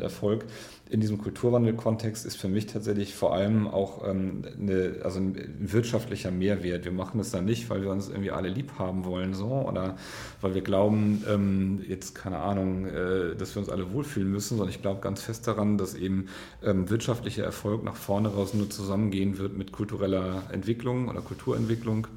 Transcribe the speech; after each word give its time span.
und 0.00 0.04
Erfolg 0.04 0.44
in 0.88 1.00
diesem 1.00 1.18
Kulturwandel-Kontext 1.18 2.26
ist 2.26 2.36
für 2.36 2.48
mich 2.48 2.66
tatsächlich 2.66 3.14
vor 3.14 3.32
allem 3.32 3.68
auch 3.68 4.06
ähm, 4.08 4.42
eine, 4.60 4.96
also 5.04 5.20
ein 5.20 5.36
wirtschaftlicher 5.60 6.32
Mehrwert. 6.32 6.84
Wir 6.84 6.92
machen 6.92 7.18
das 7.18 7.30
dann 7.30 7.44
nicht, 7.44 7.70
weil 7.70 7.82
wir 7.82 7.90
uns 7.90 8.08
irgendwie 8.08 8.32
alle 8.32 8.48
lieb 8.48 8.72
haben 8.78 9.04
wollen, 9.04 9.34
so, 9.34 9.46
oder 9.46 9.96
weil 10.40 10.54
wir 10.54 10.62
glauben, 10.62 11.22
ähm, 11.28 11.84
jetzt 11.86 12.16
keine 12.16 12.38
Ahnung, 12.38 12.86
äh, 12.86 13.36
dass 13.36 13.54
wir 13.54 13.60
uns 13.60 13.68
alle 13.68 13.92
wohlfühlen 13.92 14.30
müssen, 14.30 14.56
sondern 14.56 14.74
ich 14.74 14.82
glaube 14.82 15.00
ganz 15.00 15.22
fest 15.22 15.46
daran, 15.46 15.78
dass 15.78 15.94
eben 15.94 16.26
ähm, 16.64 16.90
wirtschaftlicher 16.90 17.44
Erfolg 17.44 17.84
nach 17.84 17.96
vorne 17.96 18.28
raus 18.28 18.52
nur 18.52 18.68
zusammengehen 18.68 19.38
wird 19.38 19.56
mit 19.56 19.70
kultureller 19.70 20.42
Entwicklung 20.50 21.08
oder 21.08 21.20
Kulturentwicklung 21.20 22.08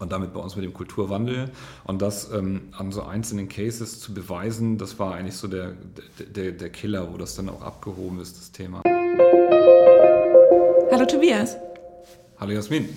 und 0.00 0.10
damit 0.10 0.32
bei 0.32 0.40
uns 0.40 0.56
mit 0.56 0.64
dem 0.64 0.72
Kulturwandel. 0.72 1.50
Und 1.84 2.02
das 2.02 2.32
ähm, 2.32 2.62
an 2.72 2.90
so 2.90 3.02
einzelnen 3.02 3.48
Cases 3.48 4.00
zu 4.00 4.12
beweisen, 4.12 4.78
das 4.78 4.98
war 4.98 5.14
eigentlich 5.14 5.36
so 5.36 5.46
der, 5.46 5.74
der, 6.18 6.52
der 6.52 6.70
Killer, 6.70 7.12
wo 7.12 7.18
das 7.18 7.36
dann 7.36 7.48
auch 7.48 7.62
abgehoben 7.62 8.18
ist, 8.18 8.36
das 8.36 8.50
Thema. 8.50 8.82
Hallo 10.90 11.06
Tobias. 11.06 11.56
Hallo 12.38 12.52
Jasmin. 12.52 12.88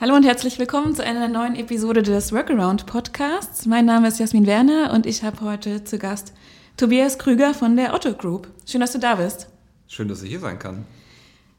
Hallo 0.00 0.16
und 0.16 0.24
herzlich 0.24 0.58
willkommen 0.58 0.94
zu 0.94 1.04
einer 1.04 1.28
neuen 1.28 1.54
Episode 1.54 2.02
des 2.02 2.32
Workaround 2.32 2.86
Podcasts. 2.86 3.64
Mein 3.64 3.86
Name 3.86 4.08
ist 4.08 4.18
Jasmin 4.18 4.46
Werner 4.46 4.92
und 4.92 5.06
ich 5.06 5.22
habe 5.22 5.40
heute 5.40 5.84
zu 5.84 5.98
Gast 5.98 6.32
Tobias 6.76 7.18
Krüger 7.18 7.54
von 7.54 7.76
der 7.76 7.94
Otto 7.94 8.12
Group. 8.12 8.48
Schön, 8.66 8.80
dass 8.80 8.92
du 8.92 8.98
da 8.98 9.14
bist. 9.14 9.46
Schön, 9.86 10.08
dass 10.08 10.22
ich 10.22 10.30
hier 10.30 10.40
sein 10.40 10.58
kann. 10.58 10.84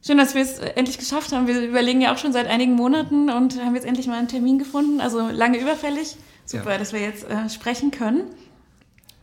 Schön, 0.05 0.19
dass 0.19 0.35
wir 0.35 0.43
es 0.43 0.59
endlich 0.59 0.99
geschafft 0.99 1.31
haben. 1.31 1.47
Wir 1.47 1.59
überlegen 1.61 1.99
ja 1.99 2.13
auch 2.13 2.19
schon 2.19 2.31
seit 2.31 2.45
einigen 2.45 2.73
Monaten 2.73 3.31
und 3.31 3.59
haben 3.59 3.73
jetzt 3.73 3.87
endlich 3.87 4.05
mal 4.05 4.19
einen 4.19 4.27
Termin 4.27 4.59
gefunden. 4.59 5.01
Also 5.01 5.29
lange 5.29 5.59
überfällig. 5.59 6.15
Super, 6.45 6.73
ja. 6.73 6.77
dass 6.77 6.93
wir 6.93 6.99
jetzt 6.99 7.27
äh, 7.27 7.49
sprechen 7.49 7.89
können. 7.89 8.25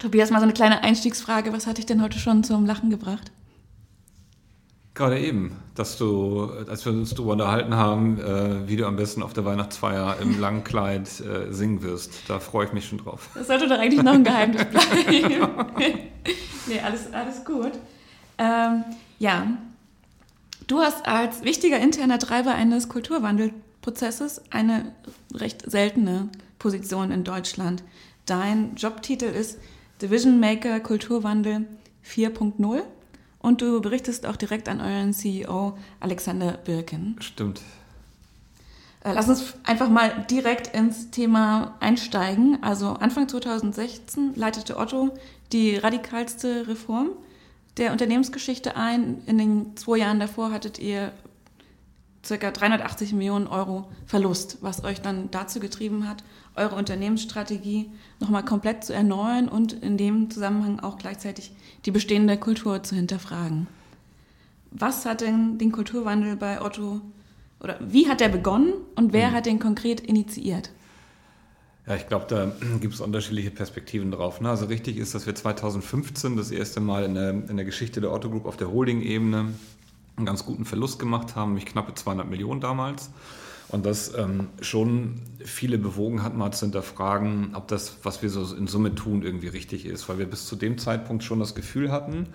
Tobias, 0.00 0.30
mal 0.30 0.40
so 0.40 0.42
eine 0.42 0.52
kleine 0.52 0.82
Einstiegsfrage. 0.82 1.52
Was 1.52 1.68
hat 1.68 1.78
dich 1.78 1.86
denn 1.86 2.02
heute 2.02 2.18
schon 2.18 2.42
zum 2.42 2.66
Lachen 2.66 2.90
gebracht? 2.90 3.30
Gerade 4.94 5.20
eben, 5.20 5.56
dass 5.76 5.98
du, 5.98 6.50
als 6.68 6.84
wir 6.84 6.92
uns 6.92 7.14
darüber 7.14 7.34
unterhalten 7.34 7.76
haben, 7.76 8.18
äh, 8.18 8.68
wie 8.68 8.74
du 8.74 8.84
am 8.86 8.96
besten 8.96 9.22
auf 9.22 9.34
der 9.34 9.44
Weihnachtsfeier 9.44 10.16
im 10.20 10.40
langen 10.40 10.64
Kleid 10.64 11.08
äh, 11.20 11.52
singen 11.52 11.84
wirst. 11.84 12.28
Da 12.28 12.40
freue 12.40 12.66
ich 12.66 12.72
mich 12.72 12.88
schon 12.88 12.98
drauf. 12.98 13.28
Das 13.34 13.46
sollte 13.46 13.68
doch 13.68 13.78
eigentlich 13.78 14.02
noch 14.02 14.14
ein 14.14 14.24
Geheimnis 14.24 14.64
bleiben. 14.70 15.56
nee, 16.66 16.80
alles, 16.80 17.12
alles 17.12 17.44
gut. 17.44 17.70
Ähm, 18.36 18.82
ja, 19.20 19.46
Du 20.66 20.80
hast 20.80 21.06
als 21.06 21.42
wichtiger 21.42 21.78
interner 21.78 22.18
Treiber 22.18 22.54
eines 22.54 22.88
Kulturwandelprozesses 22.88 24.42
eine 24.50 24.92
recht 25.34 25.70
seltene 25.70 26.28
Position 26.58 27.10
in 27.10 27.24
Deutschland. 27.24 27.82
Dein 28.26 28.76
Jobtitel 28.76 29.24
ist 29.24 29.58
Division 30.00 30.38
Maker 30.38 30.80
Kulturwandel 30.80 31.66
4.0 32.06 32.82
und 33.40 33.60
du 33.60 33.80
berichtest 33.80 34.26
auch 34.26 34.36
direkt 34.36 34.68
an 34.68 34.80
euren 34.80 35.12
CEO 35.12 35.76
Alexander 36.00 36.52
Birken. 36.52 37.16
Stimmt. 37.20 37.60
Äh, 39.04 39.12
lass 39.14 39.28
uns 39.28 39.54
einfach 39.64 39.88
mal 39.88 40.26
direkt 40.30 40.74
ins 40.76 41.10
Thema 41.10 41.76
einsteigen. 41.80 42.62
Also 42.62 42.90
Anfang 42.90 43.28
2016 43.28 44.34
leitete 44.36 44.76
Otto 44.76 45.10
die 45.50 45.76
radikalste 45.76 46.68
Reform 46.68 47.10
der 47.76 47.92
Unternehmensgeschichte 47.92 48.76
ein. 48.76 49.22
In 49.26 49.38
den 49.38 49.76
zwei 49.76 49.98
Jahren 49.98 50.20
davor 50.20 50.52
hattet 50.52 50.78
ihr 50.78 51.12
ca. 52.26 52.50
380 52.50 53.12
Millionen 53.14 53.46
Euro 53.46 53.88
Verlust, 54.06 54.58
was 54.60 54.84
euch 54.84 55.00
dann 55.00 55.30
dazu 55.30 55.58
getrieben 55.60 56.08
hat, 56.08 56.22
eure 56.54 56.76
Unternehmensstrategie 56.76 57.90
nochmal 58.20 58.44
komplett 58.44 58.84
zu 58.84 58.92
erneuern 58.92 59.48
und 59.48 59.72
in 59.72 59.96
dem 59.96 60.30
Zusammenhang 60.30 60.80
auch 60.80 60.98
gleichzeitig 60.98 61.52
die 61.84 61.90
bestehende 61.90 62.36
Kultur 62.36 62.82
zu 62.82 62.94
hinterfragen. 62.94 63.66
Was 64.70 65.04
hat 65.04 65.20
denn 65.20 65.58
den 65.58 65.72
Kulturwandel 65.72 66.36
bei 66.36 66.62
Otto 66.62 67.00
oder 67.60 67.78
wie 67.80 68.08
hat 68.08 68.20
der 68.20 68.28
begonnen 68.28 68.72
und 68.96 69.12
wer 69.12 69.30
mhm. 69.30 69.32
hat 69.32 69.46
den 69.46 69.58
konkret 69.58 70.00
initiiert? 70.00 70.70
Ja, 71.86 71.96
ich 71.96 72.06
glaube, 72.06 72.26
da 72.28 72.52
gibt 72.80 72.94
es 72.94 73.00
unterschiedliche 73.00 73.50
Perspektiven 73.50 74.10
drauf. 74.10 74.40
Ne? 74.40 74.48
Also 74.50 74.66
richtig 74.66 74.96
ist, 74.98 75.14
dass 75.14 75.26
wir 75.26 75.34
2015 75.34 76.36
das 76.36 76.50
erste 76.50 76.80
Mal 76.80 77.04
in 77.04 77.14
der, 77.14 77.30
in 77.30 77.56
der 77.56 77.64
Geschichte 77.64 78.00
der 78.00 78.12
Otto 78.12 78.30
Group 78.30 78.46
auf 78.46 78.56
der 78.56 78.70
Holding-Ebene 78.70 79.54
einen 80.16 80.26
ganz 80.26 80.44
guten 80.44 80.64
Verlust 80.64 80.98
gemacht 80.98 81.34
haben, 81.36 81.50
nämlich 81.52 81.66
knappe 81.66 81.94
200 81.94 82.28
Millionen 82.28 82.60
damals. 82.60 83.10
Und 83.68 83.86
das 83.86 84.14
ähm, 84.14 84.48
schon 84.60 85.22
viele 85.42 85.78
bewogen 85.78 86.22
hat, 86.22 86.36
mal 86.36 86.52
zu 86.52 86.66
hinterfragen, 86.66 87.54
ob 87.54 87.68
das, 87.68 87.96
was 88.02 88.20
wir 88.22 88.28
so 88.28 88.54
in 88.54 88.66
Summe 88.66 88.94
tun, 88.94 89.22
irgendwie 89.22 89.48
richtig 89.48 89.86
ist. 89.86 90.08
Weil 90.10 90.18
wir 90.18 90.26
bis 90.26 90.46
zu 90.46 90.56
dem 90.56 90.76
Zeitpunkt 90.76 91.24
schon 91.24 91.40
das 91.40 91.54
Gefühl 91.54 91.90
hatten, 91.90 92.26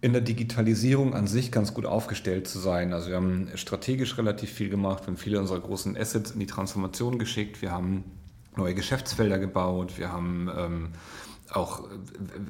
in 0.00 0.12
der 0.12 0.20
Digitalisierung 0.20 1.14
an 1.14 1.28
sich 1.28 1.52
ganz 1.52 1.74
gut 1.74 1.86
aufgestellt 1.86 2.48
zu 2.48 2.58
sein. 2.58 2.92
Also 2.92 3.10
wir 3.10 3.16
haben 3.16 3.50
strategisch 3.54 4.18
relativ 4.18 4.50
viel 4.50 4.68
gemacht, 4.68 5.04
wir 5.04 5.08
haben 5.08 5.16
viele 5.16 5.38
unserer 5.38 5.60
großen 5.60 5.96
Assets 5.96 6.32
in 6.32 6.40
die 6.40 6.46
Transformation 6.46 7.20
geschickt, 7.20 7.62
wir 7.62 7.70
haben 7.70 8.02
neue 8.56 8.74
Geschäftsfelder 8.74 9.38
gebaut. 9.38 9.98
Wir 9.98 10.12
haben 10.12 10.50
ähm, 10.56 10.88
auch 11.56 11.84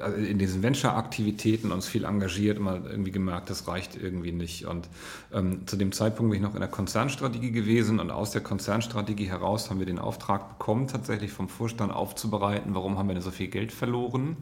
äh, 0.04 0.30
in 0.30 0.38
diesen 0.38 0.62
Venture-Aktivitäten 0.62 1.72
uns 1.72 1.86
viel 1.86 2.04
engagiert 2.04 2.58
und 2.58 2.64
mal 2.64 2.82
irgendwie 2.84 3.10
gemerkt, 3.10 3.50
das 3.50 3.66
reicht 3.68 3.96
irgendwie 3.96 4.32
nicht. 4.32 4.66
Und 4.66 4.88
ähm, 5.32 5.66
zu 5.66 5.76
dem 5.76 5.92
Zeitpunkt 5.92 6.30
bin 6.30 6.40
ich 6.40 6.46
noch 6.46 6.54
in 6.54 6.60
der 6.60 6.68
Konzernstrategie 6.68 7.52
gewesen 7.52 8.00
und 8.00 8.10
aus 8.10 8.30
der 8.30 8.42
Konzernstrategie 8.42 9.26
heraus 9.26 9.70
haben 9.70 9.78
wir 9.78 9.86
den 9.86 9.98
Auftrag 9.98 10.58
bekommen, 10.58 10.88
tatsächlich 10.88 11.32
vom 11.32 11.48
Vorstand 11.48 11.92
aufzubereiten, 11.92 12.74
warum 12.74 12.98
haben 12.98 13.08
wir 13.08 13.14
denn 13.14 13.22
so 13.22 13.30
viel 13.30 13.48
Geld 13.48 13.72
verloren 13.72 14.36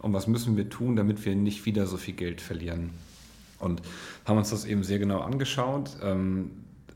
und 0.00 0.12
was 0.12 0.26
müssen 0.26 0.56
wir 0.56 0.68
tun, 0.68 0.96
damit 0.96 1.24
wir 1.24 1.34
nicht 1.34 1.64
wieder 1.66 1.86
so 1.86 1.96
viel 1.96 2.14
Geld 2.14 2.40
verlieren. 2.40 2.90
Und 3.58 3.80
haben 4.24 4.38
uns 4.38 4.50
das 4.50 4.64
eben 4.64 4.82
sehr 4.82 4.98
genau 4.98 5.20
angeschaut. 5.20 5.96
Ähm, 6.02 6.50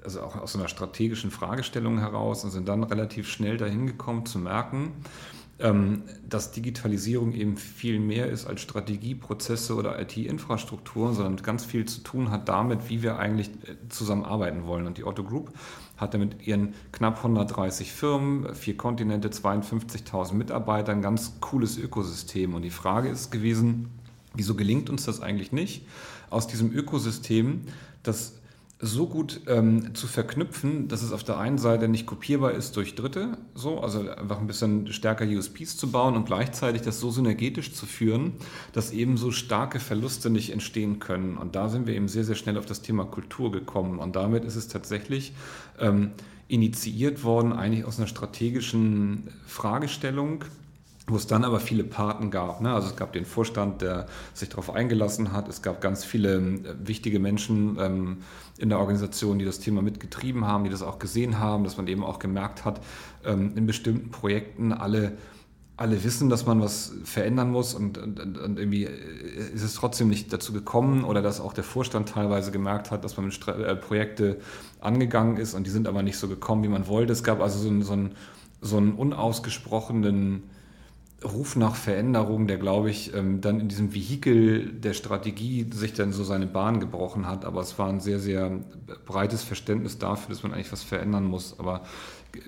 also 0.07 0.23
auch 0.23 0.37
aus 0.37 0.55
einer 0.55 0.69
strategischen 0.69 1.33
Fragestellung 1.33 1.99
heraus 1.99 2.45
und 2.45 2.53
sind 2.53 2.69
dann 2.69 2.85
relativ 2.85 3.29
schnell 3.29 3.57
dahin 3.57 3.89
gekommen 3.89 4.25
zu 4.25 4.39
merken, 4.39 4.93
ähm, 5.59 6.03
dass 6.29 6.53
Digitalisierung 6.53 7.33
eben 7.33 7.57
viel 7.57 7.99
mehr 7.99 8.29
ist 8.29 8.47
als 8.47 8.61
Strategieprozesse 8.61 9.75
oder 9.75 10.01
IT-Infrastrukturen, 10.01 11.15
sondern 11.15 11.37
ganz 11.39 11.65
viel 11.65 11.87
zu 11.87 12.03
tun 12.03 12.31
hat 12.31 12.49
damit, 12.49 12.89
wie 12.89 13.03
wir 13.03 13.19
eigentlich 13.19 13.49
äh, 13.49 13.75
zusammenarbeiten 13.89 14.67
wollen. 14.67 14.87
Und 14.87 14.97
die 14.97 15.05
Otto 15.05 15.25
Group 15.25 15.53
hatte 15.97 16.19
mit 16.19 16.47
ihren 16.47 16.75
knapp 16.93 17.17
130 17.17 17.91
Firmen, 17.91 18.55
vier 18.55 18.77
Kontinente, 18.77 19.29
52.000 19.29 20.35
Mitarbeitern 20.35 20.99
ein 20.99 21.03
ganz 21.03 21.41
cooles 21.41 21.79
Ökosystem. 21.79 22.55
Und 22.55 22.63
die 22.63 22.71
Frage 22.71 23.09
ist 23.09 23.33
gewesen, 23.33 23.89
wieso 24.35 24.55
gelingt 24.55 24.89
uns 24.89 25.05
das 25.05 25.21
eigentlich 25.21 25.51
nicht, 25.51 25.85
aus 26.31 26.47
diesem 26.47 26.73
Ökosystem 26.73 27.63
das 28.05 28.35
so 28.79 29.07
gut 29.07 29.41
ähm, 29.47 29.95
zu 29.95 30.07
verknüpfen, 30.07 30.89
dass 30.89 31.03
es 31.03 31.13
auf 31.13 31.25
der 31.25 31.39
einen 31.39 31.57
Seite 31.57 31.89
nicht 31.89 32.05
kopierbar 32.05 32.53
ist 32.53 32.77
durch 32.77 32.95
Dritte, 32.95 33.39
so, 33.55 33.81
also 33.81 34.11
einfach 34.11 34.39
ein 34.39 34.47
bisschen 34.47 34.93
stärker 34.93 35.25
USPs 35.25 35.79
zu 35.79 35.91
bauen 35.91 36.15
und 36.15 36.27
gleichzeitig 36.27 36.83
das 36.83 37.01
so 37.01 37.11
synergetisch 37.11 37.73
zu 37.73 37.87
führen, 37.87 38.35
dass 38.75 38.93
eben 38.93 39.17
so 39.17 39.31
starke 39.31 39.81
Verluste 39.81 40.29
nicht 40.29 40.53
entstehen 40.53 40.99
können. 40.99 41.39
Und 41.39 41.57
da 41.57 41.71
sind 41.71 41.87
wir 41.87 41.95
eben 41.95 42.09
sehr, 42.09 42.25
sehr 42.25 42.35
schnell 42.35 42.59
auf 42.59 42.67
das 42.67 42.83
Thema 42.83 43.05
Kultur 43.05 43.51
gekommen. 43.51 43.99
Und 43.99 44.15
damit 44.15 44.45
ist 44.45 44.57
es 44.57 44.69
tatsächlich 44.69 45.33
ähm, 45.81 46.11
initiiert 46.49 47.25
worden, 47.25 47.55
eigentlich 47.55 47.87
aus 47.87 47.99
einer 47.99 48.07
strategischen 48.09 49.29
Fragestellung, 49.47 50.45
wo 51.09 51.17
es 51.17 51.27
dann 51.27 51.45
aber 51.45 51.61
viele 51.61 51.85
Paten 51.85 52.31
gab. 52.31 52.61
Ne? 52.61 52.73
Also 52.73 52.89
es 52.89 52.97
gab 52.97 53.13
den 53.13 53.25
Vorstand, 53.25 53.81
der 53.81 54.07
sich 54.35 54.49
darauf 54.49 54.71
eingelassen 54.71 55.33
hat. 55.33 55.49
Es 55.49 55.63
gab 55.63 55.81
ganz 55.81 56.05
viele 56.05 56.37
äh, 56.37 56.75
wichtige 56.83 57.21
Menschen 57.21 57.79
ähm, 57.81 58.17
in 58.59 58.69
der 58.69 58.79
Organisation, 58.79 59.39
die 59.39 59.45
das 59.45 59.61
Thema 59.61 59.83
mitgetrieben 59.83 60.47
haben, 60.47 60.65
die 60.65 60.71
das 60.71 60.83
auch 60.83 60.99
gesehen 60.99 61.39
haben, 61.39 61.65
dass 61.65 61.77
man 61.77 61.87
eben 61.89 62.05
auch 62.05 62.19
gemerkt 62.19 62.65
hat, 62.65 62.81
ähm, 63.25 63.53
in 63.57 63.67
bestimmten 63.67 64.11
Projekten 64.11 64.73
alle 64.73 65.13
alle 65.79 66.03
wissen, 66.05 66.31
dass 66.31 66.47
man 66.47 66.61
was 66.61 66.95
verändern 67.05 67.51
muss 67.51 67.75
und, 67.75 67.99
und, 67.99 68.19
und, 68.19 68.59
irgendwie 68.59 68.85
äh, 68.85 69.55
ist 69.55 69.63
es 69.63 69.75
trotzdem 69.75 70.09
nicht 70.09 70.33
dazu 70.33 70.53
gekommen 70.53 71.05
oder 71.05 71.21
dass 71.21 71.41
auch 71.41 71.53
der 71.53 71.65
Vorstand 71.65 72.09
teilweise 72.09 72.51
gemerkt 72.51 72.91
hat, 72.91 73.05
dass 73.05 73.17
man 73.17 73.27
mit 73.27 73.49
äh, 73.49 73.77
Projekte 73.77 74.39
angegangen 74.81 75.37
ist 75.37 75.55
und 75.55 75.67
die 75.67 75.71
sind 75.71 75.87
aber 75.87 76.03
nicht 76.03 76.17
so 76.17 76.29
gekommen, 76.29 76.63
wie 76.63 76.69
man 76.69 76.89
wollte. 76.89 77.13
Es 77.13 77.23
gab 77.23 77.43
also 77.43 77.59
so, 77.59 77.83
so, 77.83 77.93
ein, 77.93 78.13
so 78.63 78.79
einen 78.79 78.93
unausgesprochenen 78.93 80.45
Ruf 81.25 81.57
nach 81.57 81.75
Veränderung, 81.77 82.47
der, 82.47 82.59
glaube 82.59 82.91
ich, 82.91 83.15
ähm, 83.15 83.41
dann 83.41 83.59
in 83.59 83.69
diesem 83.69 83.95
Vehikel 83.95 84.71
der 84.73 84.93
Strategie 84.93 85.67
sich 85.73 85.95
dann 85.95 86.13
so 86.13 86.25
seine 86.25 86.47
Bahn 86.47 86.79
gebrochen 86.79 87.27
hat. 87.27 87.45
Aber 87.45 87.63
es 87.63 87.79
war 87.79 87.89
ein 87.89 88.01
sehr, 88.01 88.19
sehr 88.19 88.51
breites 89.07 89.43
Verständnis 89.43 89.99
dafür, 89.99 90.35
dass 90.35 90.43
man 90.43 90.53
eigentlich 90.53 90.73
was 90.73 90.83
verändern 90.83 91.25
muss. 91.25 91.59
Aber 91.59 91.85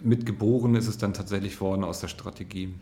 mitgeboren 0.02 0.74
ist 0.74 0.86
es 0.86 0.98
dann 0.98 1.14
tatsächlich 1.14 1.60
worden 1.60 1.82
aus 1.82 2.00
der 2.00 2.08
Strategie. 2.08 2.74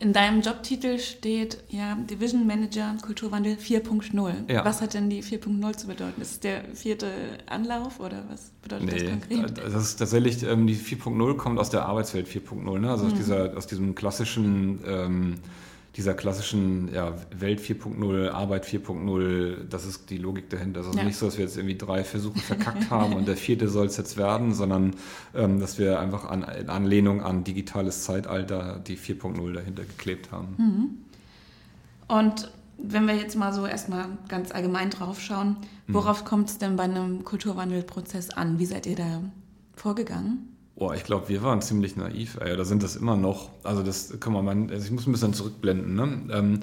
In 0.00 0.14
deinem 0.14 0.40
Jobtitel 0.40 0.98
steht 0.98 1.62
ja 1.68 1.94
Division 1.94 2.46
Manager 2.46 2.96
Kulturwandel 3.02 3.56
4.0. 3.56 4.50
Ja. 4.50 4.64
Was 4.64 4.80
hat 4.80 4.94
denn 4.94 5.10
die 5.10 5.22
4.0 5.22 5.76
zu 5.76 5.86
bedeuten? 5.88 6.22
Ist 6.22 6.30
es 6.30 6.40
der 6.40 6.64
vierte 6.74 7.06
Anlauf 7.44 8.00
oder 8.00 8.24
was 8.30 8.50
bedeutet 8.62 8.86
nee, 8.86 8.98
das 8.98 9.10
konkret? 9.10 9.58
Das 9.58 9.74
ist 9.74 9.96
tatsächlich, 9.96 10.42
ähm, 10.42 10.66
die 10.66 10.74
4.0 10.74 11.36
kommt 11.36 11.58
aus 11.58 11.68
der 11.68 11.84
Arbeitswelt 11.84 12.28
4.0, 12.28 12.78
ne? 12.78 12.90
also 12.90 13.04
mhm. 13.04 13.10
aus, 13.10 13.18
dieser, 13.18 13.56
aus 13.58 13.66
diesem 13.66 13.94
klassischen 13.94 14.80
ähm, 14.86 15.34
dieser 15.96 16.14
klassischen 16.14 16.92
ja, 16.94 17.14
Welt 17.36 17.60
4.0, 17.60 18.30
Arbeit 18.30 18.64
4.0, 18.64 19.64
das 19.68 19.84
ist 19.84 20.08
die 20.10 20.18
Logik 20.18 20.48
dahinter. 20.48 20.80
Also 20.80 20.96
ja. 20.96 21.04
nicht 21.04 21.16
so, 21.16 21.26
dass 21.26 21.36
wir 21.36 21.44
jetzt 21.44 21.56
irgendwie 21.56 21.76
drei 21.76 22.04
Versuche 22.04 22.38
verkackt 22.38 22.90
haben 22.90 23.14
und 23.14 23.26
der 23.26 23.36
vierte 23.36 23.68
soll 23.68 23.86
es 23.86 23.96
jetzt 23.96 24.16
werden, 24.16 24.54
sondern 24.54 24.94
ähm, 25.34 25.58
dass 25.58 25.78
wir 25.78 25.98
einfach 25.98 26.24
an, 26.24 26.44
in 26.44 26.68
Anlehnung 26.68 27.22
an 27.22 27.42
digitales 27.42 28.04
Zeitalter 28.04 28.80
die 28.86 28.96
4.0 28.96 29.52
dahinter 29.52 29.82
geklebt 29.82 30.30
haben. 30.30 30.54
Mhm. 30.58 30.88
Und 32.06 32.52
wenn 32.78 33.06
wir 33.06 33.14
jetzt 33.14 33.36
mal 33.36 33.52
so 33.52 33.66
erstmal 33.66 34.06
ganz 34.28 34.52
allgemein 34.52 34.90
drauf 34.90 35.20
schauen, 35.20 35.56
worauf 35.88 36.22
mhm. 36.22 36.26
kommt 36.26 36.50
es 36.50 36.58
denn 36.58 36.76
bei 36.76 36.84
einem 36.84 37.24
Kulturwandelprozess 37.24 38.30
an? 38.30 38.58
Wie 38.58 38.66
seid 38.66 38.86
ihr 38.86 38.96
da 38.96 39.22
vorgegangen? 39.74 40.49
Oh, 40.82 40.94
ich 40.94 41.04
glaube, 41.04 41.28
wir 41.28 41.42
waren 41.42 41.60
ziemlich 41.60 41.96
naiv. 41.96 42.38
Ey. 42.40 42.56
Da 42.56 42.64
sind 42.64 42.82
das 42.82 42.96
immer 42.96 43.14
noch. 43.14 43.50
Also 43.64 43.82
das 43.82 44.18
kann 44.18 44.32
man, 44.32 44.70
also 44.70 44.82
ich 44.82 44.90
muss 44.90 45.06
ein 45.06 45.12
bisschen 45.12 45.34
zurückblenden. 45.34 45.94
Ne? 45.94 46.22
Ähm, 46.32 46.60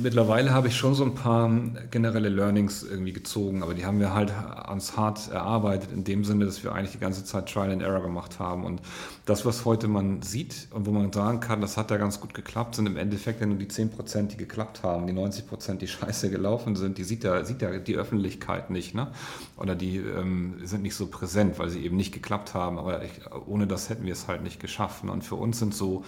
mittlerweile 0.00 0.52
habe 0.52 0.68
ich 0.68 0.76
schon 0.76 0.94
so 0.94 1.04
ein 1.04 1.14
paar 1.14 1.50
generelle 1.90 2.28
Learnings 2.28 2.82
irgendwie 2.82 3.12
gezogen, 3.12 3.62
aber 3.62 3.74
die 3.74 3.84
haben 3.84 4.00
wir 4.00 4.14
halt 4.14 4.32
ans 4.32 4.96
hart 4.96 5.30
erarbeitet, 5.30 5.92
in 5.92 6.04
dem 6.04 6.24
Sinne, 6.24 6.46
dass 6.46 6.64
wir 6.64 6.72
eigentlich 6.72 6.92
die 6.92 6.98
ganze 6.98 7.24
Zeit 7.24 7.52
Trial 7.52 7.70
and 7.70 7.82
Error 7.82 8.02
gemacht 8.02 8.38
haben. 8.38 8.64
Und 8.64 8.80
das, 9.26 9.44
was 9.44 9.64
heute 9.64 9.88
man 9.88 10.22
sieht 10.22 10.68
und 10.70 10.86
wo 10.86 10.90
man 10.90 11.12
sagen 11.12 11.40
kann, 11.40 11.60
das 11.60 11.76
hat 11.76 11.90
ja 11.90 11.96
ganz 11.96 12.20
gut 12.20 12.34
geklappt, 12.34 12.76
sind 12.76 12.86
im 12.86 12.96
Endeffekt 12.96 13.40
ja 13.40 13.46
nur 13.46 13.58
die 13.58 13.68
10 13.68 13.90
Prozent, 13.90 14.32
die 14.32 14.36
geklappt 14.36 14.82
haben. 14.82 15.06
Die 15.06 15.12
90 15.12 15.46
Prozent, 15.46 15.82
die 15.82 15.88
scheiße 15.88 16.30
gelaufen 16.30 16.76
sind, 16.76 16.98
die 16.98 17.04
sieht 17.04 17.24
ja, 17.24 17.44
sieht 17.44 17.62
ja 17.62 17.78
die 17.78 17.96
Öffentlichkeit 17.96 18.70
nicht. 18.70 18.94
Ne? 18.94 19.08
Oder 19.56 19.74
die 19.74 19.98
ähm, 19.98 20.54
sind 20.64 20.82
nicht 20.82 20.94
so 20.94 21.06
präsent, 21.06 21.58
weil 21.58 21.68
sie 21.68 21.84
eben 21.84 21.96
nicht 21.96 22.12
geklappt 22.12 22.54
haben. 22.54 22.78
Aber 22.78 23.02
ich, 23.04 23.10
ohne 23.46 23.66
das 23.66 23.90
hätten 23.90 24.06
wir 24.06 24.12
es 24.12 24.28
halt 24.28 24.42
nicht 24.42 24.60
geschaffen. 24.60 25.10
Und 25.10 25.22
für 25.22 25.36
uns 25.36 25.58
sind 25.58 25.74
so 25.74 26.04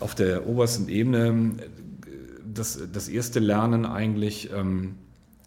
auf 0.00 0.14
der 0.14 0.46
obersten 0.46 0.88
Ebene 0.88 1.54
das, 2.52 2.80
das 2.92 3.08
erste 3.08 3.40
Lernen 3.40 3.86
eigentlich, 3.86 4.50
ähm, 4.52 4.96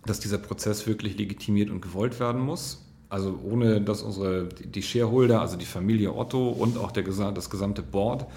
dass 0.06 0.20
dieser 0.20 0.38
Prozess 0.38 0.88
wirklich 0.88 1.18
legitimiert 1.18 1.70
und 1.70 1.82
gewollt 1.82 2.20
werden 2.20 2.42
muss. 2.42 2.86
Also 3.10 3.40
ohne 3.44 3.82
dass 3.82 4.04
unsere, 4.04 4.48
die 4.48 4.84
Shareholder, 4.84 5.42
also 5.42 5.58
die 5.58 5.66
Familie 5.66 6.16
Otto 6.16 6.50
und 6.50 6.78
auch 6.78 6.92
der, 6.92 7.04
das 7.04 7.50
gesamte 7.50 7.82
Board 7.82 8.28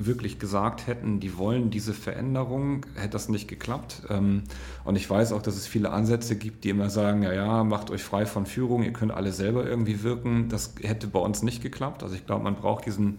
wirklich 0.00 0.38
gesagt 0.38 0.86
hätten, 0.86 1.18
die 1.18 1.36
wollen 1.38 1.70
diese 1.70 1.92
Veränderung, 1.92 2.86
hätte 2.94 3.10
das 3.10 3.28
nicht 3.28 3.48
geklappt. 3.48 4.02
Ähm, 4.08 4.44
und 4.84 4.96
ich 4.96 5.08
weiß 5.08 5.32
auch, 5.32 5.42
dass 5.42 5.56
es 5.56 5.66
viele 5.66 5.90
Ansätze 5.90 6.36
gibt, 6.36 6.64
die 6.64 6.70
immer 6.70 6.90
sagen, 6.90 7.22
ja, 7.22 7.32
ja, 7.32 7.64
macht 7.64 7.90
euch 7.90 8.02
frei 8.02 8.26
von 8.26 8.46
Führung, 8.46 8.82
ihr 8.82 8.92
könnt 8.92 9.12
alle 9.12 9.32
selber 9.32 9.66
irgendwie 9.66 10.02
wirken. 10.02 10.48
Das 10.48 10.74
hätte 10.82 11.06
bei 11.08 11.18
uns 11.18 11.42
nicht 11.42 11.62
geklappt. 11.62 12.02
Also 12.02 12.14
ich 12.14 12.26
glaube, 12.26 12.44
man 12.44 12.54
braucht 12.54 12.86
diesen 12.86 13.18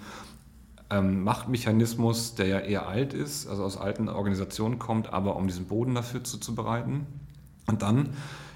ähm, 0.89 1.23
Machtmechanismus, 1.23 2.35
der 2.35 2.47
ja 2.47 2.59
eher 2.59 2.87
alt 2.87 3.13
ist, 3.13 3.47
also 3.47 3.63
aus 3.63 3.77
alten 3.77 4.09
Organisationen 4.09 4.79
kommt, 4.79 5.13
aber 5.13 5.35
um 5.35 5.47
diesen 5.47 5.65
Boden 5.65 5.95
dafür 5.95 6.23
zuzubereiten. 6.23 7.05
Und 7.67 7.81
dann 7.81 8.09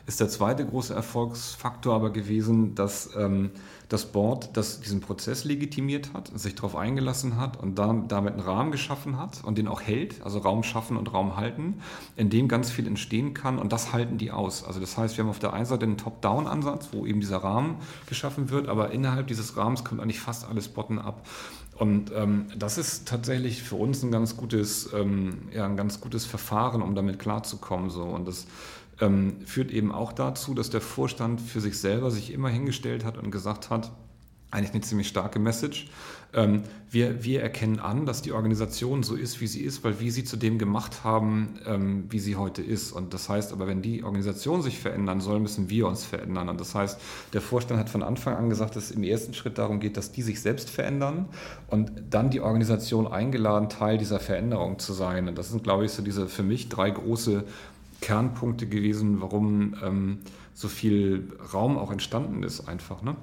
ist 0.05 0.19
der 0.19 0.29
zweite 0.29 0.65
große 0.65 0.93
Erfolgsfaktor 0.93 1.95
aber 1.95 2.11
gewesen, 2.11 2.75
dass 2.75 3.15
ähm, 3.15 3.51
das 3.93 4.05
Board 4.05 4.57
das 4.57 4.81
diesen 4.81 5.01
Prozess 5.01 5.43
legitimiert 5.43 6.13
hat, 6.15 6.31
sich 6.33 6.55
darauf 6.55 6.75
eingelassen 6.75 7.37
hat 7.37 7.61
und 7.61 7.77
dann, 7.77 8.07
damit 8.07 8.33
einen 8.33 8.41
Rahmen 8.41 8.71
geschaffen 8.71 9.19
hat 9.19 9.43
und 9.43 9.59
den 9.59 9.67
auch 9.67 9.81
hält, 9.81 10.23
also 10.23 10.39
Raum 10.39 10.63
schaffen 10.63 10.97
und 10.97 11.13
Raum 11.13 11.37
halten, 11.37 11.75
in 12.15 12.31
dem 12.31 12.47
ganz 12.47 12.71
viel 12.71 12.87
entstehen 12.87 13.35
kann 13.35 13.59
und 13.59 13.71
das 13.71 13.93
halten 13.93 14.17
die 14.17 14.31
aus. 14.31 14.63
Also 14.63 14.79
das 14.79 14.97
heißt, 14.97 15.15
wir 15.15 15.23
haben 15.23 15.29
auf 15.29 15.37
der 15.37 15.53
einen 15.53 15.67
Seite 15.67 15.85
einen 15.85 15.97
Top-Down-Ansatz, 15.97 16.89
wo 16.91 17.05
eben 17.05 17.19
dieser 17.19 17.37
Rahmen 17.37 17.75
geschaffen 18.07 18.49
wird, 18.49 18.67
aber 18.67 18.89
innerhalb 18.89 19.27
dieses 19.27 19.55
Rahmens 19.57 19.83
kommt 19.83 20.01
eigentlich 20.01 20.19
fast 20.19 20.49
alles 20.49 20.69
bottom-up. 20.69 21.23
Und 21.77 22.11
ähm, 22.15 22.47
das 22.57 22.79
ist 22.79 23.07
tatsächlich 23.07 23.61
für 23.61 23.75
uns 23.75 24.01
ein 24.01 24.11
ganz 24.11 24.37
gutes, 24.37 24.91
ähm, 24.93 25.49
ja, 25.51 25.65
ein 25.65 25.77
ganz 25.77 26.01
gutes 26.01 26.25
Verfahren, 26.25 26.81
um 26.81 26.95
damit 26.95 27.19
klarzukommen. 27.19 27.89
So. 27.89 28.03
Und 28.03 28.27
das 28.27 28.47
ähm, 29.01 29.37
führt 29.45 29.71
eben 29.71 29.91
auch 29.91 30.13
dazu, 30.13 30.53
dass 30.53 30.69
der 30.69 30.81
Vorstand 30.81 31.41
für 31.41 31.61
sich 31.61 31.77
selber 31.77 32.11
sich 32.11 32.31
immer 32.31 32.49
hingestellt 32.49 33.05
hat 33.05 33.17
und 33.17 33.31
gesagt 33.31 33.69
hat, 33.69 33.91
eigentlich 34.53 34.73
eine 34.73 34.81
ziemlich 34.81 35.07
starke 35.07 35.39
Message. 35.39 35.87
Ähm, 36.35 36.63
wir, 36.89 37.23
wir 37.23 37.41
erkennen 37.41 37.79
an, 37.79 38.05
dass 38.05 38.21
die 38.21 38.31
Organisation 38.31 39.03
so 39.03 39.15
ist, 39.15 39.41
wie 39.41 39.47
sie 39.47 39.61
ist, 39.61 39.83
weil 39.83 39.99
wir 39.99 40.11
sie 40.11 40.23
zu 40.23 40.37
dem 40.37 40.57
gemacht 40.57 41.03
haben, 41.03 41.59
ähm, 41.65 42.05
wie 42.09 42.19
sie 42.19 42.35
heute 42.35 42.61
ist. 42.61 42.91
Und 42.91 43.13
das 43.13 43.29
heißt 43.29 43.51
aber, 43.51 43.67
wenn 43.67 43.81
die 43.81 44.03
Organisation 44.03 44.61
sich 44.61 44.79
verändern 44.79 45.21
soll, 45.21 45.39
müssen 45.39 45.69
wir 45.69 45.87
uns 45.87 46.05
verändern. 46.05 46.49
Und 46.49 46.59
das 46.59 46.75
heißt, 46.75 46.99
der 47.33 47.41
Vorstand 47.41 47.79
hat 47.79 47.89
von 47.89 48.03
Anfang 48.03 48.35
an 48.35 48.49
gesagt, 48.49 48.75
dass 48.75 48.85
es 48.85 48.91
im 48.91 49.03
ersten 49.03 49.33
Schritt 49.33 49.57
darum 49.57 49.79
geht, 49.79 49.97
dass 49.97 50.11
die 50.11 50.21
sich 50.21 50.41
selbst 50.41 50.69
verändern 50.69 51.27
und 51.67 51.91
dann 52.09 52.29
die 52.29 52.41
Organisation 52.41 53.07
eingeladen, 53.07 53.69
Teil 53.69 53.97
dieser 53.97 54.19
Veränderung 54.19 54.77
zu 54.79 54.93
sein. 54.93 55.27
Und 55.27 55.37
das 55.37 55.49
sind, 55.49 55.63
glaube 55.63 55.85
ich, 55.85 55.91
so 55.91 56.03
diese 56.03 56.27
für 56.27 56.43
mich 56.43 56.69
drei 56.69 56.91
große 56.91 57.43
Kernpunkte 58.03 58.67
gewesen, 58.67 59.21
warum 59.21 59.75
ähm, 59.81 60.19
so 60.53 60.67
viel 60.67 61.31
Raum 61.53 61.77
auch 61.77 61.89
entstanden 61.89 62.43
ist, 62.43 62.67
einfach. 62.67 63.01
Ne? 63.01 63.15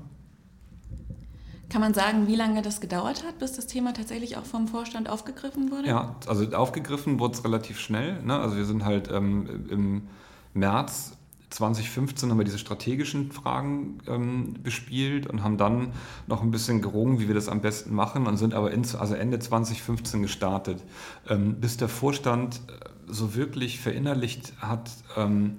Kann 1.68 1.82
man 1.82 1.92
sagen, 1.92 2.26
wie 2.26 2.34
lange 2.34 2.62
das 2.62 2.80
gedauert 2.80 3.22
hat, 3.24 3.38
bis 3.38 3.52
das 3.52 3.66
Thema 3.66 3.92
tatsächlich 3.92 4.38
auch 4.38 4.46
vom 4.46 4.68
Vorstand 4.68 5.10
aufgegriffen 5.10 5.70
wurde? 5.70 5.86
Ja, 5.86 6.16
also 6.26 6.44
aufgegriffen 6.56 7.20
wurde 7.20 7.34
es 7.34 7.44
relativ 7.44 7.78
schnell. 7.78 8.22
Ne? 8.22 8.38
Also 8.38 8.56
wir 8.56 8.64
sind 8.64 8.84
halt 8.84 9.10
ähm, 9.12 9.66
im 9.68 10.08
März 10.54 11.12
2015 11.50 12.30
haben 12.30 12.38
wir 12.38 12.44
diese 12.44 12.58
strategischen 12.58 13.32
Fragen 13.32 13.98
ähm, 14.06 14.54
bespielt 14.62 15.26
und 15.26 15.42
haben 15.42 15.56
dann 15.56 15.92
noch 16.28 16.42
ein 16.42 16.52
bisschen 16.52 16.80
gerungen, 16.80 17.18
wie 17.18 17.26
wir 17.26 17.34
das 17.34 17.48
am 17.48 17.60
besten 17.60 17.92
machen 17.92 18.26
und 18.26 18.36
sind 18.36 18.54
aber 18.54 18.70
ins, 18.70 18.94
also 18.94 19.14
Ende 19.14 19.40
2015 19.40 20.22
gestartet. 20.22 20.82
Ähm, 21.28 21.56
bis 21.60 21.76
der 21.76 21.88
Vorstand 21.88 22.60
so 23.06 23.34
wirklich 23.34 23.80
verinnerlicht 23.80 24.52
hat, 24.60 24.90
ähm, 25.16 25.56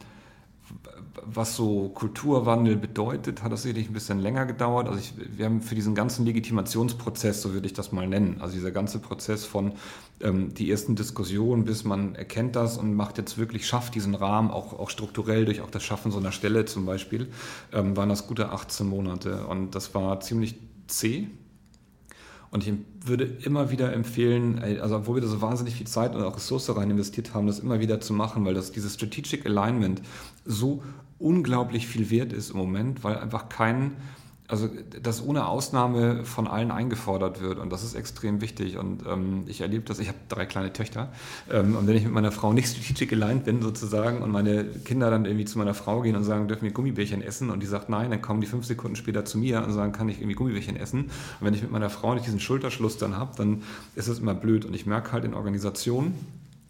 was 1.24 1.56
so 1.56 1.90
Kulturwandel 1.90 2.78
bedeutet, 2.78 3.44
hat 3.44 3.52
das 3.52 3.64
sicherlich 3.64 3.90
ein 3.90 3.94
bisschen 3.94 4.20
länger 4.20 4.46
gedauert. 4.46 4.88
Also 4.88 5.00
ich, 5.00 5.14
wir 5.38 5.46
haben 5.46 5.62
für 5.62 5.76
diesen 5.76 5.94
ganzen 5.94 6.26
Legitimationsprozess, 6.26 7.42
so 7.42 7.54
würde 7.54 7.68
ich 7.68 7.74
das 7.74 7.92
mal 7.92 8.08
nennen, 8.08 8.38
also 8.40 8.54
dieser 8.54 8.72
ganze 8.72 9.00
Prozess 9.00 9.46
von 9.46 9.74
ähm, 10.22 10.54
die 10.54 10.72
ersten 10.72 10.96
Diskussionen, 10.96 11.66
bis 11.66 11.84
man 11.84 12.16
erkennt 12.16 12.56
das 12.56 12.78
und 12.78 12.96
macht 12.96 13.18
jetzt 13.18 13.38
wirklich, 13.38 13.68
schafft 13.68 13.96
diesen 13.96 14.16
Rahmen, 14.16 14.52
auch, 14.52 14.78
auch 14.80 14.90
strukturell 14.90 15.46
durch 15.46 15.62
auch 15.62 15.70
das 15.70 15.84
Schaffen 15.84 16.12
so 16.12 16.20
einer 16.20 16.32
Stelle 16.32 16.66
zum 16.66 16.86
Beispiel, 16.86 17.30
ähm, 17.74 17.98
waren 17.98 18.10
das 18.10 18.28
gute 18.28 18.50
18 18.50 18.88
Monate. 18.88 19.48
Und 19.48 19.76
das 19.76 19.94
war 19.94 20.20
ziemlich 20.22 20.56
zäh, 20.88 21.28
und 22.52 22.68
ich 22.68 22.74
würde 23.06 23.24
immer 23.24 23.72
wieder 23.72 23.94
empfehlen, 23.94 24.60
also 24.82 24.98
obwohl 24.98 25.16
wir 25.16 25.22
da 25.22 25.28
so 25.30 25.42
wahnsinnig 25.42 25.76
viel 25.76 25.88
Zeit 25.88 26.14
und 26.16 26.22
auch 26.22 26.36
Ressource 26.36 26.76
rein 26.76 26.92
investiert 26.92 27.34
haben, 27.34 27.48
das 27.48 27.60
immer 27.60 27.80
wieder 27.80 28.02
zu 28.02 28.14
machen, 28.14 28.44
weil 28.46 28.54
das 28.54 28.74
dieses 28.74 28.94
Strategic 28.96 29.46
Alignment 29.46 30.02
so 30.46 30.84
unglaublich 31.18 31.88
viel 31.88 32.10
wert 32.10 32.34
ist 32.34 32.52
im 32.52 32.58
Moment, 32.58 33.04
weil 33.06 33.18
einfach 33.18 33.48
kein 33.48 33.94
also 34.52 34.70
das 35.02 35.26
ohne 35.26 35.48
Ausnahme 35.48 36.26
von 36.26 36.48
allen 36.48 36.72
eingefordert 36.72 37.42
wird 37.42 37.60
und 37.60 37.72
das 37.72 37.84
ist 37.84 37.96
extrem 37.96 38.42
wichtig 38.42 38.78
und 38.78 39.04
ähm, 39.08 39.44
ich 39.48 39.62
erlebe 39.62 39.86
das, 39.86 40.00
ich 40.00 40.08
habe 40.08 40.18
drei 40.28 40.46
kleine 40.46 40.74
Töchter 40.74 41.12
ähm, 41.50 41.76
und 41.76 41.88
wenn 41.88 41.96
ich 41.96 42.04
mit 42.04 42.14
meiner 42.14 42.32
Frau 42.32 42.54
nicht 42.54 42.68
strategic 42.68 43.14
aligned 43.14 43.46
bin 43.46 43.62
sozusagen 43.62 44.22
und 44.22 44.32
meine 44.32 44.66
Kinder 44.66 45.10
dann 45.10 45.26
irgendwie 45.26 45.46
zu 45.46 45.58
meiner 45.58 45.74
Frau 45.74 46.02
gehen 46.02 46.16
und 46.16 46.24
sagen, 46.24 46.48
dürfen 46.48 46.64
wir 46.64 46.72
Gummibärchen 46.72 47.22
essen? 47.22 47.50
und 47.50 47.62
die 47.62 47.68
sagt 47.68 47.90
nein, 47.90 48.12
dann 48.12 48.22
kommen 48.22 48.42
die 48.42 48.48
fünf 48.48 48.66
Sekunden 48.66 48.96
später 48.96 49.26
zu 49.26 49.38
mir 49.38 49.64
und 49.64 49.72
sagen, 49.72 49.92
kann 49.92 50.10
ich 50.10 50.18
irgendwie 50.18 50.36
Gummibärchen 50.36 50.76
essen? 50.76 51.06
Und 51.06 51.12
wenn 51.42 51.54
ich 51.54 51.62
mit 51.62 51.72
meiner 51.72 51.90
Frau 51.90 52.14
nicht 52.14 52.26
diesen 52.26 52.40
Schulterschluss 52.40 52.98
dann 52.98 53.18
habe, 53.18 53.36
dann 53.38 53.64
ist 53.96 54.08
es 54.08 54.20
immer 54.20 54.34
blöd. 54.34 54.66
Und 54.66 54.74
ich 54.74 54.86
merke 54.86 55.12
halt 55.12 55.26
in 55.26 55.34
Organisationen, 55.34 56.14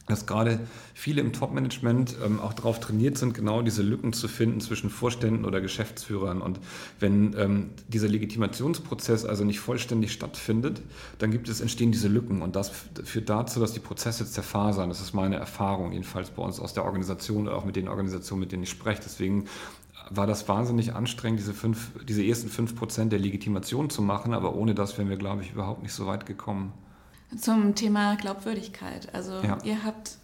dass 0.07 0.25
gerade 0.25 0.59
viele 0.93 1.21
im 1.21 1.31
Top-Management 1.31 2.17
ähm, 2.23 2.39
auch 2.39 2.53
darauf 2.53 2.79
trainiert 2.79 3.17
sind, 3.17 3.33
genau 3.33 3.61
diese 3.61 3.81
Lücken 3.83 4.13
zu 4.13 4.27
finden 4.27 4.59
zwischen 4.59 4.89
Vorständen 4.89 5.45
oder 5.45 5.61
Geschäftsführern. 5.61 6.41
Und 6.41 6.59
wenn 6.99 7.35
ähm, 7.37 7.69
dieser 7.87 8.07
Legitimationsprozess 8.07 9.25
also 9.25 9.43
nicht 9.43 9.59
vollständig 9.59 10.11
stattfindet, 10.11 10.81
dann 11.19 11.31
gibt 11.31 11.49
es, 11.49 11.61
entstehen 11.61 11.91
diese 11.91 12.07
Lücken. 12.07 12.41
Und 12.41 12.55
das 12.55 12.71
führt 13.03 13.29
dazu, 13.29 13.59
dass 13.59 13.73
die 13.73 13.79
Prozesse 13.79 14.25
zerfasern. 14.25 14.89
Das 14.89 15.01
ist 15.01 15.13
meine 15.13 15.35
Erfahrung, 15.35 15.91
jedenfalls 15.91 16.31
bei 16.31 16.43
uns 16.43 16.59
aus 16.59 16.73
der 16.73 16.83
Organisation 16.83 17.47
oder 17.47 17.57
auch 17.57 17.65
mit 17.65 17.75
den 17.75 17.87
Organisationen, 17.87 18.41
mit 18.41 18.51
denen 18.51 18.63
ich 18.63 18.69
spreche. 18.69 19.01
Deswegen 19.03 19.45
war 20.09 20.27
das 20.27 20.49
wahnsinnig 20.49 20.93
anstrengend, 20.93 21.39
diese, 21.39 21.53
fünf, 21.53 21.91
diese 22.07 22.25
ersten 22.25 22.49
fünf 22.49 22.75
Prozent 22.75 23.13
der 23.13 23.19
Legitimation 23.19 23.89
zu 23.89 24.01
machen. 24.01 24.33
Aber 24.33 24.55
ohne 24.55 24.73
das 24.73 24.97
wären 24.97 25.09
wir, 25.09 25.17
glaube 25.17 25.43
ich, 25.43 25.51
überhaupt 25.51 25.83
nicht 25.83 25.93
so 25.93 26.07
weit 26.07 26.25
gekommen. 26.25 26.73
Zum 27.37 27.75
Thema 27.75 28.15
Glaubwürdigkeit. 28.15 29.13
Also 29.13 29.41
ja. 29.41 29.57
ihr 29.63 29.83
habt 29.83 30.17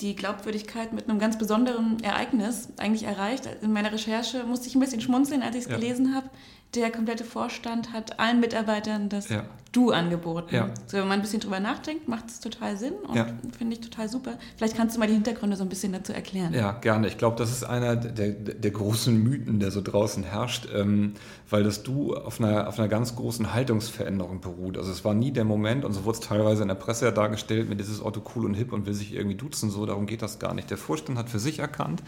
die 0.00 0.14
Glaubwürdigkeit 0.14 0.92
mit 0.92 1.08
einem 1.08 1.18
ganz 1.18 1.38
besonderen 1.38 2.02
Ereignis 2.02 2.68
eigentlich 2.76 3.04
erreicht. 3.04 3.48
In 3.62 3.72
meiner 3.72 3.92
Recherche 3.92 4.44
musste 4.44 4.68
ich 4.68 4.74
ein 4.74 4.80
bisschen 4.80 5.00
schmunzeln, 5.00 5.42
als 5.42 5.56
ich 5.56 5.64
es 5.64 5.70
ja. 5.70 5.76
gelesen 5.76 6.14
habe. 6.14 6.28
Der 6.74 6.90
komplette 6.90 7.24
Vorstand 7.24 7.92
hat 7.92 8.20
allen 8.20 8.40
Mitarbeitern 8.40 9.08
das 9.08 9.30
ja. 9.30 9.44
Du 9.76 9.90
angeboten. 9.90 10.54
Ja. 10.54 10.70
So, 10.86 10.96
wenn 10.96 11.08
man 11.08 11.18
ein 11.18 11.22
bisschen 11.22 11.40
drüber 11.40 11.60
nachdenkt, 11.60 12.08
macht 12.08 12.28
es 12.28 12.40
total 12.40 12.78
Sinn 12.78 12.94
und 13.06 13.14
Ja. 13.14 13.26
finde 13.58 13.74
ich 13.74 13.80
total 13.82 14.08
super. 14.08 14.38
Vielleicht 14.56 14.74
kannst 14.76 14.96
du 14.96 15.00
mal 15.00 15.06
die 15.06 15.12
Hintergründe 15.12 15.56
so 15.56 15.64
ein 15.64 15.68
bisschen 15.68 15.92
dazu 15.92 16.14
erklären. 16.14 16.54
Ja, 16.54 16.72
gerne. 16.72 17.08
Ich 17.08 17.18
glaube, 17.18 17.36
das 17.36 17.50
ist 17.50 17.62
einer 17.62 17.94
der, 17.94 18.30
der 18.30 18.70
großen 18.70 19.14
Mythen, 19.22 19.60
der 19.60 19.70
so 19.70 19.82
draußen 19.82 20.22
herrscht, 20.22 20.66
ähm, 20.74 21.12
weil 21.50 21.62
das 21.62 21.82
Du 21.82 22.14
auf 22.14 22.40
einer, 22.40 22.66
auf 22.68 22.78
einer 22.78 22.88
ganz 22.88 23.14
großen 23.16 23.52
Haltungsveränderung 23.52 24.40
beruht. 24.40 24.78
Also 24.78 24.90
es 24.90 25.04
war 25.04 25.12
nie 25.14 25.30
der 25.30 25.44
Moment, 25.44 25.84
und 25.84 25.92
so 25.92 26.04
wurde 26.04 26.18
es 26.20 26.26
teilweise 26.26 26.62
in 26.62 26.68
der 26.68 26.74
Presse 26.74 27.04
ja 27.04 27.10
dargestellt, 27.10 27.68
mit 27.68 27.78
dieses 27.78 28.02
Otto 28.02 28.22
cool 28.34 28.46
und 28.46 28.54
hip 28.54 28.72
und 28.72 28.86
will 28.86 28.94
sich 28.94 29.12
irgendwie 29.14 29.36
duzen, 29.36 29.70
so, 29.70 29.84
darum 29.84 30.06
geht 30.06 30.22
das 30.22 30.38
gar 30.38 30.54
nicht. 30.54 30.70
Der 30.70 30.78
Vorstand 30.78 31.18
hat 31.18 31.28
für 31.28 31.38
sich 31.38 31.58
erkannt, 31.58 32.02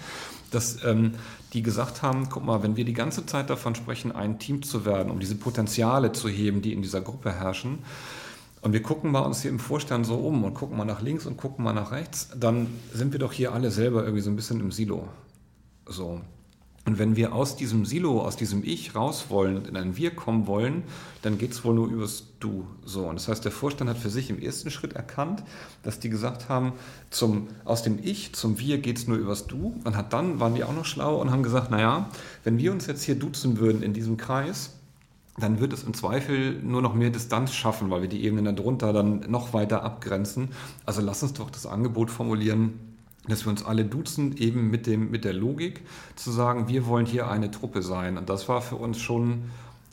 dass 0.51 0.83
ähm, 0.85 1.13
die 1.53 1.63
gesagt 1.63 2.03
haben, 2.03 2.29
guck 2.29 2.45
mal, 2.45 2.63
wenn 2.63 2.77
wir 2.77 2.85
die 2.85 2.93
ganze 2.93 3.25
Zeit 3.27 3.51
davon 3.51 3.75
sprechen, 3.75 4.13
ein 4.13 4.39
Team 4.39 4.63
zu 4.63 4.85
werden, 4.85 5.11
um 5.11 5.19
diese 5.19 5.35
Potenziale 5.35 6.13
zu 6.13 6.29
heben, 6.29 6.63
die 6.63 6.73
in 6.73 6.83
dieser 6.83 7.01
Gruppe 7.01 7.33
herrschen, 7.33 7.79
und 8.61 8.73
wir 8.73 8.83
gucken 8.83 9.13
mal 9.13 9.21
uns 9.21 9.43
hier 9.43 9.51
im 9.51 9.61
Vorstand 9.61 10.05
so 10.05 10.17
um 10.17 10.43
und 10.45 10.55
gucken 10.55 10.77
mal 10.77 10.85
nach 10.85 11.01
links 11.01 11.27
und 11.27 11.37
gucken 11.37 11.65
mal 11.65 11.73
nach 11.73 11.93
rechts, 11.93 12.31
dann 12.37 12.67
sind 12.93 13.13
wir 13.13 13.21
doch 13.21 13.33
hier 13.33 13.53
alle 13.53 13.71
selber 13.71 14.03
irgendwie 14.03 14.23
so 14.23 14.31
ein 14.31 14.37
bisschen 14.37 14.61
im 14.61 14.73
Silo. 14.73 15.09
So. 15.87 16.21
Und 16.89 16.99
wenn 16.99 17.17
wir 17.17 17.35
aus 17.35 17.55
diesem 17.55 17.85
Silo, 17.85 18.23
aus 18.23 18.37
diesem 18.37 18.65
Ich 18.65 18.95
raus 18.95 19.27
wollen 19.29 19.59
und 19.59 19.69
in 19.69 19.77
ein 19.77 19.99
Wir 19.99 20.11
kommen 20.17 20.47
wollen, 20.47 20.85
dann 21.21 21.37
geht 21.37 21.53
es 21.53 21.63
wohl 21.63 21.75
nur 21.75 21.87
übers 21.87 22.25
Du. 22.41 22.67
So. 22.83 23.05
Und 23.05 23.17
das 23.17 23.29
heißt, 23.29 23.45
der 23.45 23.53
Vorstand 23.53 23.91
hat 23.91 23.99
für 23.99 24.09
sich 24.09 24.31
im 24.31 24.41
ersten 24.41 24.71
Schritt 24.71 24.95
erkannt, 24.95 25.43
dass 25.83 26.01
die 26.01 26.09
gesagt 26.09 26.49
haben, 26.49 26.73
zum, 27.11 27.49
aus 27.67 27.83
dem 27.83 27.99
Ich 28.03 28.33
zum 28.33 28.59
Wir 28.59 28.79
geht 28.79 28.97
es 28.97 29.07
nur 29.07 29.19
übers 29.19 29.47
Du. 29.47 29.79
Und 29.85 29.99
hat 29.99 30.15
dann, 30.15 30.41
waren 30.41 30.55
die 30.55 30.65
auch 30.65 30.73
noch 30.73 30.87
schlau 30.87 31.21
und 31.21 31.31
haben 31.31 31.43
gesagt, 31.43 31.71
naja, 31.71 32.09
wenn 32.43 32.57
wir 32.57 32.73
uns 32.73 32.87
jetzt 32.87 33.03
hier 33.03 33.17
duzen 33.17 33.59
würden 33.59 33.83
in 33.83 33.93
diesem 33.93 34.17
Kreis, 34.17 34.71
dann 35.39 35.61
wird 35.61 35.75
es 35.75 35.85
im 35.85 35.93
Zweifel 35.93 36.59
nur 36.63 36.81
noch 36.81 36.95
mehr 36.95 37.11
Distanz 37.11 37.53
schaffen, 37.53 37.91
weil 37.91 38.01
wir 38.01 38.09
die 38.09 38.25
Ebenen 38.25 38.57
darunter 38.57 38.95
dann 38.95 39.27
noch 39.29 39.53
weiter 39.53 39.83
abgrenzen. 39.83 40.49
Also 40.87 41.03
lass 41.03 41.23
uns 41.23 41.35
doch 41.35 41.51
das 41.51 41.67
Angebot 41.67 42.11
formulieren, 42.11 42.88
dass 43.29 43.45
wir 43.45 43.51
uns 43.51 43.65
alle 43.65 43.85
duzen, 43.85 44.37
eben 44.37 44.71
mit, 44.71 44.87
dem, 44.87 45.11
mit 45.11 45.25
der 45.25 45.33
Logik 45.33 45.83
zu 46.17 46.31
sagen, 46.31 46.69
wir 46.69 46.87
wollen 46.87 47.07
hier 47.07 47.29
eine 47.29 47.51
Truppe 47.51 47.83
sein. 47.83 48.19
Und 48.19 48.29
das 48.29 48.49
war 48.49 48.61
für 48.61 48.77
uns 48.77 48.99
schon 48.99 49.45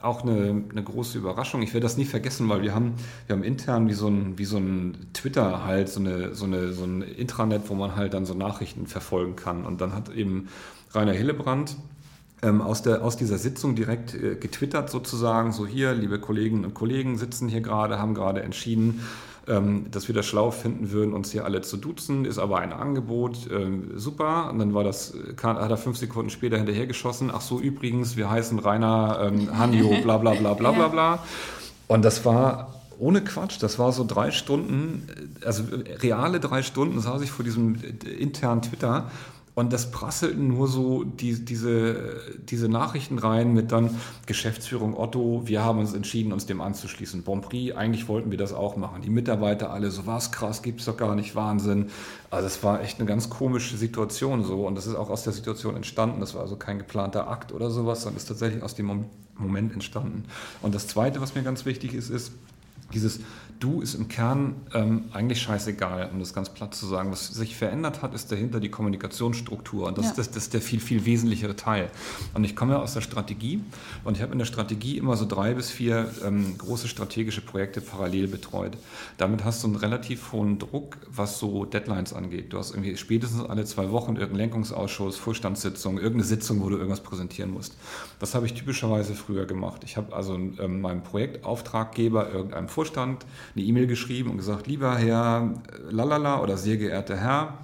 auch 0.01 0.21
eine, 0.21 0.63
eine 0.69 0.83
große 0.83 1.17
Überraschung. 1.17 1.61
Ich 1.61 1.73
werde 1.73 1.85
das 1.85 1.97
nie 1.97 2.05
vergessen, 2.05 2.47
weil 2.47 2.61
wir 2.61 2.75
haben, 2.75 2.93
wir 3.27 3.35
haben 3.35 3.43
intern 3.43 3.89
wie 3.89 3.93
so 3.93 4.07
ein, 4.07 4.37
wie 4.37 4.45
so 4.45 4.57
ein 4.57 4.95
Twitter 5.13 5.65
halt, 5.65 5.89
so, 5.89 5.99
eine, 5.99 6.35
so, 6.35 6.45
eine, 6.45 6.73
so 6.73 6.83
ein 6.83 7.01
Intranet, 7.01 7.69
wo 7.69 7.73
man 7.73 7.95
halt 7.95 8.13
dann 8.13 8.25
so 8.25 8.33
Nachrichten 8.33 8.87
verfolgen 8.87 9.35
kann. 9.35 9.65
Und 9.65 9.81
dann 9.81 9.93
hat 9.93 10.13
eben 10.13 10.47
Rainer 10.93 11.13
Hillebrand 11.13 11.75
ähm, 12.41 12.61
aus, 12.61 12.83
der, 12.83 13.03
aus 13.03 13.17
dieser 13.17 13.37
Sitzung 13.37 13.75
direkt 13.75 14.13
äh, 14.13 14.35
getwittert 14.35 14.89
sozusagen, 14.89 15.51
so 15.51 15.65
hier, 15.65 15.93
liebe 15.93 16.19
Kolleginnen 16.19 16.65
und 16.65 16.73
Kollegen 16.73 17.17
sitzen 17.17 17.47
hier 17.47 17.61
gerade, 17.61 17.97
haben 17.97 18.13
gerade 18.13 18.43
entschieden, 18.43 19.01
ähm, 19.47 19.85
dass 19.91 20.07
wir 20.07 20.15
das 20.15 20.25
schlau 20.25 20.51
finden 20.51 20.91
würden, 20.91 21.13
uns 21.13 21.31
hier 21.31 21.45
alle 21.45 21.61
zu 21.61 21.77
duzen, 21.77 22.25
ist 22.25 22.39
aber 22.39 22.59
ein 22.59 22.73
Angebot, 22.73 23.49
ähm, 23.51 23.91
super. 23.95 24.49
Und 24.49 24.59
dann 24.59 24.73
war 24.73 24.83
das, 24.83 25.13
hat 25.41 25.69
er 25.69 25.77
fünf 25.77 25.97
Sekunden 25.97 26.29
später 26.29 26.57
hinterhergeschossen, 26.57 27.31
ach 27.33 27.41
so, 27.41 27.59
übrigens, 27.59 28.17
wir 28.17 28.29
heißen 28.29 28.59
Rainer 28.59 29.19
ähm, 29.21 29.57
Hanjo, 29.57 29.89
bla 30.03 30.17
bla 30.17 30.33
bla 30.33 30.53
bla 30.53 30.71
bla 30.71 30.87
bla. 30.87 31.19
Und 31.87 32.03
das 32.03 32.25
war 32.25 32.73
ohne 32.97 33.21
Quatsch, 33.21 33.57
das 33.61 33.77
war 33.77 33.91
so 33.91 34.05
drei 34.05 34.31
Stunden, 34.31 35.07
also 35.43 35.63
reale 36.01 36.39
drei 36.39 36.63
Stunden 36.63 36.99
saß 36.99 37.21
ich 37.21 37.31
vor 37.31 37.43
diesem 37.43 37.75
äh, 37.75 38.09
internen 38.09 38.61
Twitter 38.61 39.11
und 39.55 39.71
das 39.71 39.89
prasselten 39.89 40.49
nur 40.49 40.67
so 40.67 41.05
die, 41.05 41.43
diese, 41.45 42.19
diese 42.49 42.67
Nachrichten 42.67 43.17
rein 43.17 43.53
mit 43.53 43.71
dann 43.71 43.89
Geschäftsführung 44.25 44.97
Otto, 44.97 45.43
wir 45.45 45.63
haben 45.63 45.79
uns 45.79 45.93
entschieden, 45.93 46.33
uns 46.33 46.45
dem 46.45 46.59
anzuschließen. 46.59 47.23
Bonprix, 47.23 47.75
eigentlich 47.75 48.09
wollten 48.09 48.31
wir 48.31 48.37
das 48.37 48.51
auch 48.51 48.75
machen. 48.75 49.01
Die 49.01 49.09
Mitarbeiter 49.09 49.71
alle 49.71 49.91
so, 49.91 50.05
was 50.05 50.33
krass, 50.33 50.61
gibt's 50.61 50.85
doch 50.85 50.97
gar 50.97 51.15
nicht, 51.15 51.35
Wahnsinn. 51.35 51.87
Also 52.29 52.47
es 52.47 52.61
war 52.63 52.81
echt 52.81 52.99
eine 52.99 53.07
ganz 53.07 53.29
komische 53.29 53.77
Situation 53.77 54.43
so 54.43 54.67
und 54.67 54.75
das 54.75 54.87
ist 54.87 54.95
auch 54.95 55.09
aus 55.09 55.23
der 55.23 55.31
Situation 55.31 55.77
entstanden. 55.77 56.19
Das 56.19 56.35
war 56.35 56.41
also 56.41 56.57
kein 56.57 56.77
geplanter 56.77 57.29
Akt 57.29 57.53
oder 57.53 57.71
sowas, 57.71 58.01
sondern 58.01 58.17
ist 58.17 58.25
tatsächlich 58.25 58.61
aus 58.61 58.75
dem 58.75 58.87
Mom- 58.87 59.05
Moment 59.37 59.73
entstanden. 59.73 60.25
Und 60.61 60.75
das 60.75 60.87
Zweite, 60.87 61.21
was 61.21 61.35
mir 61.35 61.43
ganz 61.43 61.65
wichtig 61.65 61.93
ist, 61.93 62.09
ist, 62.09 62.31
dieses 62.93 63.19
Du 63.59 63.81
ist 63.81 63.93
im 63.95 64.09
Kern 64.09 64.55
ähm, 64.73 65.05
eigentlich 65.13 65.41
scheißegal, 65.41 66.09
um 66.11 66.19
das 66.19 66.33
ganz 66.33 66.49
platt 66.49 66.75
zu 66.75 66.85
sagen. 66.87 67.11
Was 67.11 67.27
sich 67.27 67.55
verändert 67.55 68.01
hat, 68.01 68.13
ist 68.13 68.31
dahinter 68.31 68.59
die 68.59 68.69
Kommunikationsstruktur. 68.69 69.87
Und 69.87 69.97
das, 69.97 70.07
Ja. 70.07 70.13
das, 70.17 70.27
das 70.31 70.43
ist 70.43 70.53
der 70.53 70.61
viel, 70.61 70.79
viel 70.79 71.05
wesentlichere 71.05 71.55
Teil. 71.55 71.89
Und 72.33 72.43
ich 72.43 72.55
komme 72.55 72.73
ja 72.73 72.79
aus 72.79 72.93
der 72.93 73.01
Strategie 73.01 73.63
und 74.03 74.17
ich 74.17 74.23
habe 74.23 74.33
in 74.33 74.39
der 74.39 74.45
Strategie 74.45 74.97
immer 74.97 75.15
so 75.15 75.25
drei 75.25 75.53
bis 75.53 75.71
vier 75.71 76.09
ähm, 76.25 76.57
große 76.57 76.87
strategische 76.87 77.41
Projekte 77.41 77.79
parallel 77.81 78.27
betreut. 78.27 78.77
Damit 79.17 79.45
hast 79.45 79.63
du 79.63 79.67
einen 79.67 79.77
relativ 79.77 80.33
hohen 80.33 80.59
Druck, 80.59 80.97
was 81.09 81.39
so 81.39 81.63
Deadlines 81.65 82.13
angeht. 82.13 82.51
Du 82.51 82.57
hast 82.57 82.71
irgendwie 82.71 82.97
spätestens 82.97 83.41
alle 83.45 83.63
zwei 83.65 83.89
Wochen 83.91 84.15
irgendeinen 84.15 84.37
Lenkungsausschuss, 84.39 85.17
Vorstandssitzung, 85.17 85.97
irgendeine 85.97 86.25
Sitzung, 86.25 86.61
wo 86.61 86.69
du 86.69 86.75
irgendwas 86.75 87.01
präsentieren 87.01 87.51
musst. 87.51 87.75
Das 88.19 88.35
habe 88.35 88.45
ich 88.45 88.53
typischerweise 88.53 89.15
früher 89.15 89.45
gemacht. 89.45 89.83
Ich 89.85 89.95
habe 89.95 90.13
also 90.15 90.35
ähm, 90.35 90.81
meinem 90.81 91.03
Projektauftraggeber, 91.03 92.31
irgendeinem 92.31 92.67
Vorstand, 92.67 93.25
eine 93.55 93.65
E-Mail 93.65 93.87
geschrieben 93.87 94.31
und 94.31 94.37
gesagt, 94.37 94.67
lieber 94.67 94.95
Herr 94.95 95.53
äh, 95.71 95.91
Lalala 95.91 96.41
oder 96.41 96.57
sehr 96.57 96.77
geehrter 96.77 97.17
Herr, 97.17 97.57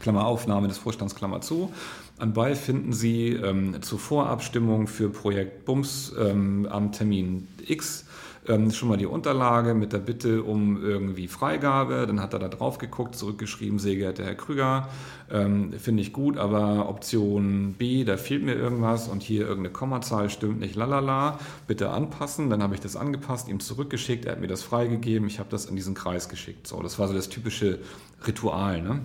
Klammer 0.00 0.26
auf, 0.26 0.46
Name 0.46 0.68
des 0.68 0.78
Vorstands, 0.78 1.14
Klammer 1.14 1.40
zu. 1.40 1.72
Anbei 2.18 2.54
finden 2.54 2.92
Sie 2.92 3.30
ähm, 3.30 3.82
zur 3.82 3.98
Vorabstimmung 3.98 4.86
für 4.86 5.10
Projekt 5.10 5.64
Bums 5.66 6.12
ähm, 6.18 6.66
am 6.70 6.92
Termin 6.92 7.48
X 7.66 8.06
ähm, 8.48 8.70
schon 8.70 8.88
mal 8.88 8.96
die 8.96 9.06
Unterlage 9.06 9.74
mit 9.74 9.92
der 9.92 9.98
Bitte 9.98 10.42
um 10.42 10.82
irgendwie 10.82 11.28
Freigabe. 11.28 12.06
Dann 12.06 12.20
hat 12.20 12.32
er 12.32 12.38
da 12.38 12.48
drauf 12.48 12.78
geguckt, 12.78 13.16
zurückgeschrieben, 13.16 13.78
sehr 13.78 13.96
geehrter 13.96 14.24
Herr 14.24 14.34
Krüger, 14.34 14.88
ähm, 15.30 15.72
finde 15.72 16.02
ich 16.02 16.12
gut, 16.12 16.36
aber 16.36 16.88
Option 16.88 17.74
B, 17.78 18.04
da 18.04 18.16
fehlt 18.16 18.44
mir 18.44 18.54
irgendwas 18.54 19.08
und 19.08 19.22
hier 19.22 19.42
irgendeine 19.42 19.72
Kommazahl 19.72 20.30
stimmt 20.30 20.60
nicht, 20.60 20.76
lalala, 20.76 21.38
bitte 21.66 21.90
anpassen. 21.90 22.50
Dann 22.50 22.62
habe 22.62 22.74
ich 22.74 22.80
das 22.80 22.96
angepasst, 22.96 23.48
ihm 23.48 23.60
zurückgeschickt, 23.60 24.24
er 24.24 24.32
hat 24.32 24.40
mir 24.40 24.46
das 24.46 24.62
freigegeben, 24.62 25.28
ich 25.28 25.38
habe 25.38 25.50
das 25.50 25.66
in 25.66 25.76
diesen 25.76 25.94
Kreis 25.94 26.28
geschickt. 26.28 26.66
So, 26.66 26.82
das 26.82 26.98
war 26.98 27.08
so 27.08 27.14
das 27.14 27.28
typische 27.28 27.78
Ritual. 28.26 28.82
Ne? 28.82 29.00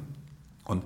Und 0.65 0.83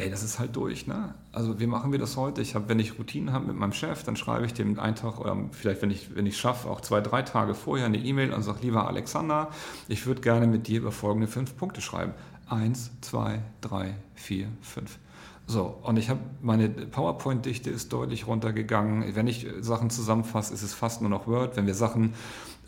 ey, 0.00 0.10
das 0.10 0.22
ist 0.22 0.38
halt 0.38 0.56
durch. 0.56 0.86
Ne? 0.86 1.14
Also 1.32 1.60
wie 1.60 1.66
machen 1.66 1.92
wir 1.92 1.98
das 1.98 2.16
heute? 2.16 2.40
Ich 2.42 2.54
habe, 2.54 2.68
wenn 2.68 2.78
ich 2.78 2.98
Routinen 2.98 3.32
habe 3.32 3.46
mit 3.46 3.56
meinem 3.56 3.72
Chef, 3.72 4.02
dann 4.02 4.16
schreibe 4.16 4.46
ich 4.46 4.54
dem 4.54 4.78
einen 4.78 4.96
Tag 4.96 5.20
oder 5.20 5.36
vielleicht, 5.52 5.82
wenn 5.82 5.90
ich 5.90 6.14
wenn 6.14 6.26
ich 6.26 6.36
schaffe, 6.38 6.68
auch 6.68 6.80
zwei, 6.80 7.00
drei 7.00 7.22
Tage 7.22 7.54
vorher 7.54 7.86
eine 7.86 7.98
E-Mail 7.98 8.32
und 8.32 8.42
sage, 8.42 8.60
lieber 8.62 8.88
Alexander, 8.88 9.50
ich 9.88 10.06
würde 10.06 10.20
gerne 10.20 10.46
mit 10.46 10.66
dir 10.66 10.80
über 10.80 10.92
folgende 10.92 11.26
fünf 11.26 11.56
Punkte 11.56 11.80
schreiben. 11.80 12.12
Eins, 12.48 12.90
zwei, 13.00 13.40
drei, 13.60 13.94
vier, 14.14 14.48
fünf. 14.60 14.98
So, 15.46 15.78
und 15.82 15.96
ich 15.96 16.10
habe, 16.10 16.20
meine 16.42 16.68
PowerPoint-Dichte 16.68 17.70
ist 17.70 17.92
deutlich 17.92 18.26
runtergegangen. 18.26 19.16
Wenn 19.16 19.26
ich 19.26 19.46
Sachen 19.60 19.90
zusammenfasse, 19.90 20.54
ist 20.54 20.62
es 20.62 20.74
fast 20.74 21.00
nur 21.00 21.10
noch 21.10 21.26
Word. 21.26 21.56
Wenn 21.56 21.66
wir 21.66 21.74
Sachen 21.74 22.14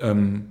ähm, 0.01 0.49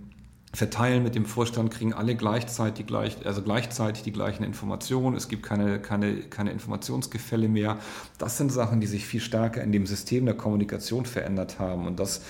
verteilen 0.53 1.03
mit 1.03 1.15
dem 1.15 1.25
Vorstand, 1.25 1.72
kriegen 1.72 1.93
alle 1.93 2.15
gleichzeitig, 2.15 2.74
die 2.75 2.86
gleich, 2.86 3.25
also 3.25 3.41
gleichzeitig 3.41 4.03
die 4.03 4.12
gleichen 4.12 4.43
Informationen. 4.43 5.15
Es 5.15 5.29
gibt 5.29 5.43
keine, 5.43 5.79
keine, 5.79 6.15
keine 6.17 6.51
Informationsgefälle 6.51 7.48
mehr. 7.48 7.77
Das 8.17 8.38
sind 8.38 8.51
Sachen, 8.51 8.81
die 8.81 8.88
sich 8.88 9.05
viel 9.05 9.22
stärker 9.22 9.63
in 9.63 9.72
dem 9.72 9.86
System 9.86 10.25
der 10.25 10.36
Kommunikation 10.36 11.05
verändert 11.05 11.60
haben. 11.60 11.88
Und 11.88 12.01
das, 12.01 12.22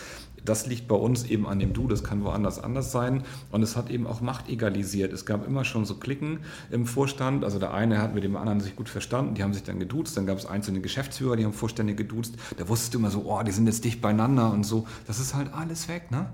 das 0.46 0.68
liegt 0.68 0.88
bei 0.88 0.96
uns 0.96 1.24
eben 1.24 1.48
an 1.48 1.58
dem 1.58 1.74
Du, 1.74 1.88
das 1.88 2.04
kann 2.04 2.24
woanders 2.24 2.64
anders 2.64 2.92
sein. 2.92 3.24
Und 3.52 3.64
es 3.64 3.76
hat 3.76 3.90
eben 3.90 4.06
auch 4.06 4.22
Macht 4.22 4.50
egalisiert. 4.50 5.14
Es 5.14 5.26
gab 5.26 5.48
immer 5.48 5.66
schon 5.66 5.86
so 5.86 5.96
Klicken 5.96 6.42
im 6.70 6.86
Vorstand. 6.86 7.44
Also 7.44 7.58
der 7.58 7.74
eine 7.74 8.00
hat 8.04 8.14
mit 8.14 8.24
dem 8.24 8.36
anderen 8.36 8.60
sich 8.60 8.76
gut 8.76 8.90
verstanden, 8.90 9.34
die 9.34 9.42
haben 9.42 9.54
sich 9.54 9.64
dann 9.64 9.80
geduzt. 9.80 10.16
Dann 10.16 10.28
gab 10.28 10.38
es 10.38 10.46
einzelne 10.46 10.82
Geschäftsführer, 10.82 11.38
die 11.38 11.46
haben 11.46 11.54
Vorstände 11.54 11.96
geduzt. 11.96 12.36
Da 12.58 12.70
wusstest 12.70 12.94
du 12.94 13.00
immer 13.00 13.10
so, 13.10 13.24
oh, 13.26 13.42
die 13.42 13.52
sind 13.52 13.66
jetzt 13.66 13.84
dicht 13.84 14.00
beieinander 14.00 14.52
und 14.52 14.64
so. 14.64 14.86
Das 15.08 15.20
ist 15.20 15.34
halt 15.34 15.52
alles 15.56 15.88
weg, 15.88 16.12
ne? 16.12 16.28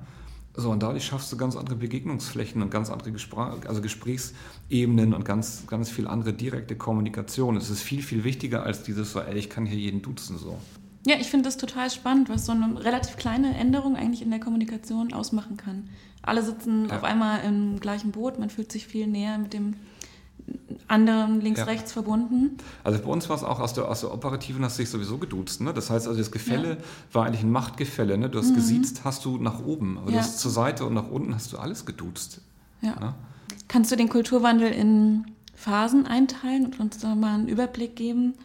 So, 0.60 0.72
und 0.72 0.82
dadurch 0.82 1.06
schaffst 1.06 1.32
du 1.32 1.38
ganz 1.38 1.56
andere 1.56 1.76
Begegnungsflächen 1.76 2.64
und 2.64 2.72
ganz 2.72 2.90
andere 2.90 3.12
Gespr 3.12 3.60
also 3.68 3.80
Gesprächsebenen 3.80 5.14
und 5.14 5.24
ganz, 5.24 5.68
ganz 5.68 5.92
viel 5.92 6.08
andere 6.08 6.34
direkte 6.34 6.76
Kommunikation. 6.76 7.56
Es 7.58 7.70
ist 7.70 7.84
viel, 7.84 8.02
viel 8.02 8.24
wichtiger 8.24 8.64
als 8.64 8.82
dieses 8.82 9.12
so, 9.12 9.20
ey, 9.20 9.38
ich 9.38 9.52
kann 9.52 9.68
hier 9.68 9.78
jeden 9.78 10.02
duzen 10.02 10.40
so. 10.40 10.58
Ja, 11.06 11.16
ich 11.20 11.28
finde 11.28 11.46
das 11.46 11.58
total 11.58 11.92
spannend, 11.92 12.30
was 12.30 12.48
so 12.48 12.54
eine 12.54 12.84
relativ 12.84 13.18
kleine 13.18 13.56
Änderung 13.56 13.96
eigentlich 13.96 14.24
in 14.24 14.32
der 14.32 14.40
Kommunikation 14.40 15.14
ausmachen 15.14 15.58
kann. 15.58 15.90
Alle 16.24 16.42
sitzen 16.42 16.90
Ja. 16.90 16.98
auf 16.98 17.04
einmal 17.04 17.44
im 17.46 17.80
gleichen 17.80 18.12
Boot, 18.12 18.40
man 18.40 18.50
fühlt 18.50 18.72
sich 18.72 18.88
viel 18.88 19.06
näher 19.06 19.38
mit 19.38 19.54
dem 19.54 19.76
anderen 20.88 21.42
links, 21.42 21.60
Ja. 21.60 21.66
rechts 21.66 21.92
verbunden. 21.92 22.58
Also 22.84 23.00
bei 23.00 23.10
uns 23.10 23.28
war 23.30 23.36
es 23.36 23.44
auch 23.44 23.60
aus 23.60 23.74
der, 23.74 23.90
aus 23.90 24.02
der 24.02 24.14
operativen 24.14 24.64
hast 24.64 24.78
du 24.78 24.84
dich 24.84 24.90
sowieso 24.90 25.18
geduzt. 25.18 25.60
Ne? 25.62 25.74
Das 25.74 25.90
heißt 25.90 26.08
also, 26.08 26.18
das 26.18 26.32
Gefälle 26.32 26.78
war 27.12 27.26
eigentlich 27.26 27.44
ein 27.44 27.52
Machtgefälle. 27.52 28.18
Ne? 28.18 28.30
Du 28.30 28.40
hast 28.40 28.54
gesiezt, 28.56 29.04
hast 29.04 29.26
du 29.26 29.38
nach 29.38 29.60
oben, 29.66 29.98
aber 29.98 30.08
Ja. 30.12 30.18
du 30.18 30.20
hast 30.24 30.40
zur 30.40 30.52
Seite 30.52 30.86
und 30.86 30.94
nach 30.94 31.10
unten 31.10 31.36
hast 31.36 31.52
du 31.54 31.58
alles 31.58 31.86
geduzt. 31.86 32.42
Ja. 32.82 32.96
Ne? 33.00 33.14
Kannst 33.68 33.92
du 33.92 33.96
den 33.98 34.08
Kulturwandel 34.08 34.72
in 34.72 35.26
Phasen 35.56 36.06
einteilen 36.08 36.66
und 36.68 36.80
uns 36.80 37.00
da 37.00 37.16
mal 37.16 37.34
einen 37.36 37.48
Überblick 37.50 37.96
geben? 37.96 38.36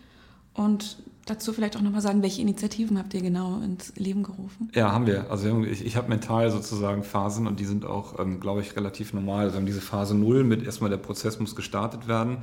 Und 0.55 0.97
dazu 1.27 1.53
vielleicht 1.53 1.77
auch 1.77 1.81
nochmal 1.81 2.01
sagen, 2.01 2.23
welche 2.23 2.43
Initiativen 2.43 2.99
habt 2.99 3.15
ihr 3.15 3.21
genau 3.21 3.61
ins 3.61 3.95
Leben 3.97 4.23
gerufen? 4.23 4.71
Ja, 4.75 4.93
haben 4.93 5.07
wir. 5.07 5.31
Also 5.31 5.63
ich, 5.65 5.85
ich 5.85 5.97
habe 5.97 6.09
mental 6.09 6.51
sozusagen 6.51 7.05
Phasen 7.05 7.47
und 7.47 7.61
die 7.61 7.65
sind 7.65 7.85
auch, 7.85 8.19
ähm, 8.19 8.41
glaube 8.41 8.61
ich, 8.61 8.77
relativ 8.77 9.13
normal. 9.13 9.47
Also 9.47 9.61
diese 9.61 9.81
Phase 9.81 10.15
Null 10.15 10.45
mit 10.45 10.65
erstmal 10.65 10.91
der 10.91 10.97
Prozess 10.97 11.39
muss 11.39 11.55
gestartet 11.55 12.09
werden. 12.09 12.39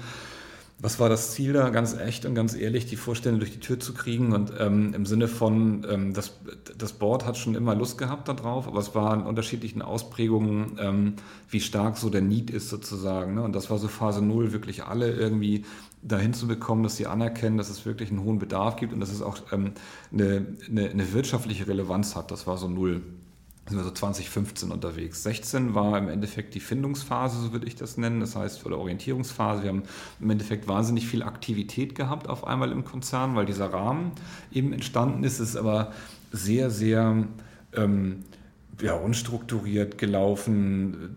Was 0.81 0.97
war 0.97 1.09
das 1.09 1.31
Ziel 1.31 1.51
da, 1.51 1.69
ganz 1.71 1.93
echt 1.93 2.25
und 2.25 2.35
ganz 2.35 2.55
ehrlich, 2.55 2.85
die 2.85 2.95
Vorstände 2.95 3.39
durch 3.39 3.51
die 3.51 3.59
Tür 3.59 3.81
zu 3.81 3.93
kriegen? 3.93 4.31
Und 4.31 4.53
ähm, 4.57 4.93
im 4.93 5.05
Sinne 5.05 5.27
von, 5.27 5.85
ähm, 5.89 6.13
das, 6.13 6.39
das 6.77 6.93
Board 6.93 7.25
hat 7.25 7.37
schon 7.37 7.53
immer 7.55 7.75
Lust 7.75 7.97
gehabt 7.97 8.29
darauf, 8.29 8.65
aber 8.65 8.79
es 8.79 8.95
war 8.95 9.13
in 9.13 9.21
unterschiedlichen 9.21 9.81
Ausprägungen, 9.81 10.77
ähm, 10.79 11.13
wie 11.49 11.59
stark 11.59 11.97
so 11.97 12.09
der 12.09 12.21
Need 12.21 12.49
ist 12.49 12.69
sozusagen. 12.69 13.33
Ne? 13.33 13.43
Und 13.43 13.53
das 13.53 13.69
war 13.69 13.77
so 13.77 13.89
Phase 13.89 14.21
Null, 14.21 14.53
wirklich 14.53 14.85
alle 14.85 15.11
irgendwie 15.11 15.65
dahin 16.01 16.33
zu 16.33 16.47
bekommen, 16.47 16.83
dass 16.83 16.95
sie 16.95 17.07
anerkennen, 17.07 17.57
dass 17.57 17.69
es 17.69 17.85
wirklich 17.85 18.09
einen 18.09 18.23
hohen 18.23 18.39
Bedarf 18.39 18.77
gibt 18.77 18.93
und 18.93 19.01
dass 19.01 19.11
es 19.11 19.21
auch 19.21 19.51
ähm, 19.51 19.73
eine, 20.13 20.45
eine, 20.69 20.89
eine 20.89 21.11
wirtschaftliche 21.11 21.67
Relevanz 21.67 22.15
hat. 22.15 22.31
Das 22.31 22.47
war 22.47 22.57
so 22.57 22.69
Null 22.69 23.01
sind 23.69 23.77
wir 23.77 23.83
so 23.83 23.91
2015 23.91 24.71
unterwegs. 24.71 25.21
16 25.23 25.75
war 25.75 25.97
im 25.97 26.09
Endeffekt 26.09 26.55
die 26.55 26.59
Findungsphase, 26.59 27.39
so 27.39 27.53
würde 27.53 27.67
ich 27.67 27.75
das 27.75 27.97
nennen, 27.97 28.19
das 28.19 28.35
heißt, 28.35 28.65
oder 28.65 28.79
Orientierungsphase. 28.79 29.61
Wir 29.61 29.69
haben 29.69 29.83
im 30.19 30.29
Endeffekt 30.29 30.67
wahnsinnig 30.67 31.07
viel 31.07 31.21
Aktivität 31.21 31.93
gehabt 31.93 32.27
auf 32.27 32.47
einmal 32.47 32.71
im 32.71 32.83
Konzern, 32.83 33.35
weil 33.35 33.45
dieser 33.45 33.71
Rahmen 33.71 34.11
eben 34.51 34.73
entstanden 34.73 35.23
ist. 35.23 35.39
Es 35.39 35.51
ist 35.51 35.55
aber 35.55 35.93
sehr, 36.31 36.71
sehr 36.71 37.27
ähm, 37.73 38.23
ja, 38.81 38.93
unstrukturiert 38.93 39.99
gelaufen, 39.99 41.15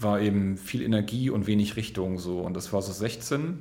war 0.00 0.20
eben 0.20 0.58
viel 0.58 0.82
Energie 0.82 1.30
und 1.30 1.46
wenig 1.46 1.76
Richtung 1.76 2.18
so. 2.18 2.40
Und 2.40 2.54
das 2.54 2.72
war 2.74 2.82
so 2.82 2.92
16. 2.92 3.60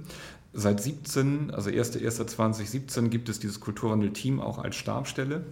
Seit 0.52 0.82
17, 0.82 1.52
also 1.52 1.70
1.1.2017, 1.70 3.08
gibt 3.10 3.30
es 3.30 3.40
dieses 3.40 3.60
Kulturwandel-Team 3.60 4.42
auch 4.42 4.58
als 4.58 4.76
Stabstelle. 4.76 5.46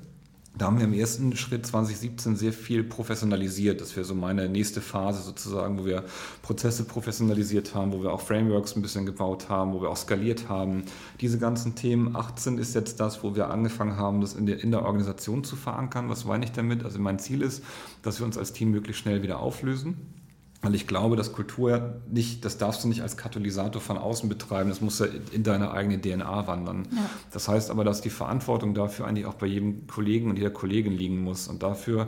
Da 0.55 0.67
haben 0.67 0.77
wir 0.77 0.85
im 0.85 0.93
ersten 0.93 1.35
Schritt 1.35 1.65
2017 1.65 2.35
sehr 2.35 2.53
viel 2.53 2.83
professionalisiert. 2.83 3.81
Das 3.81 3.95
wäre 3.95 4.05
so 4.05 4.13
meine 4.13 4.47
nächste 4.47 4.81
Phase 4.81 5.23
sozusagen, 5.23 5.79
wo 5.79 5.85
wir 5.85 6.03
Prozesse 6.43 6.83
professionalisiert 6.83 7.73
haben, 7.73 7.91
wo 7.91 8.03
wir 8.03 8.11
auch 8.11 8.21
Frameworks 8.21 8.75
ein 8.75 8.83
bisschen 8.83 9.07
gebaut 9.07 9.49
haben, 9.49 9.73
wo 9.73 9.81
wir 9.81 9.89
auch 9.89 9.97
skaliert 9.97 10.49
haben. 10.49 10.83
Diese 11.21 11.39
ganzen 11.39 11.73
Themen. 11.73 12.15
18 12.15 12.59
ist 12.59 12.75
jetzt 12.75 12.99
das, 12.99 13.23
wo 13.23 13.35
wir 13.35 13.49
angefangen 13.49 13.97
haben, 13.97 14.21
das 14.21 14.35
in 14.35 14.45
der, 14.45 14.63
in 14.63 14.69
der 14.69 14.85
Organisation 14.85 15.43
zu 15.43 15.55
verankern. 15.55 16.07
Was 16.09 16.23
meine 16.25 16.45
ich 16.45 16.51
damit? 16.51 16.85
Also 16.85 16.99
mein 16.99 17.17
Ziel 17.17 17.41
ist, 17.41 17.63
dass 18.03 18.19
wir 18.19 18.25
uns 18.27 18.37
als 18.37 18.53
Team 18.53 18.69
möglichst 18.69 19.01
schnell 19.01 19.23
wieder 19.23 19.39
auflösen 19.39 20.22
weil 20.63 20.73
ich 20.75 20.87
glaube, 20.87 21.17
dass 21.17 21.33
Kultur 21.33 21.97
nicht, 22.09 22.45
das 22.45 22.57
darfst 22.57 22.83
du 22.83 22.87
nicht 22.87 23.01
als 23.01 23.17
Katalysator 23.17 23.81
von 23.81 23.97
außen 23.97 24.29
betreiben, 24.29 24.69
das 24.69 24.79
muss 24.79 24.97
ja 24.97 25.07
in 25.31 25.43
deine 25.43 25.71
eigene 25.71 25.99
DNA 25.99 26.47
wandern. 26.47 26.87
Ja. 26.91 27.09
Das 27.31 27.49
heißt 27.49 27.69
aber, 27.69 27.83
dass 27.83 27.99
die 27.99 28.09
Verantwortung 28.09 28.73
dafür 28.73 29.05
eigentlich 29.05 29.25
auch 29.25 29.33
bei 29.33 29.45
jedem 29.45 29.85
Kollegen 29.87 30.29
und 30.29 30.37
jeder 30.37 30.51
Kollegin 30.51 30.93
liegen 30.93 31.21
muss. 31.21 31.49
Und 31.49 31.63
dafür 31.63 32.07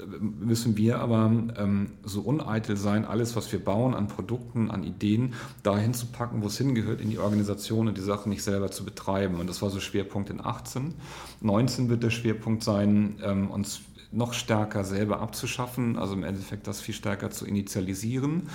äh, 0.00 0.02
müssen 0.20 0.76
wir 0.76 0.98
aber 0.98 1.30
ähm, 1.56 1.92
so 2.02 2.22
uneitel 2.22 2.76
sein, 2.76 3.04
alles, 3.04 3.36
was 3.36 3.52
wir 3.52 3.64
bauen 3.64 3.94
an 3.94 4.08
Produkten, 4.08 4.72
an 4.72 4.82
Ideen, 4.82 5.34
dahin 5.62 5.94
zu 5.94 6.06
packen, 6.06 6.42
wo 6.42 6.48
es 6.48 6.58
hingehört, 6.58 7.00
in 7.00 7.10
die 7.10 7.18
Organisation 7.18 7.86
und 7.86 7.96
die 7.96 8.02
Sachen 8.02 8.30
nicht 8.30 8.42
selber 8.42 8.72
zu 8.72 8.84
betreiben. 8.84 9.38
Und 9.38 9.48
das 9.48 9.62
war 9.62 9.70
so 9.70 9.78
Schwerpunkt 9.78 10.30
in 10.30 10.44
18. 10.44 10.94
19 11.42 11.88
wird 11.88 12.02
der 12.02 12.10
Schwerpunkt 12.10 12.64
sein, 12.64 13.20
ähm, 13.22 13.52
uns 13.52 13.82
noch 14.14 14.32
stärker 14.32 14.84
selber 14.84 15.20
abzuschaffen, 15.20 15.98
also 15.98 16.14
im 16.14 16.24
Endeffekt 16.24 16.66
das 16.66 16.80
viel 16.80 16.94
stärker 16.94 17.30
zu 17.30 17.46
initialisieren. 17.46 18.48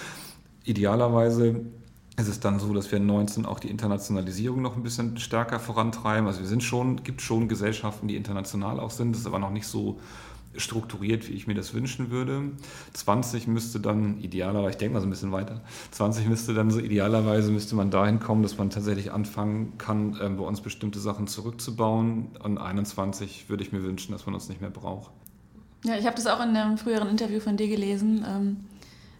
Idealerweise 0.63 1.61
ist 2.17 2.27
es 2.27 2.39
dann 2.39 2.59
so, 2.59 2.73
dass 2.73 2.91
wir 2.91 2.97
in 2.97 3.05
19 3.05 3.45
auch 3.45 3.59
die 3.59 3.69
Internationalisierung 3.69 4.61
noch 4.61 4.75
ein 4.75 4.83
bisschen 4.83 5.17
stärker 5.17 5.59
vorantreiben. 5.59 6.27
Also 6.27 6.41
wir 6.41 6.47
sind 6.47 6.63
schon, 6.63 7.03
gibt 7.03 7.21
schon 7.21 7.47
Gesellschaften, 7.47 8.07
die 8.07 8.15
international 8.15 8.79
auch 8.79 8.91
sind, 8.91 9.13
das 9.13 9.21
ist 9.21 9.27
aber 9.27 9.39
noch 9.39 9.51
nicht 9.51 9.67
so 9.67 9.99
strukturiert, 10.55 11.29
wie 11.29 11.33
ich 11.33 11.47
mir 11.47 11.53
das 11.53 11.73
wünschen 11.73 12.09
würde. 12.09 12.51
20 12.93 13.47
müsste 13.47 13.79
dann 13.79 14.19
idealerweise, 14.19 14.71
ich 14.71 14.77
denke 14.77 14.95
mal 14.95 14.99
so 14.99 15.07
ein 15.07 15.11
bisschen 15.11 15.31
weiter, 15.31 15.61
20 15.91 16.27
müsste 16.27 16.53
dann 16.53 16.71
so 16.71 16.79
idealerweise 16.79 17.51
müsste 17.51 17.75
man 17.75 17.91
dahin 17.91 18.19
kommen, 18.19 18.41
dass 18.41 18.57
man 18.57 18.69
tatsächlich 18.69 19.11
anfangen 19.11 19.77
kann, 19.77 20.19
äh, 20.19 20.29
bei 20.29 20.43
uns 20.43 20.61
bestimmte 20.61 20.99
Sachen 20.99 21.27
zurückzubauen. 21.27 22.29
Und 22.43 22.57
21 22.57 23.49
würde 23.49 23.63
ich 23.63 23.71
mir 23.71 23.83
wünschen, 23.83 24.11
dass 24.11 24.25
man 24.25 24.35
uns 24.35 24.49
nicht 24.49 24.61
mehr 24.61 24.71
braucht. 24.71 25.11
Ja, 25.83 25.97
ich 25.97 26.05
habe 26.05 26.15
das 26.15 26.27
auch 26.27 26.41
in 26.43 26.55
einem 26.55 26.77
früheren 26.77 27.09
Interview 27.09 27.39
von 27.39 27.57
dir 27.57 27.67
gelesen. 27.67 28.25
Ähm, 28.27 28.57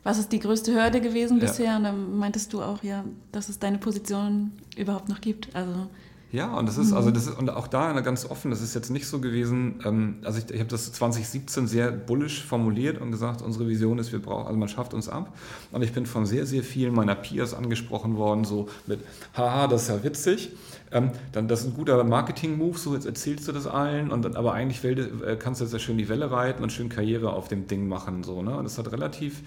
was 0.04 0.18
ist 0.18 0.32
die 0.32 0.39
größte 0.39 0.74
Hürde 0.74 1.01
gewesen 1.01 1.39
bisher? 1.39 1.66
Ja. 1.66 1.78
Und 1.78 1.84
dann 1.84 2.18
meintest 2.18 2.54
du 2.54 2.62
auch, 2.62 2.84
ja, 2.84 3.04
dass 3.32 3.50
es 3.50 3.60
deine 3.60 3.78
Position 3.78 4.51
überhaupt 4.78 5.10
noch 5.10 5.22
gibt. 5.22 5.54
Also 5.56 5.88
ja, 6.32 6.56
und 6.56 6.68
das 6.68 6.78
ist, 6.78 6.94
also 6.94 7.10
mhm. 7.10 7.13
das 7.16 7.25
ist, 7.25 7.39
und 7.39 7.50
auch 7.50 7.68
da 7.68 8.00
ganz 8.01 8.24
offen, 8.30 8.51
das 8.51 8.62
ist 8.62 8.75
jetzt 8.75 8.92
nicht 8.92 9.08
so 9.08 9.20
gewesen, 9.20 9.80
ähm, 9.84 10.18
also 10.24 10.38
ich, 10.38 10.51
ich 10.51 10.60
habe 10.60 10.70
das 10.70 10.92
2017 10.92 11.67
sehr 11.67 11.91
bullish 11.91 12.43
formuliert 12.43 13.02
und 13.02 13.10
gesagt, 13.10 13.41
unsere 13.41 13.67
Vision 13.67 13.98
ist, 13.98 14.12
wir 14.12 14.22
brauchen, 14.22 14.45
also 14.45 14.60
man 14.60 14.69
schafft 14.69 14.93
uns 14.93 15.10
ab. 15.10 15.36
Und 15.72 15.82
ich 15.82 15.91
bin 15.91 16.06
von 16.06 16.28
sehr, 16.28 16.45
sehr 16.45 16.62
vielen 16.62 16.93
meiner 16.93 17.15
Peers 17.15 17.56
angesprochen 17.56 18.15
worden, 18.15 18.45
so 18.45 18.69
mit, 18.86 19.00
haha, 19.34 19.67
das 19.67 19.84
ist 19.84 19.89
ja 19.89 20.04
witzig. 20.04 20.52
Ähm, 20.91 21.12
dann, 21.32 21.47
das 21.47 21.62
ist 21.62 21.67
ein 21.67 21.73
guter 21.73 22.04
Marketing-Move, 22.04 22.78
so 22.78 22.93
jetzt 22.93 23.06
erzählst 23.06 23.47
du 23.47 23.52
das 23.52 23.67
allen, 23.67 24.12
und 24.12 24.23
dann, 24.23 24.36
aber 24.36 24.54
eigentlich 24.54 24.84
äh, 24.84 25.38
kannst 25.38 25.62
du 25.62 25.65
jetzt 25.65 25.73
ja 25.73 25.80
schön 25.80 25.97
die 25.97 26.10
Welle 26.10 26.32
reiten 26.32 26.63
und 26.63 26.71
schön 26.71 26.89
Karriere 26.89 27.34
auf 27.34 27.47
dem 27.47 27.67
Ding 27.67 27.88
machen. 27.88 28.23
So, 28.23 28.41
ne? 28.41 28.58
Und 28.58 28.63
das 28.63 28.78
hat 28.78 28.91
relativ 28.91 29.43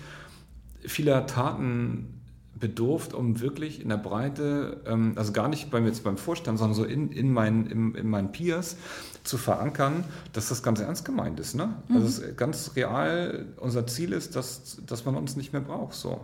vieler 0.85 1.26
Taten 1.26 2.20
bedurft, 2.62 3.12
um 3.12 3.40
wirklich 3.40 3.83
in 3.83 3.88
der 3.88 3.96
Breite, 3.96 4.81
ähm, 4.87 5.14
also 5.16 5.33
gar 5.33 5.48
nicht 5.48 5.70
beim, 5.70 5.85
jetzt 5.85 6.05
beim 6.05 6.16
Vorstand, 6.16 6.59
sondern 6.59 6.76
so 6.76 6.85
in, 6.85 7.11
in, 7.11 7.33
meinen, 7.33 7.66
in, 7.66 7.94
in 7.96 8.09
meinen 8.09 8.31
Peers 8.31 8.76
zu 9.24 9.37
verankern, 9.37 10.05
dass 10.33 10.48
das 10.48 10.62
ganz 10.62 10.78
ernst 10.78 11.05
gemeint 11.05 11.40
ist. 11.40 11.57
Ne? 11.57 11.74
Mhm. 11.88 11.96
Also 11.96 12.07
es 12.07 12.37
ganz 12.37 12.72
real 12.76 13.46
unser 13.57 13.87
Ziel 13.88 14.12
ist, 14.12 14.37
dass, 14.37 14.81
dass 14.87 15.05
man 15.05 15.16
uns 15.16 15.35
nicht 15.35 15.52
mehr 15.52 15.62
braucht. 15.62 15.94
So. 15.94 16.20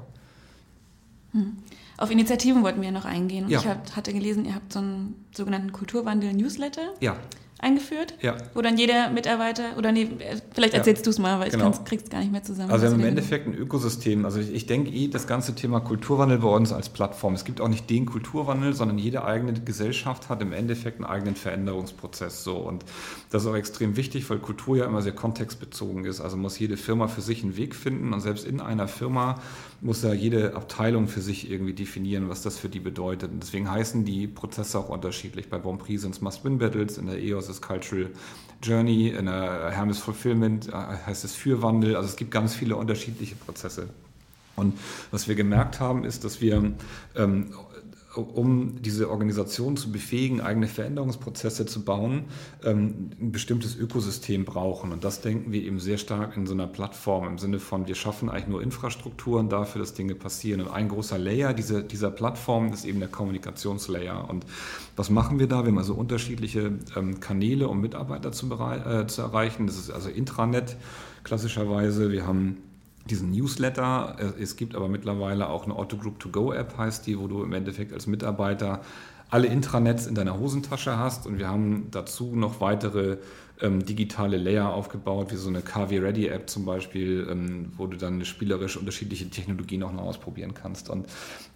Mhm. 1.32 1.56
Auf 1.98 2.10
Initiativen 2.10 2.62
wollten 2.62 2.80
wir 2.80 2.92
noch 2.92 3.04
eingehen. 3.04 3.48
Ja. 3.48 3.60
Ich 3.60 3.96
hatte 3.96 4.12
gelesen, 4.12 4.46
ihr 4.46 4.54
habt 4.54 4.72
so 4.72 4.78
einen 4.78 5.26
sogenannten 5.34 5.72
Kulturwandel-Newsletter. 5.72 6.94
Ja 7.00 7.16
eingeführt, 7.60 8.14
ja. 8.20 8.36
wo 8.54 8.62
dann 8.62 8.78
jeder 8.78 9.10
Mitarbeiter, 9.10 9.76
oder 9.76 9.90
nee, 9.90 10.08
vielleicht 10.54 10.74
erzählst 10.74 11.02
ja. 11.02 11.04
du 11.04 11.10
es 11.10 11.18
mal, 11.18 11.40
weil 11.40 11.50
genau. 11.50 11.70
ich 11.70 11.84
krieg's 11.84 12.08
gar 12.08 12.20
nicht 12.20 12.30
mehr 12.30 12.44
zusammen. 12.44 12.70
Also 12.70 12.84
wir 12.84 12.92
haben 12.92 13.00
im 13.00 13.06
Endeffekt 13.06 13.48
ein 13.48 13.54
Ökosystem. 13.54 14.24
Also 14.24 14.38
ich, 14.38 14.54
ich 14.54 14.66
denke 14.66 14.90
eh, 14.90 15.08
das 15.08 15.26
ganze 15.26 15.54
Thema 15.56 15.80
Kulturwandel 15.80 16.38
bei 16.38 16.48
uns 16.48 16.72
als 16.72 16.88
Plattform. 16.88 17.34
Es 17.34 17.44
gibt 17.44 17.60
auch 17.60 17.68
nicht 17.68 17.90
den 17.90 18.06
Kulturwandel, 18.06 18.74
sondern 18.74 18.98
jede 18.98 19.24
eigene 19.24 19.54
Gesellschaft 19.54 20.28
hat 20.28 20.40
im 20.40 20.52
Endeffekt 20.52 20.98
einen 20.98 21.06
eigenen 21.06 21.34
Veränderungsprozess. 21.34 22.44
So. 22.44 22.56
Und 22.58 22.84
das 23.30 23.42
ist 23.42 23.48
auch 23.48 23.56
extrem 23.56 23.96
wichtig, 23.96 24.30
weil 24.30 24.38
Kultur 24.38 24.76
ja 24.76 24.84
immer 24.84 25.02
sehr 25.02 25.12
kontextbezogen 25.12 26.04
ist. 26.04 26.20
Also 26.20 26.36
muss 26.36 26.58
jede 26.60 26.76
Firma 26.76 27.08
für 27.08 27.22
sich 27.22 27.42
einen 27.42 27.56
Weg 27.56 27.74
finden 27.74 28.12
und 28.12 28.20
selbst 28.20 28.46
in 28.46 28.60
einer 28.60 28.86
Firma 28.86 29.40
muss 29.80 30.02
ja 30.02 30.12
jede 30.12 30.54
Abteilung 30.54 31.08
für 31.08 31.20
sich 31.20 31.50
irgendwie 31.50 31.72
definieren, 31.72 32.28
was 32.28 32.42
das 32.42 32.58
für 32.58 32.68
die 32.68 32.80
bedeutet. 32.80 33.32
Und 33.32 33.42
deswegen 33.42 33.70
heißen 33.70 34.04
die 34.04 34.26
Prozesse 34.28 34.78
auch 34.78 34.88
unterschiedlich. 34.88 35.48
Bei 35.48 35.58
Bonprix 35.58 36.02
sind 36.02 36.14
es 36.14 36.20
Must-Win-Battles, 36.20 36.98
in 36.98 37.06
der 37.06 37.18
EOS 37.18 37.47
ist 37.48 37.62
Cultural 37.62 38.10
Journey, 38.62 39.08
in 39.10 39.26
der 39.26 39.70
Hermes 39.70 39.98
Fulfillment 39.98 40.68
äh, 40.68 40.72
heißt 40.72 41.24
es 41.24 41.34
Fürwandel. 41.34 41.96
Also 41.96 42.08
es 42.08 42.16
gibt 42.16 42.30
ganz 42.30 42.54
viele 42.54 42.76
unterschiedliche 42.76 43.36
Prozesse. 43.36 43.88
Und 44.56 44.76
was 45.12 45.28
wir 45.28 45.36
gemerkt 45.36 45.78
haben, 45.78 46.04
ist, 46.04 46.24
dass 46.24 46.40
wir 46.40 46.72
ähm, 47.14 47.54
um 48.22 48.80
diese 48.82 49.10
Organisation 49.10 49.76
zu 49.76 49.92
befähigen, 49.92 50.40
eigene 50.40 50.66
Veränderungsprozesse 50.66 51.66
zu 51.66 51.84
bauen, 51.84 52.24
ähm, 52.64 53.10
ein 53.20 53.32
bestimmtes 53.32 53.76
Ökosystem 53.76 54.44
brauchen. 54.44 54.92
Und 54.92 55.04
das 55.04 55.20
denken 55.20 55.52
wir 55.52 55.62
eben 55.62 55.80
sehr 55.80 55.98
stark 55.98 56.36
in 56.36 56.46
so 56.46 56.54
einer 56.54 56.66
Plattform 56.66 57.26
im 57.26 57.38
Sinne 57.38 57.58
von, 57.58 57.86
wir 57.86 57.94
schaffen 57.94 58.28
eigentlich 58.28 58.48
nur 58.48 58.62
Infrastrukturen 58.62 59.48
dafür, 59.48 59.80
dass 59.80 59.94
Dinge 59.94 60.14
passieren. 60.14 60.60
Und 60.60 60.70
ein 60.70 60.88
großer 60.88 61.18
Layer 61.18 61.54
dieser, 61.54 61.82
dieser 61.82 62.10
Plattform 62.10 62.72
ist 62.72 62.84
eben 62.84 63.00
der 63.00 63.08
Kommunikationslayer. 63.08 64.28
Und 64.28 64.46
was 64.96 65.10
machen 65.10 65.38
wir 65.38 65.46
da? 65.46 65.64
Wir 65.64 65.70
haben 65.70 65.78
also 65.78 65.94
unterschiedliche 65.94 66.72
ähm, 66.96 67.20
Kanäle, 67.20 67.68
um 67.68 67.80
Mitarbeiter 67.80 68.32
zu, 68.32 68.50
äh, 68.52 69.06
zu 69.06 69.22
erreichen. 69.22 69.66
Das 69.66 69.76
ist 69.76 69.90
also 69.90 70.08
Intranet 70.08 70.76
klassischerweise. 71.24 72.10
Wir 72.10 72.26
haben 72.26 72.58
diesen 73.10 73.30
Newsletter. 73.30 74.16
Es 74.38 74.56
gibt 74.56 74.74
aber 74.74 74.88
mittlerweile 74.88 75.48
auch 75.48 75.64
eine 75.64 75.76
Otto 75.76 75.96
Group 75.96 76.18
To 76.20 76.28
Go 76.28 76.52
App, 76.52 76.76
heißt 76.78 77.06
die, 77.06 77.18
wo 77.18 77.26
du 77.26 77.42
im 77.42 77.52
Endeffekt 77.52 77.92
als 77.92 78.06
Mitarbeiter 78.06 78.80
alle 79.30 79.46
Intranets 79.46 80.06
in 80.06 80.14
deiner 80.14 80.38
Hosentasche 80.38 80.96
hast. 80.96 81.26
Und 81.26 81.38
wir 81.38 81.48
haben 81.48 81.88
dazu 81.90 82.34
noch 82.34 82.60
weitere 82.60 83.18
ähm, 83.60 83.84
digitale 83.84 84.36
Layer 84.36 84.72
aufgebaut, 84.72 85.32
wie 85.32 85.36
so 85.36 85.48
eine 85.48 85.62
KW 85.62 85.98
Ready 85.98 86.28
App 86.28 86.48
zum 86.48 86.64
Beispiel, 86.64 87.26
ähm, 87.30 87.72
wo 87.76 87.86
du 87.86 87.96
dann 87.96 88.24
spielerisch 88.24 88.76
unterschiedliche 88.76 89.28
Technologien 89.30 89.82
auch 89.82 89.92
noch 89.92 90.02
ausprobieren 90.02 90.54
kannst. 90.54 90.90
Und 90.90 91.06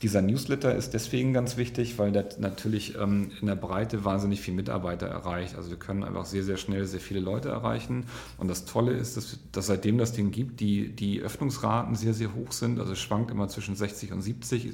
dieser 0.03 0.23
Newsletter 0.23 0.75
ist 0.75 0.95
deswegen 0.95 1.33
ganz 1.33 1.57
wichtig, 1.57 1.99
weil 1.99 2.13
der 2.13 2.29
natürlich 2.39 2.97
ähm, 2.97 3.31
in 3.41 3.47
der 3.47 3.55
Breite 3.55 4.05
wahnsinnig 4.05 4.41
viele 4.41 4.57
Mitarbeiter 4.57 5.07
erreicht. 5.07 5.57
Also 5.57 5.71
wir 5.71 5.79
können 5.79 6.03
einfach 6.03 6.25
sehr, 6.25 6.43
sehr 6.43 6.57
schnell 6.57 6.87
sehr 6.87 7.01
viele 7.01 7.21
Leute 7.21 7.51
erreichen. 7.51 8.05
Und 8.39 8.49
das 8.49 8.65
Tolle 8.65 8.93
ist, 8.93 9.17
dass, 9.17 9.39
dass 9.53 9.67
seitdem 9.67 9.99
das 9.99 10.13
Ding 10.13 10.31
gibt, 10.31 10.61
die, 10.61 10.89
die 10.89 11.21
Öffnungsraten 11.21 11.95
sehr, 11.95 12.15
sehr 12.15 12.35
hoch 12.35 12.53
sind. 12.53 12.81
Also 12.81 12.93
es 12.93 12.99
schwankt 12.99 13.31
immer 13.31 13.49
zwischen 13.49 13.77
60 13.77 14.13
und 14.13 14.23
70, 14.23 14.67
äh, 14.67 14.73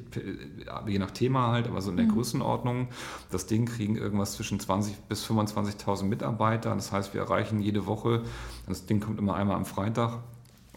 je 0.86 0.98
nach 0.98 1.10
Thema 1.10 1.52
halt, 1.52 1.66
aber 1.66 1.80
so 1.82 1.90
in 1.90 1.96
der 1.96 2.06
mhm. 2.06 2.12
Größenordnung. 2.12 2.87
Das 3.30 3.46
Ding 3.46 3.66
kriegen 3.66 3.96
irgendwas 3.96 4.34
zwischen 4.34 4.60
20 4.60 4.96
bis 5.08 5.24
25.000 5.26 6.04
Mitarbeiter. 6.04 6.74
Das 6.74 6.92
heißt, 6.92 7.14
wir 7.14 7.20
erreichen 7.22 7.60
jede 7.60 7.86
Woche, 7.86 8.22
das 8.66 8.86
Ding 8.86 9.00
kommt 9.00 9.18
immer 9.18 9.34
einmal 9.36 9.56
am 9.56 9.64
Freitag, 9.64 10.18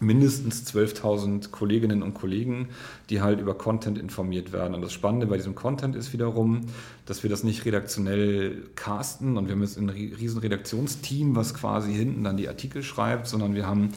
mindestens 0.00 0.66
12.000 0.66 1.50
Kolleginnen 1.50 2.02
und 2.02 2.14
Kollegen, 2.14 2.68
die 3.08 3.22
halt 3.22 3.40
über 3.40 3.54
Content 3.54 3.98
informiert 3.98 4.52
werden. 4.52 4.74
Und 4.74 4.82
das 4.82 4.92
Spannende 4.92 5.26
bei 5.26 5.36
diesem 5.36 5.54
Content 5.54 5.94
ist 5.96 6.12
wiederum, 6.12 6.62
dass 7.06 7.22
wir 7.22 7.30
das 7.30 7.44
nicht 7.44 7.64
redaktionell 7.64 8.68
casten 8.74 9.36
und 9.36 9.46
wir 9.46 9.54
haben 9.54 9.62
jetzt 9.62 9.78
ein 9.78 9.88
riesen 9.88 10.40
Redaktionsteam, 10.40 11.36
was 11.36 11.54
quasi 11.54 11.94
hinten 11.94 12.24
dann 12.24 12.36
die 12.36 12.48
Artikel 12.48 12.82
schreibt, 12.82 13.28
sondern 13.28 13.54
wir 13.54 13.66
haben 13.66 13.92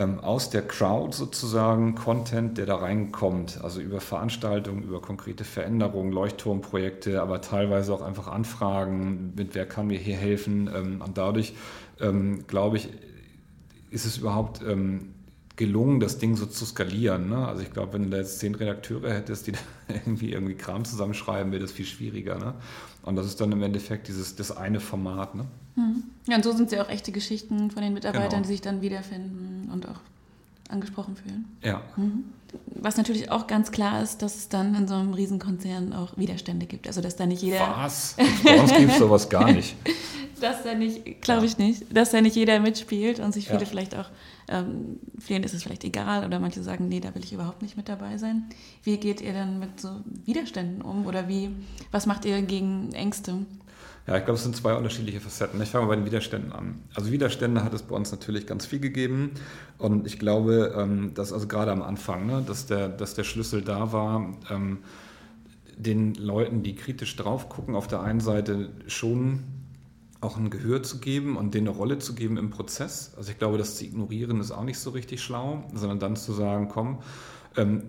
ähm, 0.00 0.18
aus 0.18 0.50
der 0.50 0.66
Crowd 0.66 1.16
sozusagen 1.16 1.94
Content, 1.94 2.58
der 2.58 2.66
da 2.66 2.76
reinkommt, 2.76 3.60
also 3.62 3.80
über 3.80 4.00
Veranstaltungen, 4.00 4.82
über 4.82 5.00
konkrete 5.00 5.44
Veränderungen, 5.44 6.10
Leuchtturmprojekte, 6.10 7.22
aber 7.22 7.40
teilweise 7.40 7.92
auch 7.94 8.02
einfach 8.02 8.26
Anfragen, 8.26 9.34
mit 9.36 9.54
wer 9.54 9.66
kann 9.66 9.86
mir 9.86 9.98
hier 9.98 10.16
helfen. 10.16 10.68
Ähm, 10.74 11.00
und 11.00 11.18
dadurch, 11.18 11.54
ähm, 12.00 12.46
glaube 12.48 12.78
ich, 12.78 12.88
ist 13.90 14.06
es 14.06 14.18
überhaupt 14.18 14.62
gelungen, 15.60 16.00
das 16.00 16.16
Ding 16.18 16.36
so 16.36 16.46
zu 16.46 16.64
skalieren. 16.64 17.28
Ne? 17.28 17.46
Also 17.46 17.62
ich 17.62 17.70
glaube, 17.70 17.92
wenn 17.92 18.04
du 18.04 18.10
da 18.10 18.16
jetzt 18.16 18.38
zehn 18.38 18.54
Redakteure 18.54 19.12
hättest, 19.12 19.46
die 19.46 19.52
da 19.52 19.58
irgendwie 19.88 20.32
irgendwie 20.32 20.54
Kram 20.54 20.84
zusammenschreiben, 20.84 21.52
wäre 21.52 21.60
das 21.60 21.70
viel 21.70 21.84
schwieriger. 21.84 22.38
Ne? 22.38 22.54
Und 23.02 23.16
das 23.16 23.26
ist 23.26 23.40
dann 23.40 23.50
im 23.52 23.62
Endeffekt 23.62 24.08
dieses 24.08 24.36
das 24.36 24.56
eine 24.56 24.80
Format. 24.80 25.34
Ne? 25.34 25.46
Hm. 25.76 26.04
Ja, 26.28 26.36
und 26.36 26.44
so 26.44 26.52
sind 26.52 26.66
es 26.66 26.72
ja 26.72 26.82
auch 26.82 26.88
echte 26.88 27.12
Geschichten 27.12 27.70
von 27.70 27.82
den 27.82 27.94
Mitarbeitern, 27.94 28.30
genau. 28.30 28.42
die 28.42 28.48
sich 28.48 28.60
dann 28.60 28.82
wiederfinden 28.82 29.70
und 29.72 29.88
auch 29.88 30.00
angesprochen 30.68 31.16
fühlen. 31.16 31.44
Ja. 31.62 31.82
Mhm. 31.96 32.24
Was 32.66 32.96
natürlich 32.96 33.30
auch 33.30 33.46
ganz 33.46 33.70
klar 33.70 34.02
ist, 34.02 34.22
dass 34.22 34.36
es 34.36 34.48
dann 34.48 34.74
in 34.74 34.88
so 34.88 34.94
einem 34.94 35.14
Riesenkonzern 35.14 35.92
auch 35.92 36.16
Widerstände 36.16 36.66
gibt. 36.66 36.86
Also 36.86 37.00
dass 37.00 37.16
da 37.16 37.26
nicht 37.26 37.42
jeder. 37.42 37.74
Was? 37.76 38.16
Bei 38.44 38.60
uns 38.60 38.72
gibt 38.74 38.90
es 38.90 38.98
sowas 38.98 39.28
gar 39.28 39.52
nicht. 39.52 39.76
dass 40.40 40.62
da 40.62 40.74
nicht, 40.74 41.22
glaube 41.22 41.46
ich 41.46 41.58
nicht, 41.58 41.84
dass 41.96 42.10
da 42.10 42.20
nicht 42.20 42.36
jeder 42.36 42.60
mitspielt 42.60 43.20
und 43.20 43.32
sich 43.32 43.46
viele 43.46 43.60
ja. 43.60 43.66
vielleicht 43.66 43.96
auch, 43.96 44.08
ähm, 44.48 44.98
vielen 45.18 45.42
ist 45.42 45.54
es 45.54 45.62
vielleicht 45.62 45.84
egal 45.84 46.24
oder 46.24 46.40
manche 46.40 46.62
sagen, 46.62 46.88
nee, 46.88 47.00
da 47.00 47.14
will 47.14 47.24
ich 47.24 47.32
überhaupt 47.32 47.62
nicht 47.62 47.76
mit 47.76 47.88
dabei 47.88 48.18
sein. 48.18 48.44
Wie 48.82 48.96
geht 48.96 49.20
ihr 49.20 49.32
dann 49.32 49.58
mit 49.58 49.80
so 49.80 49.90
Widerständen 50.24 50.82
um 50.82 51.06
oder 51.06 51.28
wie, 51.28 51.50
was 51.90 52.06
macht 52.06 52.24
ihr 52.24 52.42
gegen 52.42 52.92
Ängste? 52.92 53.38
Ja, 54.06 54.16
ich 54.16 54.24
glaube, 54.24 54.38
es 54.38 54.42
sind 54.42 54.56
zwei 54.56 54.74
unterschiedliche 54.74 55.20
Facetten. 55.20 55.60
Ich 55.62 55.70
fange 55.70 55.84
mal 55.84 55.90
bei 55.90 55.96
den 55.96 56.04
Widerständen 56.04 56.52
an. 56.52 56.82
Also 56.94 57.12
Widerstände 57.12 57.62
hat 57.62 57.74
es 57.74 57.82
bei 57.82 57.94
uns 57.94 58.10
natürlich 58.10 58.46
ganz 58.46 58.66
viel 58.66 58.80
gegeben. 58.80 59.32
Und 59.78 60.06
ich 60.06 60.18
glaube, 60.18 60.74
ähm, 60.76 61.14
dass 61.14 61.32
also 61.32 61.46
gerade 61.46 61.70
am 61.70 61.82
Anfang, 61.82 62.26
ne, 62.26 62.42
dass, 62.44 62.66
der, 62.66 62.88
dass 62.88 63.14
der 63.14 63.24
Schlüssel 63.24 63.62
da 63.62 63.92
war, 63.92 64.34
ähm, 64.50 64.78
den 65.76 66.14
Leuten, 66.14 66.62
die 66.62 66.74
kritisch 66.74 67.16
drauf 67.16 67.48
gucken, 67.48 67.74
auf 67.74 67.88
der 67.88 68.00
einen 68.02 68.20
Seite 68.20 68.70
schon 68.86 69.44
auch 70.20 70.36
ein 70.36 70.50
Gehör 70.50 70.82
zu 70.82 70.98
geben 70.98 71.36
und 71.36 71.54
denen 71.54 71.68
eine 71.68 71.76
Rolle 71.76 71.98
zu 71.98 72.14
geben 72.14 72.36
im 72.36 72.50
Prozess. 72.50 73.12
Also 73.16 73.30
ich 73.30 73.38
glaube, 73.38 73.58
das 73.58 73.76
zu 73.76 73.84
ignorieren 73.84 74.40
ist 74.40 74.50
auch 74.50 74.64
nicht 74.64 74.78
so 74.78 74.90
richtig 74.90 75.22
schlau, 75.22 75.64
sondern 75.74 75.98
dann 75.98 76.16
zu 76.16 76.32
sagen, 76.32 76.68
komm, 76.68 76.98
ähm, 77.56 77.84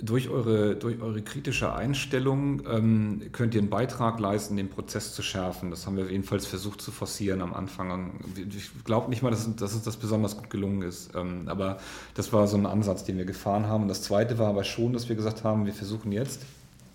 durch 0.00 0.28
eure, 0.28 0.76
durch 0.76 1.00
eure 1.00 1.22
kritische 1.22 1.72
Einstellung 1.72 2.62
ähm, 2.68 3.22
könnt 3.32 3.54
ihr 3.54 3.60
einen 3.60 3.70
Beitrag 3.70 4.18
leisten, 4.18 4.56
den 4.56 4.68
Prozess 4.68 5.14
zu 5.14 5.22
schärfen. 5.22 5.70
Das 5.70 5.86
haben 5.86 5.96
wir 5.96 6.10
jedenfalls 6.10 6.46
versucht 6.46 6.80
zu 6.82 6.90
forcieren 6.90 7.40
am 7.40 7.54
Anfang. 7.54 8.12
Ich 8.36 8.84
glaube 8.84 9.08
nicht 9.08 9.22
mal, 9.22 9.30
dass, 9.30 9.54
dass 9.56 9.74
uns 9.74 9.84
das 9.84 9.96
besonders 9.96 10.36
gut 10.36 10.50
gelungen 10.50 10.82
ist. 10.82 11.14
Ähm, 11.14 11.44
aber 11.46 11.78
das 12.14 12.32
war 12.32 12.46
so 12.48 12.56
ein 12.56 12.66
Ansatz, 12.66 13.04
den 13.04 13.16
wir 13.16 13.24
gefahren 13.24 13.66
haben. 13.66 13.82
Und 13.82 13.88
das 13.88 14.02
Zweite 14.02 14.38
war 14.38 14.48
aber 14.48 14.64
schon, 14.64 14.92
dass 14.92 15.08
wir 15.08 15.16
gesagt 15.16 15.44
haben, 15.44 15.64
wir 15.64 15.74
versuchen 15.74 16.12
jetzt 16.12 16.42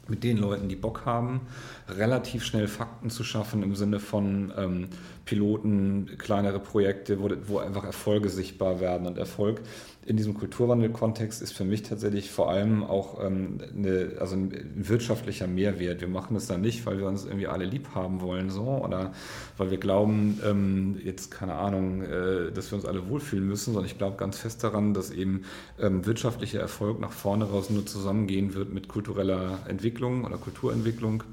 mit 0.09 0.23
den 0.23 0.37
Leuten, 0.37 0.69
die 0.69 0.75
Bock 0.75 1.05
haben, 1.05 1.41
relativ 1.87 2.43
schnell 2.43 2.67
Fakten 2.67 3.09
zu 3.09 3.23
schaffen 3.23 3.63
im 3.63 3.75
Sinne 3.75 3.99
von 3.99 4.53
ähm, 4.57 4.87
Piloten, 5.25 6.17
kleinere 6.17 6.59
Projekte, 6.59 7.19
wo, 7.19 7.29
wo 7.45 7.59
einfach 7.59 7.83
Erfolge 7.83 8.29
sichtbar 8.29 8.79
werden. 8.79 9.07
Und 9.07 9.17
Erfolg 9.17 9.61
in 10.09 10.17
diesem 10.17 10.33
Kulturwandel-Kontext 10.33 11.39
ist 11.39 11.51
für 11.51 11.65
mich 11.65 11.83
tatsächlich 11.83 12.31
vor 12.31 12.49
allem 12.49 12.83
auch 12.83 13.23
ähm, 13.23 13.59
eine, 13.77 14.13
also 14.19 14.35
ein 14.35 14.51
wirtschaftlicher 14.73 15.45
Mehrwert. 15.45 16.01
Wir 16.01 16.07
machen 16.07 16.33
das 16.33 16.47
dann 16.47 16.61
nicht, 16.61 16.87
weil 16.87 16.97
wir 16.97 17.05
uns 17.05 17.25
irgendwie 17.25 17.45
alle 17.45 17.65
lieb 17.65 17.89
haben 17.93 18.19
wollen, 18.19 18.49
so, 18.49 18.63
oder 18.63 19.13
weil 19.57 19.69
wir 19.69 19.77
glauben, 19.77 20.39
ähm, 20.43 20.99
jetzt 21.03 21.29
keine 21.29 21.53
Ahnung, 21.53 22.01
äh, 22.01 22.51
dass 22.51 22.71
wir 22.71 22.77
uns 22.77 22.85
alle 22.85 23.07
wohlfühlen 23.07 23.47
müssen, 23.47 23.73
sondern 23.73 23.85
ich 23.85 23.99
glaube 23.99 24.17
ganz 24.17 24.39
fest 24.39 24.63
daran, 24.63 24.95
dass 24.95 25.11
eben 25.11 25.43
ähm, 25.79 26.03
wirtschaftlicher 26.07 26.59
Erfolg 26.59 26.99
nach 26.99 27.11
vorne 27.11 27.45
raus 27.45 27.69
nur 27.69 27.85
zusammengehen 27.85 28.55
wird 28.55 28.73
mit 28.73 28.87
kultureller 28.87 29.59
Entwicklung 29.67 30.25
oder 30.25 30.37
Kulturentwicklung 30.37 31.23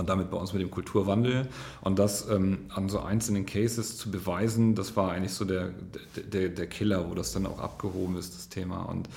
und 0.00 0.08
damit 0.08 0.30
bei 0.30 0.36
uns 0.36 0.52
mit 0.52 0.62
dem 0.62 0.70
Kulturwandel. 0.70 1.46
Und 1.82 1.98
das 1.98 2.28
ähm, 2.28 2.58
an 2.70 2.88
so 2.88 3.00
einzelnen 3.00 3.46
Cases 3.46 3.96
zu 3.96 4.10
beweisen, 4.10 4.74
das 4.74 4.96
war 4.96 5.12
eigentlich 5.12 5.34
so 5.34 5.44
der, 5.44 5.70
der, 6.32 6.48
der 6.48 6.66
Killer, 6.66 7.08
wo 7.08 7.14
das 7.14 7.32
dann 7.32 7.46
auch 7.46 7.60
abgehoben 7.60 8.16
ist, 8.16 8.34
das 8.34 8.48
Thema. 8.48 8.82
Und 8.82 9.08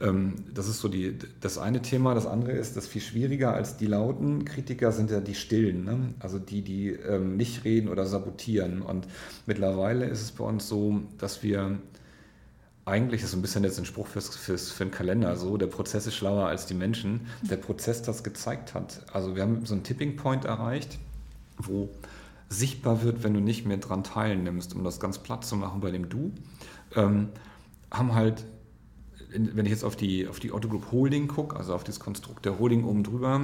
ähm, 0.00 0.36
das 0.54 0.68
ist 0.68 0.80
so 0.80 0.88
die, 0.88 1.18
das 1.40 1.58
eine 1.58 1.82
Thema. 1.82 2.14
Das 2.14 2.26
andere 2.26 2.52
ist, 2.52 2.76
das 2.76 2.86
viel 2.86 3.02
schwieriger 3.02 3.52
als 3.52 3.76
die 3.76 3.86
lauten 3.86 4.44
Kritiker 4.44 4.92
sind 4.92 5.10
ja 5.10 5.20
die 5.20 5.34
stillen, 5.34 5.84
ne? 5.84 6.14
also 6.20 6.38
die, 6.38 6.62
die 6.62 6.90
ähm, 6.90 7.36
nicht 7.36 7.64
reden 7.64 7.88
oder 7.88 8.06
sabotieren. 8.06 8.80
Und 8.82 9.06
mittlerweile 9.46 10.06
ist 10.06 10.22
es 10.22 10.30
bei 10.30 10.44
uns 10.44 10.68
so, 10.68 11.02
dass 11.18 11.42
wir 11.42 11.78
eigentlich 12.88 13.22
ist 13.22 13.30
so 13.30 13.36
ein 13.36 13.42
bisschen 13.42 13.64
jetzt 13.64 13.78
ein 13.78 13.84
Spruch 13.84 14.06
fürs, 14.06 14.34
fürs, 14.34 14.70
für 14.70 14.84
den 14.84 14.90
Kalender 14.90 15.36
so, 15.36 15.56
der 15.56 15.66
Prozess 15.66 16.06
ist 16.06 16.16
schlauer 16.16 16.46
als 16.46 16.66
die 16.66 16.74
Menschen. 16.74 17.26
Der 17.42 17.56
Prozess 17.56 18.02
das 18.02 18.24
gezeigt 18.24 18.74
hat. 18.74 19.02
Also 19.12 19.36
wir 19.36 19.42
haben 19.42 19.64
so 19.64 19.74
einen 19.74 19.84
Tipping 19.84 20.16
Point 20.16 20.44
erreicht, 20.44 20.98
wo 21.58 21.88
sichtbar 22.48 23.02
wird, 23.02 23.22
wenn 23.22 23.34
du 23.34 23.40
nicht 23.40 23.66
mehr 23.66 23.76
dran 23.76 24.04
teilnimmst, 24.04 24.74
um 24.74 24.84
das 24.84 25.00
ganz 25.00 25.18
platt 25.18 25.44
zu 25.44 25.56
machen 25.56 25.80
bei 25.80 25.90
dem 25.90 26.08
Du, 26.08 26.32
ähm, 26.96 27.28
haben 27.90 28.14
halt, 28.14 28.44
wenn 29.30 29.66
ich 29.66 29.72
jetzt 29.72 29.84
auf 29.84 29.96
die, 29.96 30.26
auf 30.26 30.40
die 30.40 30.52
Otto 30.52 30.68
Group 30.68 30.90
Holding 30.90 31.28
gucke, 31.28 31.56
also 31.56 31.74
auf 31.74 31.84
das 31.84 32.00
Konstrukt 32.00 32.46
der 32.46 32.58
Holding 32.58 32.84
oben 32.84 33.04
drüber, 33.04 33.40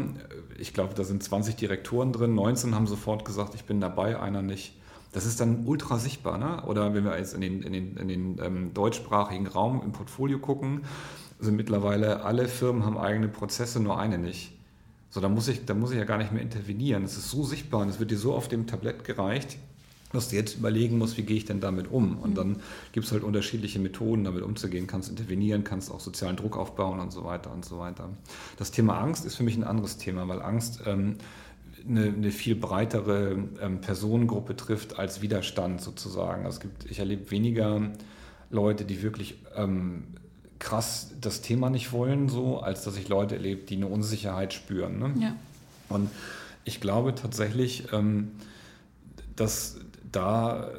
ich 0.58 0.72
glaube, 0.72 0.94
da 0.94 1.04
sind 1.04 1.22
20 1.22 1.56
Direktoren 1.56 2.12
drin, 2.12 2.34
19 2.34 2.74
haben 2.74 2.86
sofort 2.86 3.24
gesagt, 3.24 3.54
ich 3.54 3.64
bin 3.64 3.80
dabei, 3.80 4.18
einer 4.18 4.40
nicht 4.40 4.74
das 5.14 5.26
ist 5.26 5.40
dann 5.40 5.64
ultra 5.64 5.98
sichtbar. 5.98 6.38
Ne? 6.38 6.62
Oder 6.66 6.92
wenn 6.92 7.04
wir 7.04 7.16
jetzt 7.16 7.34
in 7.34 7.40
den, 7.40 7.62
in 7.62 7.72
den, 7.72 7.96
in 7.96 8.08
den 8.08 8.38
ähm, 8.42 8.74
deutschsprachigen 8.74 9.46
Raum 9.46 9.80
im 9.82 9.92
Portfolio 9.92 10.38
gucken, 10.40 10.82
sind 11.38 11.56
mittlerweile 11.56 12.24
alle 12.24 12.48
Firmen 12.48 12.84
haben 12.84 12.98
eigene 12.98 13.28
Prozesse, 13.28 13.80
nur 13.80 13.98
eine 13.98 14.18
nicht. 14.18 14.52
So, 15.10 15.20
da 15.20 15.28
muss 15.28 15.46
ich, 15.46 15.64
da 15.64 15.74
muss 15.74 15.92
ich 15.92 15.98
ja 15.98 16.04
gar 16.04 16.18
nicht 16.18 16.32
mehr 16.32 16.42
intervenieren. 16.42 17.04
Es 17.04 17.16
ist 17.16 17.30
so 17.30 17.44
sichtbar 17.44 17.82
und 17.82 17.88
es 17.88 18.00
wird 18.00 18.10
dir 18.10 18.18
so 18.18 18.34
auf 18.34 18.48
dem 18.48 18.66
Tablett 18.66 19.04
gereicht, 19.04 19.56
dass 20.12 20.30
du 20.30 20.36
jetzt 20.36 20.56
überlegen 20.56 20.98
musst, 20.98 21.16
wie 21.16 21.22
gehe 21.22 21.36
ich 21.36 21.44
denn 21.44 21.60
damit 21.60 21.88
um? 21.92 22.18
Und 22.18 22.30
mhm. 22.30 22.34
dann 22.34 22.56
gibt 22.90 23.06
es 23.06 23.12
halt 23.12 23.22
unterschiedliche 23.22 23.78
Methoden, 23.78 24.24
damit 24.24 24.42
umzugehen. 24.42 24.88
Kannst 24.88 25.10
intervenieren, 25.10 25.62
kannst 25.62 25.92
auch 25.92 26.00
sozialen 26.00 26.34
Druck 26.34 26.56
aufbauen 26.56 26.98
und 26.98 27.12
so 27.12 27.24
weiter 27.24 27.52
und 27.52 27.64
so 27.64 27.78
weiter. 27.78 28.08
Das 28.56 28.72
Thema 28.72 28.98
Angst 28.98 29.24
ist 29.24 29.36
für 29.36 29.44
mich 29.44 29.56
ein 29.56 29.64
anderes 29.64 29.96
Thema, 29.96 30.26
weil 30.26 30.42
Angst 30.42 30.80
ähm, 30.86 31.18
eine, 31.88 32.04
eine 32.06 32.30
viel 32.30 32.56
breitere 32.56 33.36
ähm, 33.60 33.80
Personengruppe 33.80 34.56
trifft 34.56 34.98
als 34.98 35.22
Widerstand 35.22 35.80
sozusagen. 35.80 36.44
Also 36.44 36.56
es 36.56 36.60
gibt, 36.60 36.90
ich 36.90 36.98
erlebe 36.98 37.30
weniger 37.30 37.90
Leute, 38.50 38.84
die 38.84 39.02
wirklich 39.02 39.36
ähm, 39.56 40.04
krass 40.58 41.12
das 41.20 41.40
Thema 41.40 41.70
nicht 41.70 41.92
wollen, 41.92 42.28
so, 42.28 42.60
als 42.60 42.84
dass 42.84 42.96
ich 42.96 43.08
Leute 43.08 43.34
erlebe, 43.36 43.62
die 43.62 43.76
eine 43.76 43.86
Unsicherheit 43.86 44.52
spüren. 44.52 44.98
Ne? 44.98 45.14
Ja. 45.20 45.36
Und 45.88 46.10
ich 46.64 46.80
glaube 46.80 47.14
tatsächlich, 47.14 47.92
ähm, 47.92 48.32
dass 49.36 49.78
da 50.10 50.70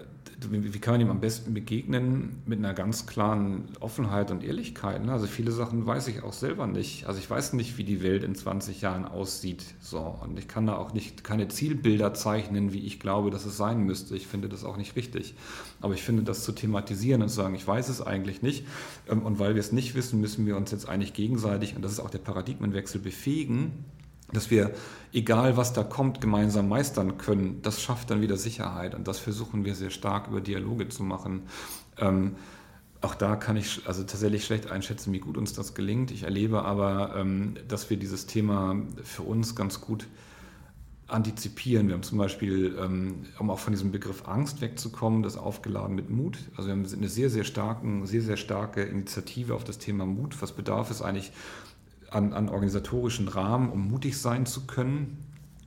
wie 0.42 0.80
kann 0.80 0.96
man 0.96 1.02
ihm 1.02 1.10
am 1.10 1.22
besten 1.22 1.54
begegnen? 1.54 2.42
Mit 2.46 2.60
einer 2.60 2.74
ganz 2.74 3.06
klaren 3.06 3.70
Offenheit 3.80 4.32
und 4.32 4.44
Ehrlichkeit. 4.44 5.04
Ne? 5.06 5.12
Also 5.12 5.28
viele 5.28 5.52
Sachen 5.52 5.86
weiß 5.86 6.08
ich 6.08 6.24
auch 6.24 6.34
selber 6.34 6.68
nicht. 6.68 7.08
Also 7.08 7.20
ich 7.20 7.30
weiß 7.30 7.54
nicht, 7.54 7.78
wie 7.78 7.84
die 7.84 8.04
Welt 8.04 8.24
in 8.24 8.36
20 8.36 8.82
Jahren 8.82 9.06
aussieht. 9.06 9.64
So. 9.80 10.00
Und 10.22 10.38
ich 10.38 10.48
kann 10.48 10.68
da 10.68 10.76
auch 10.76 10.94
nicht 10.94 11.24
keine 11.24 11.48
Zielbilder 11.48 12.14
zeichnen, 12.14 12.74
wie 12.74 12.86
ich 12.86 13.00
glaube, 13.00 13.32
dass 13.32 13.46
es 13.46 13.56
sein 13.56 13.84
müsste. 13.84 14.16
Ich 14.16 14.28
finde 14.28 14.50
das 14.50 14.64
auch 14.64 14.78
nicht 14.78 14.96
richtig. 14.96 15.36
Aber 15.80 15.94
ich 15.94 16.04
finde, 16.04 16.24
das 16.24 16.44
zu 16.44 16.52
thematisieren 16.52 17.22
und 17.22 17.30
zu 17.30 17.36
sagen, 17.36 17.56
ich 17.56 17.66
weiß 17.66 17.88
es 17.90 18.02
eigentlich 18.02 18.42
nicht. 18.42 18.66
Ähm, 19.10 19.22
und 19.24 19.40
weil 19.40 19.56
wir 19.56 19.62
es 19.62 19.72
nicht 19.72 19.96
wissen, 19.96 20.20
müssen 20.20 20.46
wir 20.46 20.58
uns 20.58 20.72
jetzt 20.72 20.90
eigentlich 20.90 21.14
gegenseitig, 21.14 21.76
und 21.76 21.82
das 21.82 21.94
ist 21.94 22.00
auch 22.00 22.10
der 22.10 22.20
Paradigmenwechsel, 22.20 23.00
befähigen, 23.00 23.86
dass 24.32 24.50
wir, 24.50 24.72
egal 25.14 25.58
was 25.58 25.74
da 25.74 25.84
kommt, 25.84 26.22
gemeinsam 26.22 26.68
meistern 26.68 27.18
können, 27.18 27.62
das 27.62 27.82
schafft 27.82 28.10
dann 28.12 28.22
wieder 28.22 28.38
Sicherheit. 28.38 28.96
Und 28.96 29.08
das 29.08 29.20
versuchen 29.20 29.66
wir 29.66 29.76
sehr 29.76 29.92
stark 29.92 30.28
über 30.28 30.42
Dialoge 30.42 30.90
zu 30.90 31.04
machen. 31.04 31.44
Ähm, 31.98 32.36
auch 33.02 33.16
da 33.16 33.36
kann 33.36 33.56
ich 33.56 33.82
also 33.86 34.04
tatsächlich 34.04 34.46
schlecht 34.46 34.72
einschätzen, 34.72 35.14
wie 35.14 35.20
gut 35.20 35.38
uns 35.38 35.54
das 35.54 35.76
gelingt. 35.76 36.12
Ich 36.12 36.24
erlebe 36.24 36.64
aber, 36.64 37.16
ähm, 37.16 37.56
dass 37.68 37.90
wir 37.90 37.98
dieses 37.98 38.26
Thema 38.26 38.76
für 39.04 39.22
uns 39.22 39.56
ganz 39.56 39.80
gut 39.80 40.08
antizipieren. 41.08 41.88
Wir 41.88 41.94
haben 41.94 42.04
zum 42.04 42.18
Beispiel, 42.18 42.76
ähm, 42.82 43.26
um 43.38 43.52
auch 43.52 43.60
von 43.60 43.74
diesem 43.74 43.92
Begriff 43.92 44.28
Angst 44.28 44.62
wegzukommen, 44.62 45.22
das 45.22 45.38
aufgeladen 45.38 45.96
mit 45.96 46.10
Mut. 46.10 46.40
Also 46.56 46.68
wir 46.68 46.76
haben 46.76 46.86
eine 46.86 47.10
sehr, 47.10 47.30
sehr, 47.30 47.44
starken, 47.44 48.08
sehr, 48.08 48.24
sehr 48.24 48.38
starke 48.38 48.82
Initiative 48.82 49.54
auf 49.54 49.64
das 49.64 49.78
Thema 49.78 50.06
Mut. 50.08 50.42
Was 50.42 50.54
bedarf 50.54 50.90
es 50.90 51.04
eigentlich 51.04 51.32
an, 52.16 52.34
an 52.34 52.50
organisatorischen 52.50 53.28
Rahmen, 53.28 53.70
um 53.70 53.88
mutig 53.88 54.18
sein 54.18 54.46
zu 54.46 54.66
können. 54.66 55.18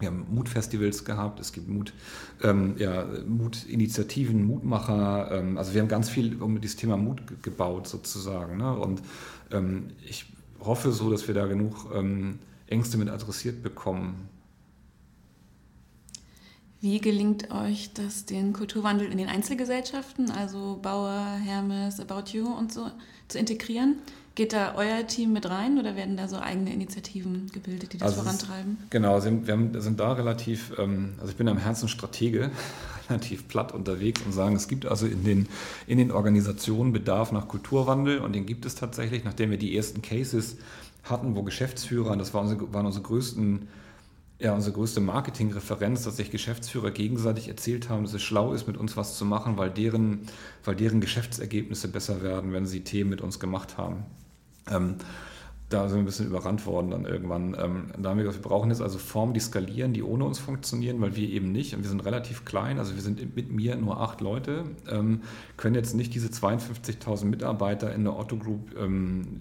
wir 0.00 0.08
haben 0.08 0.26
Mutfestivals 0.30 1.04
gehabt, 1.04 1.40
es 1.40 1.52
gibt 1.52 1.68
Mut, 1.68 1.92
ähm, 2.42 2.76
ja, 2.78 3.04
Mutinitiativen, 3.26 4.44
Mutmacher. 4.46 5.30
Ähm, 5.32 5.58
also 5.58 5.74
wir 5.74 5.80
haben 5.80 5.88
ganz 5.88 6.08
viel 6.08 6.40
um 6.40 6.60
dieses 6.60 6.76
Thema 6.76 6.96
Mut 6.96 7.20
gebaut 7.42 7.88
sozusagen. 7.88 8.58
Ne? 8.58 8.78
Und 8.78 9.02
ähm, 9.50 9.90
ich 10.08 10.26
hoffe 10.60 10.92
so, 10.92 11.10
dass 11.10 11.26
wir 11.26 11.34
da 11.34 11.46
genug 11.46 11.90
ähm, 11.94 12.38
Ängste 12.68 12.96
mit 12.96 13.08
adressiert 13.08 13.62
bekommen. 13.62 14.28
Wie 16.80 17.00
gelingt 17.00 17.50
euch 17.50 17.92
das, 17.92 18.24
den 18.24 18.52
Kulturwandel 18.52 19.10
in 19.10 19.18
den 19.18 19.26
Einzelgesellschaften, 19.26 20.30
also 20.30 20.78
Bauer, 20.80 21.36
Hermes, 21.44 21.98
About 21.98 22.30
You 22.30 22.46
und 22.46 22.72
so, 22.72 22.86
zu 23.26 23.38
integrieren? 23.38 23.96
Geht 24.38 24.52
da 24.52 24.76
euer 24.76 25.04
Team 25.04 25.32
mit 25.32 25.50
rein 25.50 25.80
oder 25.80 25.96
werden 25.96 26.16
da 26.16 26.28
so 26.28 26.36
eigene 26.36 26.72
Initiativen 26.72 27.50
gebildet, 27.52 27.92
die 27.92 27.98
das 27.98 28.10
also 28.10 28.22
vorantreiben? 28.22 28.78
Ist, 28.84 28.90
genau, 28.92 29.18
sind, 29.18 29.48
wir 29.48 29.54
haben, 29.54 29.80
sind 29.80 29.98
da 29.98 30.12
relativ, 30.12 30.78
ähm, 30.78 31.14
also 31.18 31.32
ich 31.32 31.36
bin 31.36 31.48
am 31.48 31.58
Herzen 31.58 31.88
Stratege, 31.88 32.52
relativ 33.08 33.48
platt 33.48 33.72
unterwegs 33.72 34.22
und 34.22 34.30
sagen, 34.30 34.54
es 34.54 34.68
gibt 34.68 34.86
also 34.86 35.06
in 35.06 35.24
den, 35.24 35.48
in 35.88 35.98
den 35.98 36.12
Organisationen 36.12 36.92
Bedarf 36.92 37.32
nach 37.32 37.48
Kulturwandel 37.48 38.20
und 38.20 38.32
den 38.32 38.46
gibt 38.46 38.64
es 38.64 38.76
tatsächlich, 38.76 39.24
nachdem 39.24 39.50
wir 39.50 39.58
die 39.58 39.76
ersten 39.76 40.02
Cases 40.02 40.56
hatten, 41.02 41.34
wo 41.34 41.42
Geschäftsführer, 41.42 42.16
das 42.16 42.32
waren 42.32 42.46
unsere, 42.46 42.72
waren 42.72 42.86
unsere 42.86 43.02
größten 43.02 43.66
ja, 44.40 44.54
unsere 44.54 44.76
größte 44.76 45.00
Marketingreferenz, 45.00 46.04
dass 46.04 46.16
sich 46.16 46.30
Geschäftsführer 46.30 46.92
gegenseitig 46.92 47.48
erzählt 47.48 47.88
haben, 47.88 48.04
dass 48.04 48.14
es 48.14 48.22
schlau 48.22 48.52
ist, 48.52 48.68
mit 48.68 48.76
uns 48.76 48.96
was 48.96 49.18
zu 49.18 49.24
machen, 49.24 49.56
weil 49.56 49.68
deren, 49.68 50.28
weil 50.64 50.76
deren 50.76 51.00
Geschäftsergebnisse 51.00 51.88
besser 51.88 52.22
werden, 52.22 52.52
wenn 52.52 52.64
sie 52.64 52.84
Themen 52.84 53.10
mit 53.10 53.20
uns 53.20 53.40
gemacht 53.40 53.76
haben. 53.78 54.04
Ähm, 54.70 54.96
da 55.68 55.86
sind 55.88 55.98
wir 55.98 56.02
ein 56.02 56.06
bisschen 56.06 56.26
überrannt 56.26 56.64
worden 56.64 56.90
dann 56.90 57.04
irgendwann. 57.04 57.54
Ähm, 57.58 57.90
da 57.98 58.10
haben 58.10 58.16
wir 58.16 58.24
gesagt, 58.24 58.42
wir 58.42 58.48
brauchen 58.48 58.70
jetzt 58.70 58.80
also 58.80 58.98
Formen, 58.98 59.34
die 59.34 59.40
skalieren, 59.40 59.92
die 59.92 60.02
ohne 60.02 60.24
uns 60.24 60.38
funktionieren, 60.38 61.00
weil 61.00 61.14
wir 61.14 61.28
eben 61.28 61.52
nicht. 61.52 61.74
Und 61.74 61.82
wir 61.82 61.90
sind 61.90 62.04
relativ 62.04 62.46
klein, 62.46 62.78
also 62.78 62.94
wir 62.94 63.02
sind 63.02 63.36
mit 63.36 63.52
mir 63.52 63.76
nur 63.76 64.00
acht 64.00 64.20
Leute, 64.22 64.64
ähm, 64.90 65.22
können 65.58 65.74
jetzt 65.74 65.94
nicht 65.94 66.14
diese 66.14 66.28
52.000 66.28 67.26
Mitarbeiter 67.26 67.94
in 67.94 68.04
der 68.04 68.18
Otto 68.18 68.36
Group 68.36 68.74
ähm, 68.78 69.40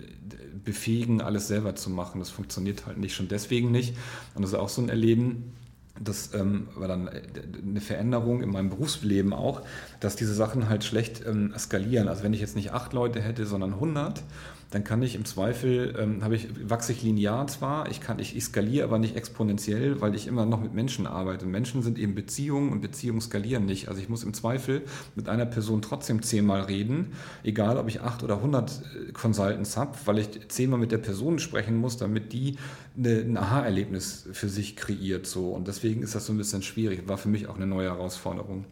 befähigen, 0.66 1.22
alles 1.22 1.48
selber 1.48 1.76
zu 1.76 1.90
machen. 1.90 2.20
Das 2.20 2.30
funktioniert 2.30 2.86
halt 2.86 2.98
nicht, 2.98 3.16
schon 3.16 3.30
deswegen 3.30 3.72
nicht. 3.72 3.96
Und 4.36 4.42
das 4.42 4.52
ist 4.52 4.60
auch 4.60 4.70
so 4.70 4.82
ein 4.82 4.90
Erleben, 4.90 5.54
das 6.00 6.34
ähm, 6.34 6.68
war 6.76 6.88
dann 6.88 7.10
eine 7.10 7.82
Veränderung 7.82 8.42
in 8.42 8.50
meinem 8.50 8.70
Berufsleben 8.70 9.34
auch, 9.34 9.62
dass 10.00 10.16
diese 10.16 10.34
Sachen 10.34 10.70
halt 10.70 10.84
schlecht 10.84 11.24
ähm, 11.26 11.54
skalieren. 11.58 12.08
Also 12.08 12.24
wenn 12.24 12.34
ich 12.34 12.42
jetzt 12.42 12.56
nicht 12.56 12.72
acht 12.72 12.94
Leute 12.94 13.22
hätte, 13.22 13.46
sondern 13.46 13.74
100 13.74 14.24
dann 14.70 14.84
kann 14.84 15.02
ich 15.02 15.16
im 15.16 15.24
Zweifel, 15.24 15.96
ähm, 15.98 16.22
ich, 16.34 16.48
wachse 16.70 16.92
ich 16.92 17.02
linear 17.02 17.48
zwar, 17.48 17.90
ich, 17.90 18.02
kann, 18.02 18.20
ich, 18.20 18.36
ich 18.36 18.44
skaliere 18.44 18.86
aber 18.86 19.00
nicht 19.00 19.16
exponentiell, 19.16 20.02
weil 20.02 20.14
ich 20.14 20.28
immer 20.28 20.46
noch 20.46 20.62
mit 20.62 20.74
Menschen 20.74 21.08
arbeite. 21.08 21.46
Menschen 21.46 21.84
sind 21.84 21.98
eben 21.98 22.16
Beziehungen 22.16 22.72
und 22.72 22.82
Beziehungen 22.82 23.22
skalieren 23.22 23.66
nicht. 23.66 23.88
Also 23.88 24.02
ich 24.02 24.10
muss 24.10 24.24
im 24.24 24.34
Zweifel 24.34 24.82
mit 25.16 25.30
einer 25.30 25.46
Person 25.46 25.82
trotzdem 25.82 26.22
zehnmal 26.22 26.64
reden, 26.64 27.14
egal 27.44 27.78
ob 27.78 27.88
ich 27.88 28.02
acht 28.02 28.24
oder 28.24 28.42
hundert 28.42 28.82
äh, 29.08 29.12
Consultants 29.14 29.78
habe, 29.78 29.98
weil 30.06 30.20
ich 30.20 30.50
zehnmal 30.50 30.80
mit 30.80 30.92
der 30.92 30.98
Person 30.98 31.40
sprechen 31.40 31.78
muss, 31.78 31.96
damit 31.96 32.34
die 32.34 32.58
eine, 32.98 33.20
ein 33.20 33.38
Aha-Erlebnis 33.38 34.28
für 34.34 34.50
sich 34.50 34.76
kreiert. 34.76 35.28
So. 35.28 35.52
Und 35.52 35.70
deswegen 35.70 36.04
ist 36.04 36.14
das 36.14 36.26
so 36.26 36.34
ein 36.34 36.38
bisschen 36.38 36.62
schwierig. 36.62 37.08
War 37.08 37.18
für 37.18 37.30
mich 37.30 37.48
auch 37.48 37.56
eine 37.56 37.68
neue 37.68 37.88
Herausforderung. 37.88 38.66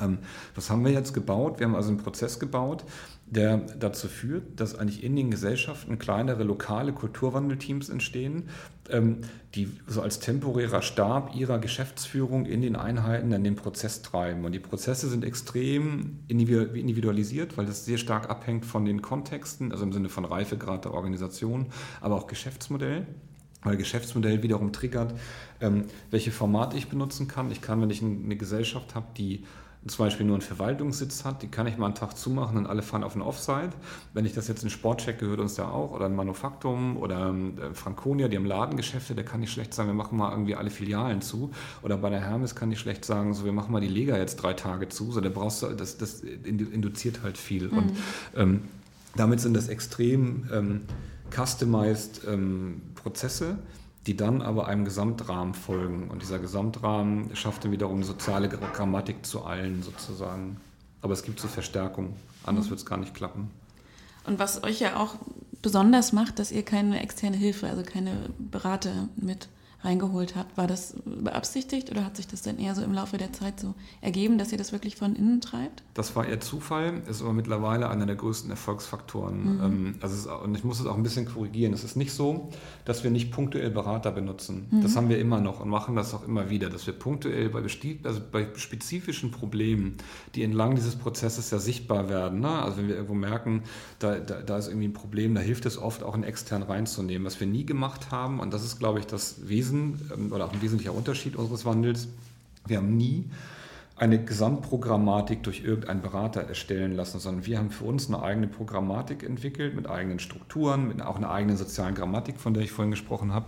Ähm, 0.00 0.18
was 0.54 0.70
haben 0.70 0.84
wir 0.84 0.92
jetzt 0.92 1.14
gebaut? 1.14 1.58
Wir 1.58 1.66
haben 1.66 1.74
also 1.74 1.88
einen 1.88 1.98
Prozess 1.98 2.38
gebaut, 2.38 2.84
der 3.26 3.58
dazu 3.78 4.08
führt, 4.08 4.58
dass 4.58 4.74
eigentlich 4.74 5.04
in 5.04 5.16
den 5.16 5.30
Gesellschaften 5.30 5.98
kleinere 5.98 6.44
lokale 6.44 6.92
Kulturwandelteams 6.92 7.88
entstehen, 7.88 8.48
ähm, 8.88 9.18
die 9.54 9.68
so 9.86 10.00
als 10.00 10.18
temporärer 10.18 10.82
Stab 10.82 11.34
ihrer 11.34 11.58
Geschäftsführung 11.58 12.46
in 12.46 12.62
den 12.62 12.76
Einheiten 12.76 13.30
dann 13.30 13.44
den 13.44 13.56
Prozess 13.56 14.02
treiben. 14.02 14.44
Und 14.44 14.52
die 14.52 14.60
Prozesse 14.60 15.08
sind 15.08 15.24
extrem 15.24 16.20
individualisiert, 16.28 17.58
weil 17.58 17.66
das 17.66 17.84
sehr 17.84 17.98
stark 17.98 18.30
abhängt 18.30 18.64
von 18.64 18.84
den 18.84 19.02
Kontexten, 19.02 19.72
also 19.72 19.84
im 19.84 19.92
Sinne 19.92 20.08
von 20.08 20.24
Reifegrad 20.24 20.84
der 20.84 20.94
Organisation, 20.94 21.66
aber 22.00 22.14
auch 22.16 22.26
Geschäftsmodell 22.26 23.06
weil 23.62 23.76
Geschäftsmodell 23.76 24.42
wiederum 24.42 24.72
triggert, 24.72 25.14
ähm, 25.60 25.86
welche 26.10 26.30
Formate 26.30 26.76
ich 26.76 26.88
benutzen 26.88 27.28
kann. 27.28 27.50
Ich 27.50 27.60
kann, 27.60 27.80
wenn 27.80 27.90
ich 27.90 28.02
eine 28.02 28.36
Gesellschaft 28.36 28.94
habe, 28.94 29.06
die 29.16 29.44
zum 29.86 30.04
Beispiel 30.04 30.26
nur 30.26 30.34
einen 30.34 30.42
Verwaltungssitz 30.42 31.24
hat, 31.24 31.42
die 31.42 31.48
kann 31.48 31.66
ich 31.66 31.78
mal 31.78 31.86
einen 31.86 31.94
Tag 31.94 32.16
zumachen 32.16 32.56
und 32.56 32.66
alle 32.66 32.82
fahren 32.82 33.04
auf 33.04 33.14
ein 33.14 33.22
Offside. 33.22 33.70
Wenn 34.12 34.24
ich 34.24 34.34
das 34.34 34.48
jetzt 34.48 34.62
in 34.62 34.70
Sportcheck 34.70 35.18
gehört 35.18 35.40
uns 35.40 35.54
da 35.54 35.70
auch, 35.70 35.92
oder 35.92 36.06
ein 36.06 36.16
Manufaktum 36.16 36.96
oder 36.96 37.32
äh, 37.32 37.74
Franconia, 37.74 38.28
die 38.28 38.36
haben 38.36 38.44
Ladengeschäfte, 38.44 39.14
da 39.14 39.22
kann 39.22 39.42
ich 39.42 39.50
schlecht 39.50 39.72
sagen, 39.72 39.88
wir 39.88 39.94
machen 39.94 40.18
mal 40.18 40.30
irgendwie 40.32 40.56
alle 40.56 40.70
Filialen 40.70 41.22
zu. 41.22 41.52
Oder 41.82 41.96
bei 41.96 42.10
der 42.10 42.20
Hermes 42.20 42.54
kann 42.54 42.72
ich 42.72 42.80
schlecht 42.80 43.04
sagen, 43.04 43.34
so 43.34 43.44
wir 43.44 43.52
machen 43.52 43.72
mal 43.72 43.80
die 43.80 43.88
Lega 43.88 44.16
jetzt 44.16 44.36
drei 44.36 44.52
Tage 44.52 44.88
zu. 44.88 45.12
So, 45.12 45.20
da 45.20 45.28
brauchst 45.28 45.62
du, 45.62 45.68
das, 45.68 45.96
das 45.96 46.20
induziert 46.20 47.22
halt 47.22 47.38
viel. 47.38 47.68
Mhm. 47.68 47.78
Und 47.78 47.92
ähm, 48.36 48.62
damit 49.16 49.40
sind 49.40 49.54
das 49.54 49.68
extrem 49.68 50.48
ähm, 50.52 50.80
customized 51.30 52.22
ähm, 52.26 52.82
Prozesse 52.94 53.58
die 54.08 54.16
dann 54.16 54.40
aber 54.40 54.66
einem 54.66 54.86
Gesamtrahmen 54.86 55.52
folgen. 55.52 56.08
Und 56.08 56.22
dieser 56.22 56.38
Gesamtrahmen 56.38 57.36
schafft 57.36 57.64
dann 57.64 57.72
wiederum 57.72 58.02
soziale 58.02 58.48
Grammatik 58.48 59.26
zu 59.26 59.44
allen 59.44 59.82
sozusagen. 59.82 60.56
Aber 61.02 61.12
es 61.12 61.22
gibt 61.22 61.38
so 61.38 61.46
Verstärkung, 61.46 62.16
anders 62.42 62.66
mhm. 62.66 62.70
wird 62.70 62.80
es 62.80 62.86
gar 62.86 62.96
nicht 62.96 63.14
klappen. 63.14 63.50
Und 64.24 64.38
was 64.38 64.64
euch 64.64 64.80
ja 64.80 64.96
auch 64.96 65.16
besonders 65.60 66.12
macht, 66.12 66.38
dass 66.38 66.50
ihr 66.50 66.64
keine 66.64 67.02
externe 67.02 67.36
Hilfe, 67.36 67.68
also 67.68 67.82
keine 67.82 68.30
Berater 68.38 69.08
mit 69.16 69.48
reingeholt 69.82 70.36
habt. 70.36 70.56
War 70.56 70.66
das 70.66 70.94
beabsichtigt 71.04 71.90
oder 71.90 72.04
hat 72.04 72.16
sich 72.16 72.26
das 72.26 72.42
dann 72.42 72.58
eher 72.58 72.74
so 72.74 72.82
im 72.82 72.92
Laufe 72.92 73.16
der 73.16 73.32
Zeit 73.32 73.60
so 73.60 73.74
ergeben, 74.00 74.38
dass 74.38 74.52
ihr 74.52 74.58
das 74.58 74.72
wirklich 74.72 74.96
von 74.96 75.14
innen 75.14 75.40
treibt? 75.40 75.82
Das 75.94 76.16
war 76.16 76.26
eher 76.26 76.40
Zufall, 76.40 77.02
ist 77.08 77.22
aber 77.22 77.32
mittlerweile 77.32 77.88
einer 77.88 78.06
der 78.06 78.16
größten 78.16 78.50
Erfolgsfaktoren. 78.50 79.56
Mhm. 79.56 79.64
Ähm, 79.64 79.94
also 80.00 80.14
ist, 80.14 80.26
und 80.26 80.54
ich 80.56 80.64
muss 80.64 80.80
es 80.80 80.86
auch 80.86 80.96
ein 80.96 81.02
bisschen 81.02 81.26
korrigieren. 81.26 81.72
Es 81.72 81.84
ist 81.84 81.96
nicht 81.96 82.12
so, 82.12 82.50
dass 82.84 83.04
wir 83.04 83.10
nicht 83.10 83.30
punktuell 83.30 83.70
Berater 83.70 84.10
benutzen. 84.10 84.66
Mhm. 84.70 84.82
Das 84.82 84.96
haben 84.96 85.08
wir 85.08 85.18
immer 85.18 85.40
noch 85.40 85.60
und 85.60 85.68
machen 85.68 85.94
das 85.96 86.12
auch 86.14 86.26
immer 86.26 86.50
wieder, 86.50 86.70
dass 86.70 86.86
wir 86.86 86.94
punktuell 86.94 87.48
bei, 87.48 87.60
also 87.60 88.20
bei 88.32 88.48
spezifischen 88.56 89.30
Problemen, 89.30 89.96
die 90.34 90.42
entlang 90.42 90.74
dieses 90.74 90.96
Prozesses 90.96 91.50
ja 91.50 91.58
sichtbar 91.58 92.08
werden, 92.08 92.40
ne? 92.40 92.62
also 92.62 92.78
wenn 92.78 92.88
wir 92.88 92.94
irgendwo 92.94 93.14
merken, 93.14 93.62
da, 93.98 94.18
da, 94.18 94.42
da 94.42 94.58
ist 94.58 94.68
irgendwie 94.68 94.88
ein 94.88 94.92
Problem, 94.92 95.34
da 95.34 95.40
hilft 95.40 95.66
es 95.66 95.78
oft 95.78 96.02
auch 96.02 96.14
einen 96.14 96.24
extern 96.24 96.62
reinzunehmen. 96.62 97.26
Was 97.26 97.38
wir 97.40 97.46
nie 97.46 97.64
gemacht 97.64 98.10
haben, 98.10 98.40
und 98.40 98.52
das 98.52 98.64
ist, 98.64 98.78
glaube 98.78 98.98
ich, 98.98 99.06
das 99.06 99.48
Wesen, 99.48 99.67
Wesen 99.68 100.10
ähm, 100.14 100.32
oder 100.32 100.46
auch 100.46 100.52
ein 100.52 100.62
wesentlicher 100.62 100.94
Unterschied 100.94 101.36
unseres 101.36 101.64
Wandels. 101.64 102.08
Wir 102.66 102.78
haben 102.78 102.96
nie 102.96 103.24
eine 103.96 104.24
Gesamtprogrammatik 104.24 105.42
durch 105.42 105.64
irgendeinen 105.64 106.02
Berater 106.02 106.42
erstellen 106.42 106.94
lassen, 106.94 107.18
sondern 107.18 107.46
wir 107.46 107.58
haben 107.58 107.70
für 107.70 107.84
uns 107.84 108.06
eine 108.06 108.22
eigene 108.22 108.46
Programmatik 108.46 109.24
entwickelt 109.24 109.74
mit 109.74 109.88
eigenen 109.88 110.20
Strukturen, 110.20 110.86
mit 110.86 111.02
auch 111.02 111.16
einer 111.16 111.30
eigenen 111.30 111.56
sozialen 111.56 111.96
Grammatik, 111.96 112.38
von 112.38 112.54
der 112.54 112.62
ich 112.62 112.70
vorhin 112.70 112.92
gesprochen 112.92 113.32
habe. 113.32 113.46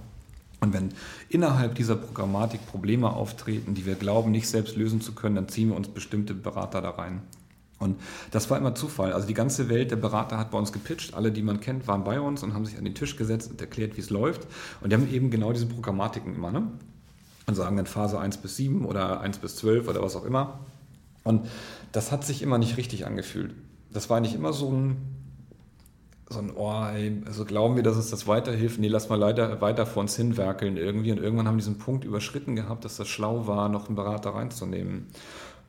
Und 0.61 0.74
wenn 0.74 0.90
innerhalb 1.28 1.76
dieser 1.76 1.96
Programmatik 1.96 2.66
Probleme 2.66 3.11
auftreten, 3.11 3.74
die 3.74 3.87
wir 3.87 3.94
glauben, 3.94 4.30
nicht 4.30 4.48
selbst 4.48 4.76
lösen 4.76 5.00
zu 5.00 5.12
können, 5.14 5.37
dann 5.37 5.48
ziehen 5.48 5.68
wir 5.68 5.76
uns 5.76 5.88
bestimmte 5.88 6.35
Berater 6.35 6.83
da 6.83 6.90
rein. 6.90 7.22
Und 7.80 7.98
das 8.30 8.50
war 8.50 8.58
immer 8.58 8.74
Zufall. 8.74 9.14
Also 9.14 9.26
die 9.26 9.34
ganze 9.34 9.70
Welt 9.70 9.90
der 9.90 9.96
Berater 9.96 10.38
hat 10.38 10.50
bei 10.50 10.58
uns 10.58 10.70
gepitcht. 10.70 11.14
Alle, 11.14 11.32
die 11.32 11.42
man 11.42 11.60
kennt, 11.60 11.88
waren 11.88 12.04
bei 12.04 12.20
uns 12.20 12.42
und 12.42 12.52
haben 12.52 12.66
sich 12.66 12.76
an 12.76 12.84
den 12.84 12.94
Tisch 12.94 13.16
gesetzt 13.16 13.50
und 13.50 13.60
erklärt, 13.60 13.96
wie 13.96 14.02
es 14.02 14.10
läuft. 14.10 14.46
Und 14.82 14.90
die 14.90 14.96
haben 14.96 15.10
eben 15.10 15.30
genau 15.30 15.52
diese 15.52 15.66
Programmatiken 15.66 16.34
immer. 16.34 16.52
Ne? 16.52 16.70
Und 17.46 17.54
sagen 17.54 17.76
dann 17.76 17.86
Phase 17.86 18.20
1 18.20 18.36
bis 18.36 18.56
7 18.56 18.84
oder 18.84 19.22
1 19.22 19.38
bis 19.38 19.56
12 19.56 19.88
oder 19.88 20.02
was 20.02 20.14
auch 20.14 20.26
immer. 20.26 20.60
Und 21.24 21.48
das 21.92 22.12
hat 22.12 22.24
sich 22.24 22.42
immer 22.42 22.58
nicht 22.58 22.76
richtig 22.76 23.06
angefühlt. 23.06 23.54
Das 23.90 24.10
war 24.10 24.20
nicht 24.20 24.34
immer 24.34 24.52
so 24.52 24.70
ein, 24.70 24.98
so 26.28 26.38
ein 26.38 26.52
oh, 26.54 26.84
ey, 26.84 27.22
also 27.24 27.46
glauben 27.46 27.76
wir, 27.76 27.82
dass 27.82 27.96
uns 27.96 28.10
das 28.10 28.26
weiterhilft? 28.26 28.78
Nee, 28.78 28.88
lass 28.88 29.08
mal 29.08 29.18
leider 29.18 29.62
weiter 29.62 29.86
vor 29.86 30.02
uns 30.02 30.14
hinwerkeln 30.16 30.76
irgendwie. 30.76 31.12
Und 31.12 31.18
irgendwann 31.18 31.48
haben 31.48 31.54
wir 31.54 31.60
diesen 31.62 31.78
Punkt 31.78 32.04
überschritten 32.04 32.56
gehabt, 32.56 32.84
dass 32.84 32.98
das 32.98 33.08
schlau 33.08 33.46
war, 33.46 33.70
noch 33.70 33.86
einen 33.86 33.96
Berater 33.96 34.34
reinzunehmen. 34.34 35.06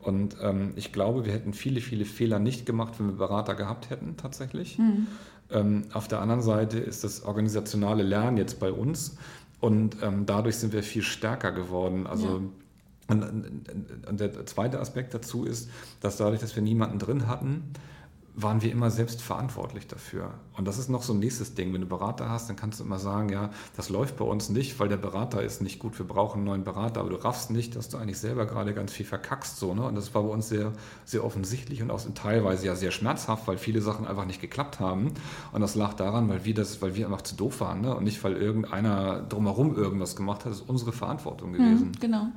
Und 0.01 0.37
ähm, 0.41 0.73
ich 0.75 0.91
glaube, 0.91 1.25
wir 1.25 1.33
hätten 1.33 1.53
viele, 1.53 1.81
viele 1.81 2.05
Fehler 2.05 2.39
nicht 2.39 2.65
gemacht, 2.65 2.95
wenn 2.97 3.07
wir 3.07 3.15
Berater 3.15 3.55
gehabt 3.55 3.89
hätten, 3.89 4.17
tatsächlich. 4.17 4.77
Mhm. 4.77 5.07
Ähm, 5.51 5.83
auf 5.93 6.07
der 6.07 6.21
anderen 6.21 6.41
Seite 6.41 6.79
ist 6.79 7.03
das 7.03 7.23
organisationale 7.23 8.03
Lernen 8.03 8.37
jetzt 8.37 8.59
bei 8.59 8.71
uns 8.71 9.17
und 9.59 9.97
ähm, 10.01 10.25
dadurch 10.25 10.57
sind 10.57 10.73
wir 10.73 10.83
viel 10.83 11.03
stärker 11.03 11.51
geworden. 11.51 12.07
Also 12.07 12.27
ja. 12.27 12.41
Und, 13.07 13.23
und, 14.07 14.19
der 14.19 14.45
zweite 14.45 14.79
Aspekt 14.79 15.13
dazu 15.13 15.43
ist, 15.43 15.69
dass 15.99 16.15
dadurch, 16.15 16.39
dass 16.39 16.55
wir 16.55 16.63
niemanden 16.63 16.97
drin 16.97 17.27
hatten, 17.27 17.73
waren 18.33 18.61
wir 18.61 18.71
immer 18.71 18.89
selbst 18.91 19.21
verantwortlich 19.21 19.87
dafür. 19.87 20.33
Und 20.55 20.65
das 20.65 20.77
ist 20.77 20.89
noch 20.89 21.03
so 21.03 21.13
ein 21.13 21.19
nächstes 21.19 21.53
Ding. 21.53 21.73
Wenn 21.73 21.81
du 21.81 21.87
Berater 21.87 22.29
hast, 22.29 22.47
dann 22.49 22.55
kannst 22.55 22.79
du 22.79 22.83
immer 22.83 22.99
sagen, 22.99 23.29
ja, 23.29 23.49
das 23.75 23.89
läuft 23.89 24.17
bei 24.17 24.25
uns 24.25 24.49
nicht, 24.49 24.79
weil 24.79 24.87
der 24.87 24.97
Berater 24.97 25.43
ist 25.43 25.61
nicht 25.61 25.79
gut, 25.79 25.97
wir 25.99 26.07
brauchen 26.07 26.37
einen 26.37 26.45
neuen 26.45 26.63
Berater, 26.63 27.01
aber 27.01 27.09
du 27.09 27.17
raffst 27.17 27.51
nicht, 27.51 27.75
dass 27.75 27.89
du 27.89 27.97
eigentlich 27.97 28.19
selber 28.19 28.45
gerade 28.45 28.73
ganz 28.73 28.93
viel 28.93 29.05
verkackst. 29.05 29.57
So, 29.57 29.73
ne? 29.73 29.83
Und 29.83 29.95
das 29.95 30.13
war 30.15 30.23
bei 30.23 30.29
uns 30.29 30.47
sehr, 30.47 30.71
sehr 31.03 31.25
offensichtlich 31.25 31.81
und 31.81 31.91
auch 31.91 32.01
teilweise 32.15 32.67
ja 32.67 32.75
sehr 32.75 32.91
schmerzhaft, 32.91 33.47
weil 33.47 33.57
viele 33.57 33.81
Sachen 33.81 34.07
einfach 34.07 34.25
nicht 34.25 34.39
geklappt 34.39 34.79
haben. 34.79 35.13
Und 35.51 35.61
das 35.61 35.75
lag 35.75 35.93
daran, 35.93 36.29
weil 36.29 36.45
wir 36.45 36.53
das, 36.53 36.81
weil 36.81 36.95
wir 36.95 37.05
einfach 37.07 37.23
zu 37.23 37.35
doof 37.35 37.59
waren, 37.59 37.81
ne? 37.81 37.95
Und 37.95 38.03
nicht, 38.03 38.23
weil 38.23 38.33
irgendeiner 38.33 39.21
drumherum 39.23 39.75
irgendwas 39.75 40.15
gemacht 40.15 40.45
hat. 40.45 40.51
Das 40.51 40.61
ist 40.61 40.69
unsere 40.69 40.93
Verantwortung 40.93 41.53
gewesen. 41.53 41.87
Hm, 41.87 41.99
genau. 41.99 42.27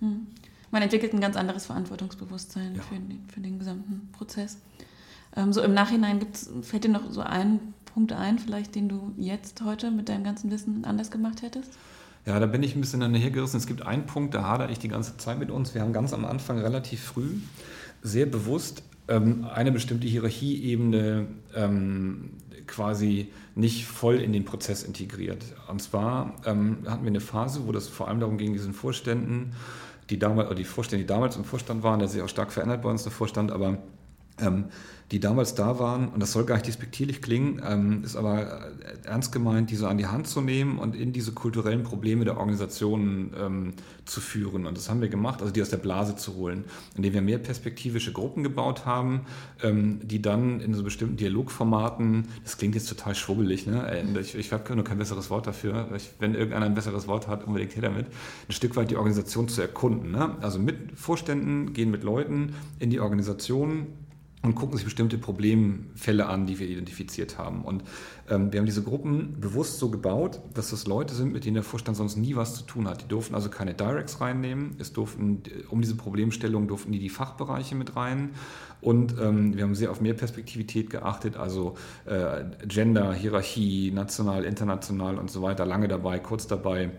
Hm. 0.00 0.26
Man 0.72 0.80
entwickelt 0.80 1.12
ein 1.12 1.20
ganz 1.20 1.36
anderes 1.36 1.66
Verantwortungsbewusstsein 1.66 2.76
ja. 2.76 2.82
für, 2.82 2.94
den, 2.94 3.24
für 3.28 3.40
den 3.40 3.58
gesamten 3.58 4.08
Prozess. 4.12 4.56
Ähm, 5.36 5.52
so 5.52 5.62
im 5.62 5.74
Nachhinein 5.74 6.18
gibt's, 6.18 6.50
fällt 6.62 6.84
dir 6.84 6.90
noch 6.90 7.10
so 7.10 7.20
ein 7.20 7.60
Punkt 7.86 8.12
ein, 8.12 8.38
vielleicht, 8.38 8.74
den 8.74 8.88
du 8.88 9.12
jetzt 9.16 9.62
heute 9.62 9.90
mit 9.90 10.08
deinem 10.08 10.24
ganzen 10.24 10.50
Wissen 10.50 10.84
anders 10.84 11.10
gemacht 11.10 11.42
hättest? 11.42 11.72
Ja, 12.24 12.38
da 12.38 12.46
bin 12.46 12.62
ich 12.62 12.76
ein 12.76 12.80
bisschen 12.80 13.00
dann 13.00 13.14
hergerissen. 13.14 13.58
Es 13.58 13.66
gibt 13.66 13.82
einen 13.82 14.06
Punkt, 14.06 14.34
da 14.34 14.44
hadere 14.46 14.70
ich 14.70 14.78
die 14.78 14.88
ganze 14.88 15.16
Zeit 15.16 15.38
mit 15.38 15.50
uns. 15.50 15.74
Wir 15.74 15.82
haben 15.82 15.92
ganz 15.92 16.12
am 16.12 16.24
Anfang 16.24 16.58
relativ 16.58 17.02
früh 17.02 17.34
sehr 18.02 18.26
bewusst 18.26 18.82
ähm, 19.08 19.46
eine 19.52 19.72
bestimmte 19.72 20.06
Hierarchieebene 20.06 21.26
ähm, 21.54 22.30
quasi 22.66 23.30
nicht 23.54 23.86
voll 23.86 24.16
in 24.16 24.32
den 24.32 24.44
Prozess 24.44 24.82
integriert. 24.82 25.44
Und 25.68 25.82
zwar 25.82 26.34
ähm, 26.46 26.78
hatten 26.86 27.02
wir 27.02 27.10
eine 27.10 27.20
Phase, 27.20 27.66
wo 27.66 27.72
das 27.72 27.88
vor 27.88 28.08
allem 28.08 28.20
darum 28.20 28.38
ging, 28.38 28.52
diesen 28.52 28.72
Vorständen, 28.72 29.52
die 30.10 30.18
damals, 30.18 30.48
oder 30.48 30.56
die 30.56 30.64
Vorstände, 30.64 31.04
die 31.04 31.08
damals 31.08 31.36
im 31.36 31.44
Vorstand 31.44 31.82
waren, 31.82 31.98
der 31.98 32.08
sich 32.08 32.22
auch 32.22 32.28
stark 32.28 32.52
verändert 32.52 32.82
bei 32.82 32.90
uns, 32.90 33.02
der 33.02 33.12
Vorstand, 33.12 33.50
aber 33.50 33.78
ähm, 34.40 34.66
die 35.12 35.20
damals 35.20 35.54
da 35.54 35.78
waren, 35.78 36.08
und 36.08 36.20
das 36.20 36.32
soll 36.32 36.44
gar 36.44 36.54
nicht 36.54 36.66
despektierlich 36.66 37.20
klingen, 37.20 37.60
ähm, 37.68 38.02
ist 38.02 38.16
aber 38.16 38.40
äh, 38.40 39.04
ernst 39.04 39.30
gemeint, 39.30 39.70
diese 39.70 39.86
an 39.86 39.98
die 39.98 40.06
Hand 40.06 40.26
zu 40.26 40.40
nehmen 40.40 40.78
und 40.78 40.96
in 40.96 41.12
diese 41.12 41.32
kulturellen 41.32 41.82
Probleme 41.82 42.24
der 42.24 42.38
Organisationen 42.38 43.30
ähm, 43.38 43.74
zu 44.06 44.22
führen. 44.22 44.64
Und 44.64 44.76
das 44.78 44.88
haben 44.88 45.02
wir 45.02 45.08
gemacht, 45.08 45.42
also 45.42 45.52
die 45.52 45.60
aus 45.60 45.68
der 45.68 45.76
Blase 45.76 46.16
zu 46.16 46.34
holen, 46.36 46.64
indem 46.96 47.12
wir 47.12 47.20
mehr 47.20 47.36
perspektivische 47.36 48.12
Gruppen 48.12 48.42
gebaut 48.42 48.86
haben, 48.86 49.26
ähm, 49.62 50.00
die 50.02 50.22
dann 50.22 50.60
in 50.60 50.72
so 50.72 50.82
bestimmten 50.82 51.18
Dialogformaten, 51.18 52.28
das 52.42 52.56
klingt 52.56 52.74
jetzt 52.74 52.88
total 52.88 53.14
schwubbelig, 53.14 53.66
ne? 53.66 53.86
Äh, 53.92 54.18
ich, 54.18 54.34
ich 54.34 54.50
habe 54.50 54.74
nur 54.74 54.84
kein 54.84 54.96
besseres 54.96 55.28
Wort 55.28 55.46
dafür, 55.46 55.88
wenn 56.20 56.34
irgendeiner 56.34 56.64
ein 56.64 56.74
besseres 56.74 57.06
Wort 57.06 57.28
hat, 57.28 57.44
unbedingt 57.44 57.76
her 57.76 57.82
damit, 57.82 58.06
ein 58.48 58.52
Stück 58.52 58.76
weit 58.76 58.90
die 58.90 58.96
Organisation 58.96 59.46
zu 59.48 59.60
erkunden. 59.60 60.10
Ne? 60.10 60.36
Also 60.40 60.58
mit 60.58 60.98
Vorständen, 60.98 61.74
gehen 61.74 61.90
mit 61.90 62.02
Leuten 62.02 62.54
in 62.78 62.88
die 62.88 63.00
Organisation, 63.00 63.88
und 64.42 64.56
gucken 64.56 64.76
sich 64.76 64.84
bestimmte 64.84 65.18
Problemfälle 65.18 66.26
an, 66.26 66.46
die 66.46 66.58
wir 66.58 66.68
identifiziert 66.68 67.38
haben. 67.38 67.64
Und 67.64 67.84
ähm, 68.28 68.52
wir 68.52 68.58
haben 68.58 68.66
diese 68.66 68.82
Gruppen 68.82 69.40
bewusst 69.40 69.78
so 69.78 69.88
gebaut, 69.88 70.40
dass 70.54 70.70
das 70.70 70.86
Leute 70.86 71.14
sind, 71.14 71.32
mit 71.32 71.44
denen 71.44 71.54
der 71.54 71.62
Vorstand 71.62 71.96
sonst 71.96 72.16
nie 72.16 72.34
was 72.34 72.56
zu 72.56 72.64
tun 72.64 72.88
hat. 72.88 73.02
Die 73.02 73.08
durften 73.08 73.36
also 73.36 73.50
keine 73.50 73.72
Directs 73.74 74.20
reinnehmen. 74.20 74.74
Es 74.80 74.92
durften, 74.92 75.42
um 75.70 75.80
diese 75.80 75.94
Problemstellung 75.94 76.66
durften 76.66 76.90
die 76.90 76.98
die 76.98 77.08
Fachbereiche 77.08 77.76
mit 77.76 77.94
rein. 77.94 78.30
Und 78.80 79.14
ähm, 79.20 79.56
wir 79.56 79.62
haben 79.62 79.76
sehr 79.76 79.92
auf 79.92 80.00
Mehrperspektivität 80.00 80.90
geachtet, 80.90 81.36
also 81.36 81.76
äh, 82.04 82.44
Gender, 82.66 83.14
Hierarchie, 83.14 83.92
national, 83.92 84.44
international 84.44 85.18
und 85.18 85.30
so 85.30 85.40
weiter, 85.42 85.64
lange 85.64 85.86
dabei, 85.86 86.18
kurz 86.18 86.48
dabei 86.48 86.90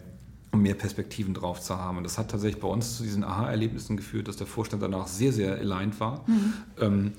um 0.54 0.62
mehr 0.62 0.76
Perspektiven 0.76 1.34
drauf 1.34 1.60
zu 1.60 1.78
haben. 1.78 1.98
Und 1.98 2.04
das 2.04 2.18
hat 2.18 2.32
tatsächlich 2.32 2.62
bei 2.62 2.68
uns 2.68 2.96
zu 2.96 3.04
diesen 3.04 3.24
Aha-Erlebnissen 3.24 3.98
geführt, 3.98 4.28
dass 4.28 4.38
der 4.38 4.48
Vorstand 4.48 4.84
danach 4.84 5.08
sehr, 5.08 5.34
sehr 5.34 5.58
aligned 5.58 6.00
war. 6.00 6.24
Mhm. 6.28 6.54
Ähm, 6.80 7.12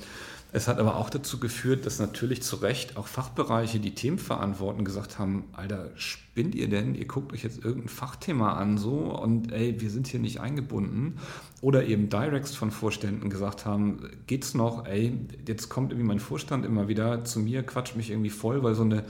es 0.52 0.68
hat 0.68 0.78
aber 0.78 0.94
auch 0.94 1.10
dazu 1.10 1.40
geführt, 1.40 1.84
dass 1.84 1.98
natürlich 1.98 2.40
zu 2.44 2.54
Recht 2.54 2.96
auch 2.96 3.08
Fachbereiche, 3.08 3.80
die 3.80 3.92
Themen 3.96 4.20
verantworten, 4.20 4.84
gesagt 4.84 5.18
haben, 5.18 5.46
Alter, 5.52 5.90
spinnt 5.96 6.54
ihr 6.54 6.68
denn? 6.68 6.94
Ihr 6.94 7.08
guckt 7.08 7.32
euch 7.32 7.42
jetzt 7.42 7.64
irgendein 7.64 7.88
Fachthema 7.88 8.52
an 8.52 8.78
so 8.78 9.20
und 9.20 9.50
ey, 9.50 9.80
wir 9.80 9.90
sind 9.90 10.06
hier 10.06 10.20
nicht 10.20 10.40
eingebunden. 10.40 11.18
Oder 11.60 11.86
eben 11.86 12.08
Directs 12.08 12.54
von 12.54 12.70
Vorständen 12.70 13.30
gesagt 13.30 13.66
haben, 13.66 14.08
geht's 14.28 14.54
noch? 14.54 14.86
Ey, 14.86 15.18
jetzt 15.48 15.70
kommt 15.70 15.90
irgendwie 15.90 16.06
mein 16.06 16.20
Vorstand 16.20 16.64
immer 16.64 16.86
wieder 16.86 17.24
zu 17.24 17.40
mir, 17.40 17.64
quatscht 17.64 17.96
mich 17.96 18.10
irgendwie 18.10 18.30
voll, 18.30 18.62
weil 18.62 18.76
so 18.76 18.84
eine 18.84 19.02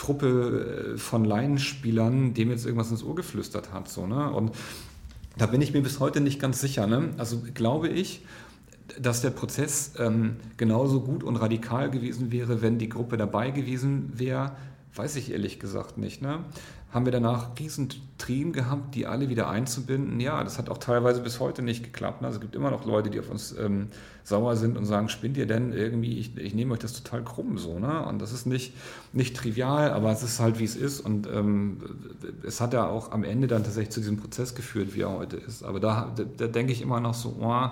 Truppe 0.00 0.94
äh, 0.94 0.98
von 0.98 1.24
Laienspielern 1.24 2.32
dem 2.32 2.50
jetzt 2.50 2.64
irgendwas 2.64 2.90
ins 2.90 3.04
Ohr 3.04 3.14
geflüstert 3.14 3.72
hat. 3.72 3.88
So, 3.88 4.06
ne? 4.06 4.30
Und 4.30 4.52
da 5.36 5.46
bin 5.46 5.60
ich 5.60 5.74
mir 5.74 5.82
bis 5.82 6.00
heute 6.00 6.20
nicht 6.20 6.40
ganz 6.40 6.60
sicher. 6.60 6.86
Ne? 6.86 7.10
Also 7.18 7.42
glaube 7.52 7.88
ich, 7.88 8.24
dass 8.98 9.20
der 9.20 9.30
Prozess 9.30 9.92
ähm, 9.98 10.36
genauso 10.56 11.02
gut 11.02 11.22
und 11.22 11.36
radikal 11.36 11.90
gewesen 11.90 12.32
wäre, 12.32 12.62
wenn 12.62 12.78
die 12.78 12.88
Gruppe 12.88 13.18
dabei 13.18 13.50
gewesen 13.50 14.12
wäre, 14.16 14.56
weiß 14.94 15.16
ich 15.16 15.32
ehrlich 15.32 15.60
gesagt 15.60 15.98
nicht. 15.98 16.22
Ne? 16.22 16.44
Haben 16.92 17.04
wir 17.04 17.12
danach 17.12 17.58
riesen 17.58 17.88
Trieben 18.18 18.52
gehabt, 18.52 18.94
die 18.96 19.06
alle 19.06 19.28
wieder 19.28 19.48
einzubinden. 19.48 20.18
Ja, 20.18 20.42
das 20.42 20.58
hat 20.58 20.68
auch 20.68 20.78
teilweise 20.78 21.20
bis 21.20 21.38
heute 21.38 21.62
nicht 21.62 21.84
geklappt. 21.84 22.20
Ne? 22.20 22.26
Also 22.26 22.38
es 22.38 22.40
gibt 22.40 22.56
immer 22.56 22.70
noch 22.70 22.84
Leute, 22.84 23.10
die 23.10 23.20
auf 23.20 23.30
uns 23.30 23.56
ähm, 23.56 23.88
sauer 24.24 24.56
sind 24.56 24.76
und 24.76 24.86
sagen, 24.86 25.08
spinnt 25.08 25.36
ihr 25.36 25.46
denn 25.46 25.72
irgendwie, 25.72 26.18
ich, 26.18 26.36
ich 26.36 26.52
nehme 26.52 26.74
euch 26.74 26.80
das 26.80 26.92
total 26.92 27.22
krumm 27.22 27.58
so. 27.58 27.78
Ne? 27.78 28.04
Und 28.06 28.20
das 28.20 28.32
ist 28.32 28.44
nicht, 28.44 28.74
nicht 29.12 29.36
trivial, 29.36 29.92
aber 29.92 30.10
es 30.10 30.24
ist 30.24 30.40
halt, 30.40 30.58
wie 30.58 30.64
es 30.64 30.74
ist. 30.74 31.00
Und 31.00 31.28
ähm, 31.28 31.78
es 32.42 32.60
hat 32.60 32.72
ja 32.72 32.88
auch 32.88 33.12
am 33.12 33.22
Ende 33.22 33.46
dann 33.46 33.62
tatsächlich 33.62 33.90
zu 33.90 34.00
diesem 34.00 34.16
Prozess 34.16 34.56
geführt, 34.56 34.94
wie 34.94 35.02
er 35.02 35.10
heute 35.10 35.36
ist. 35.36 35.62
Aber 35.62 35.78
da, 35.78 36.12
da, 36.16 36.24
da 36.24 36.46
denke 36.48 36.72
ich 36.72 36.82
immer 36.82 36.98
noch 36.98 37.14
so, 37.14 37.36
oh, 37.40 37.70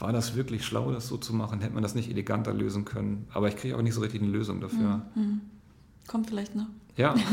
war 0.00 0.12
das 0.12 0.34
wirklich 0.34 0.64
schlau, 0.64 0.90
das 0.90 1.06
so 1.06 1.16
zu 1.16 1.32
machen? 1.32 1.60
Hätte 1.60 1.74
man 1.74 1.82
das 1.84 1.94
nicht 1.94 2.10
eleganter 2.10 2.52
lösen 2.52 2.84
können? 2.84 3.26
Aber 3.32 3.48
ich 3.48 3.56
kriege 3.56 3.76
auch 3.76 3.82
nicht 3.82 3.94
so 3.94 4.00
richtig 4.00 4.20
eine 4.20 4.30
Lösung 4.30 4.60
dafür. 4.60 5.02
Mhm. 5.14 5.40
Kommt 6.08 6.28
vielleicht 6.28 6.56
noch. 6.56 6.66
Ja. 6.96 7.14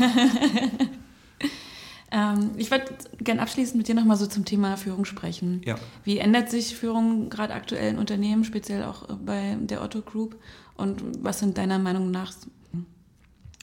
Ähm, 2.12 2.52
ich 2.56 2.70
würde 2.70 2.86
gerne 3.18 3.42
abschließend 3.42 3.76
mit 3.76 3.88
dir 3.88 3.94
nochmal 3.94 4.16
so 4.16 4.26
zum 4.26 4.44
Thema 4.44 4.76
Führung 4.76 5.04
sprechen. 5.04 5.62
Ja. 5.64 5.76
Wie 6.04 6.18
ändert 6.18 6.50
sich 6.50 6.76
Führung 6.76 7.30
gerade 7.30 7.54
aktuell 7.54 7.90
in 7.90 7.98
Unternehmen, 7.98 8.44
speziell 8.44 8.84
auch 8.84 9.08
bei 9.24 9.56
der 9.60 9.82
Otto 9.82 10.02
Group? 10.02 10.36
Und 10.76 11.02
was 11.20 11.40
sind 11.40 11.58
deiner 11.58 11.78
Meinung 11.78 12.10
nach 12.10 12.32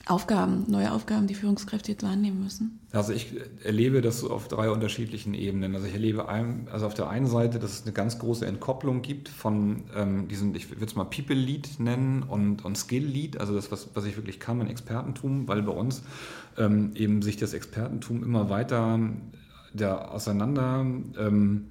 Aufgaben, 0.06 0.64
neue 0.68 0.92
Aufgaben, 0.92 1.26
die 1.26 1.34
Führungskräfte 1.34 1.92
jetzt 1.92 2.02
wahrnehmen 2.02 2.42
müssen? 2.42 2.80
Also 2.92 3.12
ich 3.12 3.32
erlebe 3.62 4.02
das 4.02 4.20
so 4.20 4.30
auf 4.30 4.48
drei 4.48 4.70
unterschiedlichen 4.70 5.32
Ebenen. 5.34 5.74
Also 5.74 5.86
ich 5.86 5.94
erlebe 5.94 6.28
ein, 6.28 6.68
also 6.70 6.86
auf 6.86 6.94
der 6.94 7.08
einen 7.08 7.26
Seite, 7.26 7.58
dass 7.58 7.72
es 7.72 7.82
eine 7.82 7.92
ganz 7.92 8.18
große 8.18 8.46
Entkopplung 8.46 9.02
gibt 9.02 9.28
von 9.28 9.84
ähm, 9.96 10.28
diesen, 10.28 10.54
ich 10.54 10.70
würde 10.70 10.84
es 10.84 10.94
mal 10.94 11.04
People 11.04 11.34
Lead 11.34 11.80
nennen 11.80 12.22
und, 12.22 12.64
und 12.64 12.76
Skill 12.76 13.04
Lead, 13.04 13.40
also 13.40 13.54
das, 13.54 13.72
was, 13.72 13.88
was 13.94 14.04
ich 14.04 14.16
wirklich 14.16 14.40
kann, 14.40 14.58
mein 14.58 14.68
Expertentum, 14.68 15.48
weil 15.48 15.62
bei 15.62 15.72
uns 15.72 16.02
ähm, 16.58 16.92
eben 16.94 17.22
sich 17.22 17.36
das 17.36 17.54
Expertentum 17.54 18.22
immer 18.22 18.50
weiter 18.50 18.98
der 19.74 20.12
auseinander 20.12 20.86
ähm, 21.18 21.66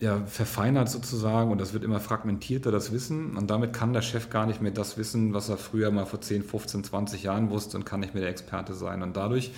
ja, 0.00 0.22
verfeinert 0.26 0.88
sozusagen 0.88 1.50
und 1.50 1.60
das 1.60 1.72
wird 1.72 1.82
immer 1.82 1.98
fragmentierter, 1.98 2.70
das 2.70 2.92
Wissen. 2.92 3.36
Und 3.36 3.50
damit 3.50 3.72
kann 3.72 3.92
der 3.92 4.02
Chef 4.02 4.30
gar 4.30 4.46
nicht 4.46 4.62
mehr 4.62 4.70
das 4.70 4.96
wissen, 4.96 5.34
was 5.34 5.48
er 5.48 5.56
früher 5.56 5.90
mal 5.90 6.06
vor 6.06 6.20
10, 6.20 6.44
15, 6.44 6.84
20 6.84 7.24
Jahren 7.24 7.50
wusste 7.50 7.76
und 7.76 7.84
kann 7.84 8.00
nicht 8.00 8.14
mehr 8.14 8.22
der 8.22 8.30
Experte 8.30 8.74
sein. 8.74 9.02
Und 9.02 9.16
dadurch 9.16 9.50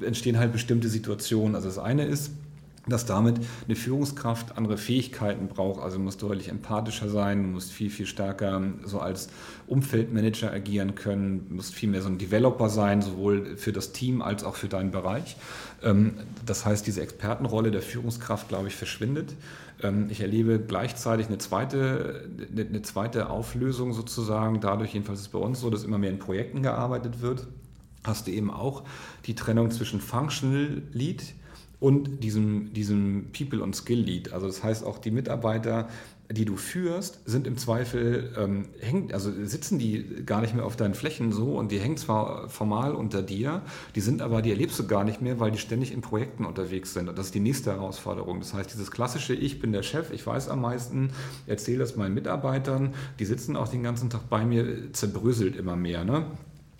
entstehen 0.00 0.38
halt 0.38 0.52
bestimmte 0.52 0.88
Situationen. 0.88 1.54
Also 1.54 1.68
das 1.68 1.78
eine 1.78 2.06
ist, 2.06 2.30
dass 2.88 3.06
damit 3.06 3.36
eine 3.66 3.76
Führungskraft 3.76 4.56
andere 4.58 4.76
Fähigkeiten 4.76 5.46
braucht. 5.46 5.80
Also 5.80 5.98
muss 5.98 6.16
deutlich 6.16 6.48
empathischer 6.48 7.08
sein, 7.08 7.52
muss 7.52 7.70
viel, 7.70 7.90
viel 7.90 8.06
stärker 8.06 8.60
so 8.84 8.98
als 8.98 9.28
Umfeldmanager 9.68 10.50
agieren 10.50 10.94
können, 10.94 11.46
muss 11.50 11.70
viel 11.70 11.88
mehr 11.88 12.02
so 12.02 12.08
ein 12.08 12.18
Developer 12.18 12.68
sein, 12.68 13.02
sowohl 13.02 13.56
für 13.56 13.72
das 13.72 13.92
Team 13.92 14.20
als 14.20 14.42
auch 14.42 14.56
für 14.56 14.68
deinen 14.68 14.90
Bereich. 14.90 15.36
Ähm, 15.82 16.14
das 16.44 16.64
heißt, 16.64 16.86
diese 16.86 17.02
Expertenrolle 17.02 17.70
der 17.70 17.82
Führungskraft, 17.82 18.48
glaube 18.48 18.68
ich, 18.68 18.74
verschwindet. 18.74 19.34
Ähm, 19.82 20.08
ich 20.10 20.20
erlebe 20.20 20.58
gleichzeitig 20.60 21.26
eine 21.26 21.38
zweite, 21.38 22.28
eine 22.56 22.82
zweite 22.82 23.30
Auflösung 23.30 23.92
sozusagen. 23.92 24.60
Dadurch, 24.60 24.94
jedenfalls 24.94 25.20
ist 25.20 25.26
es 25.26 25.32
bei 25.32 25.38
uns 25.38 25.60
so, 25.60 25.70
dass 25.70 25.84
immer 25.84 25.98
mehr 25.98 26.10
in 26.10 26.18
Projekten 26.18 26.62
gearbeitet 26.62 27.20
wird. 27.20 27.46
Hast 28.04 28.26
du 28.26 28.32
eben 28.32 28.50
auch 28.50 28.84
die 29.26 29.34
Trennung 29.34 29.70
zwischen 29.70 30.00
Functional 30.00 30.82
Lead, 30.92 31.34
und 31.82 32.22
diesem, 32.22 32.72
diesem 32.72 33.32
People- 33.36 33.60
und 33.60 33.74
Skill-Lead. 33.74 34.32
Also 34.32 34.46
das 34.46 34.62
heißt 34.62 34.84
auch 34.84 34.98
die 34.98 35.10
Mitarbeiter, 35.10 35.88
die 36.32 36.44
du 36.44 36.56
führst, 36.56 37.20
sind 37.24 37.46
im 37.46 37.56
Zweifel, 37.56 38.32
ähm, 38.38 38.66
hängen, 38.80 39.12
also 39.12 39.30
sitzen 39.44 39.78
die 39.78 40.24
gar 40.24 40.40
nicht 40.40 40.54
mehr 40.54 40.64
auf 40.64 40.76
deinen 40.76 40.94
Flächen 40.94 41.32
so 41.32 41.58
und 41.58 41.72
die 41.72 41.78
hängen 41.78 41.96
zwar 41.96 42.48
formal 42.48 42.94
unter 42.94 43.22
dir, 43.22 43.62
die 43.94 44.00
sind 44.00 44.22
aber, 44.22 44.42
die 44.42 44.50
erlebst 44.50 44.78
du 44.78 44.86
gar 44.86 45.04
nicht 45.04 45.20
mehr, 45.20 45.40
weil 45.40 45.50
die 45.50 45.58
ständig 45.58 45.92
in 45.92 46.00
Projekten 46.00 46.44
unterwegs 46.44 46.94
sind. 46.94 47.08
Und 47.08 47.18
das 47.18 47.26
ist 47.26 47.34
die 47.34 47.40
nächste 47.40 47.72
Herausforderung. 47.72 48.40
Das 48.40 48.54
heißt, 48.54 48.72
dieses 48.72 48.90
klassische, 48.90 49.34
ich 49.34 49.60
bin 49.60 49.72
der 49.72 49.82
Chef, 49.82 50.12
ich 50.12 50.26
weiß 50.26 50.48
am 50.48 50.60
meisten, 50.60 51.10
erzähle 51.46 51.78
das 51.78 51.96
meinen 51.96 52.14
Mitarbeitern, 52.14 52.94
die 53.18 53.24
sitzen 53.24 53.56
auch 53.56 53.68
den 53.68 53.82
ganzen 53.82 54.10
Tag 54.10 54.28
bei 54.28 54.44
mir, 54.44 54.92
zerbröselt 54.92 55.56
immer 55.56 55.76
mehr. 55.76 56.04
Ne? 56.04 56.26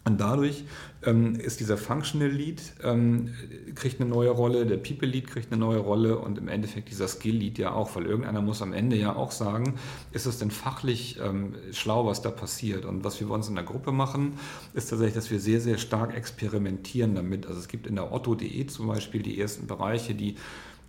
Und 0.05 0.21
dadurch 0.21 0.65
ähm, 1.05 1.37
ist 1.37 1.61
dieser 1.61 1.77
Functional 1.77 2.29
Lead, 2.29 2.61
ähm, 2.83 3.33
kriegt 3.77 4.01
eine 4.01 4.11
neue 4.11 4.31
Rolle, 4.31 4.67
der 4.67 4.79
People 4.79 5.07
Lead 5.07 5.29
kriegt 5.29 5.53
eine 5.53 5.61
neue 5.61 5.79
Rolle 5.79 6.19
und 6.19 6.38
im 6.38 6.49
Endeffekt 6.49 6.91
dieser 6.91 7.07
Skill 7.07 7.37
Lead 7.37 7.59
ja 7.59 7.73
auch, 7.73 7.95
weil 7.95 8.07
irgendeiner 8.07 8.43
muss 8.43 8.62
am 8.62 8.73
Ende 8.73 8.97
ja 8.97 9.15
auch 9.15 9.31
sagen, 9.31 9.75
ist 10.11 10.27
es 10.27 10.38
denn 10.38 10.51
fachlich 10.51 11.21
ähm, 11.23 11.55
schlau, 11.71 12.05
was 12.07 12.21
da 12.21 12.31
passiert? 12.31 12.85
Und 12.85 13.05
was 13.05 13.21
wir 13.21 13.29
bei 13.29 13.35
uns 13.35 13.49
in 13.49 13.55
der 13.55 13.62
Gruppe 13.62 13.93
machen, 13.93 14.33
ist 14.75 14.91
tatsächlich, 14.91 15.15
dass 15.15 15.31
wir 15.31 15.38
sehr, 15.38 15.61
sehr 15.61 15.79
stark 15.79 16.17
experimentieren 16.17 17.15
damit. 17.15 17.47
Also 17.47 17.61
es 17.61 17.69
gibt 17.69 17.87
in 17.87 17.94
der 17.94 18.13
otto.de 18.13 18.67
zum 18.67 18.88
Beispiel 18.88 19.23
die 19.23 19.40
ersten 19.40 19.69
Bereiche, 19.69 20.17
die 20.17 20.35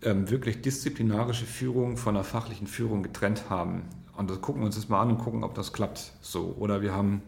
ähm, 0.02 0.32
wirklich 0.32 0.62
disziplinarische 0.62 1.46
Führung 1.46 1.98
von 1.98 2.16
der 2.16 2.24
fachlichen 2.24 2.66
Führung 2.66 3.04
getrennt 3.04 3.52
haben. 3.52 3.84
Und 4.18 4.32
das 4.32 4.42
gucken 4.42 4.64
wir 4.64 4.66
uns 4.66 4.76
das 4.76 4.90
mal 4.90 5.02
an 5.02 5.12
und 5.12 5.18
gucken, 5.20 5.44
ob 5.44 5.54
das 5.54 5.72
klappt. 5.72 6.14
So. 6.22 6.56
Oder 6.60 6.82
wir 6.82 6.94
haben 6.94 7.22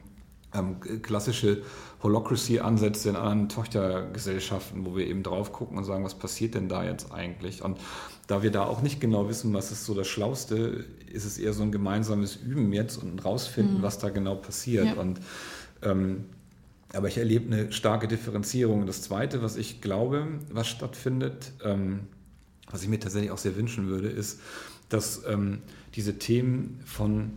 ähm, 0.55 1.01
klassische 1.01 1.63
Holocracy-Ansätze 2.03 3.09
in 3.09 3.15
anderen 3.15 3.49
Tochtergesellschaften, 3.49 4.85
wo 4.85 4.95
wir 4.95 5.07
eben 5.07 5.23
drauf 5.23 5.51
gucken 5.51 5.77
und 5.77 5.83
sagen, 5.83 6.03
was 6.03 6.15
passiert 6.15 6.55
denn 6.55 6.69
da 6.69 6.83
jetzt 6.83 7.11
eigentlich? 7.11 7.63
Und 7.63 7.79
da 8.27 8.43
wir 8.43 8.51
da 8.51 8.63
auch 8.63 8.81
nicht 8.81 8.99
genau 8.99 9.27
wissen, 9.29 9.53
was 9.53 9.71
ist 9.71 9.85
so 9.85 9.93
das 9.93 10.07
Schlauste, 10.07 10.85
ist 11.11 11.25
es 11.25 11.37
eher 11.37 11.53
so 11.53 11.63
ein 11.63 11.71
gemeinsames 11.71 12.35
Üben 12.35 12.71
jetzt 12.73 12.97
und 12.97 13.23
rausfinden, 13.23 13.79
mhm. 13.79 13.81
was 13.83 13.97
da 13.99 14.09
genau 14.09 14.35
passiert. 14.35 14.85
Ja. 14.85 14.93
Und 14.93 15.19
ähm, 15.81 16.25
aber 16.93 17.07
ich 17.07 17.17
erlebe 17.17 17.53
eine 17.53 17.71
starke 17.71 18.07
Differenzierung. 18.07 18.85
Das 18.85 19.01
Zweite, 19.01 19.41
was 19.41 19.57
ich 19.57 19.81
glaube, 19.81 20.27
was 20.51 20.67
stattfindet, 20.67 21.51
ähm, 21.63 22.01
was 22.69 22.83
ich 22.83 22.89
mir 22.89 22.99
tatsächlich 22.99 23.31
auch 23.31 23.37
sehr 23.37 23.55
wünschen 23.55 23.87
würde, 23.87 24.07
ist, 24.07 24.39
dass 24.89 25.23
ähm, 25.27 25.59
diese 25.95 26.17
Themen 26.17 26.79
von 26.85 27.33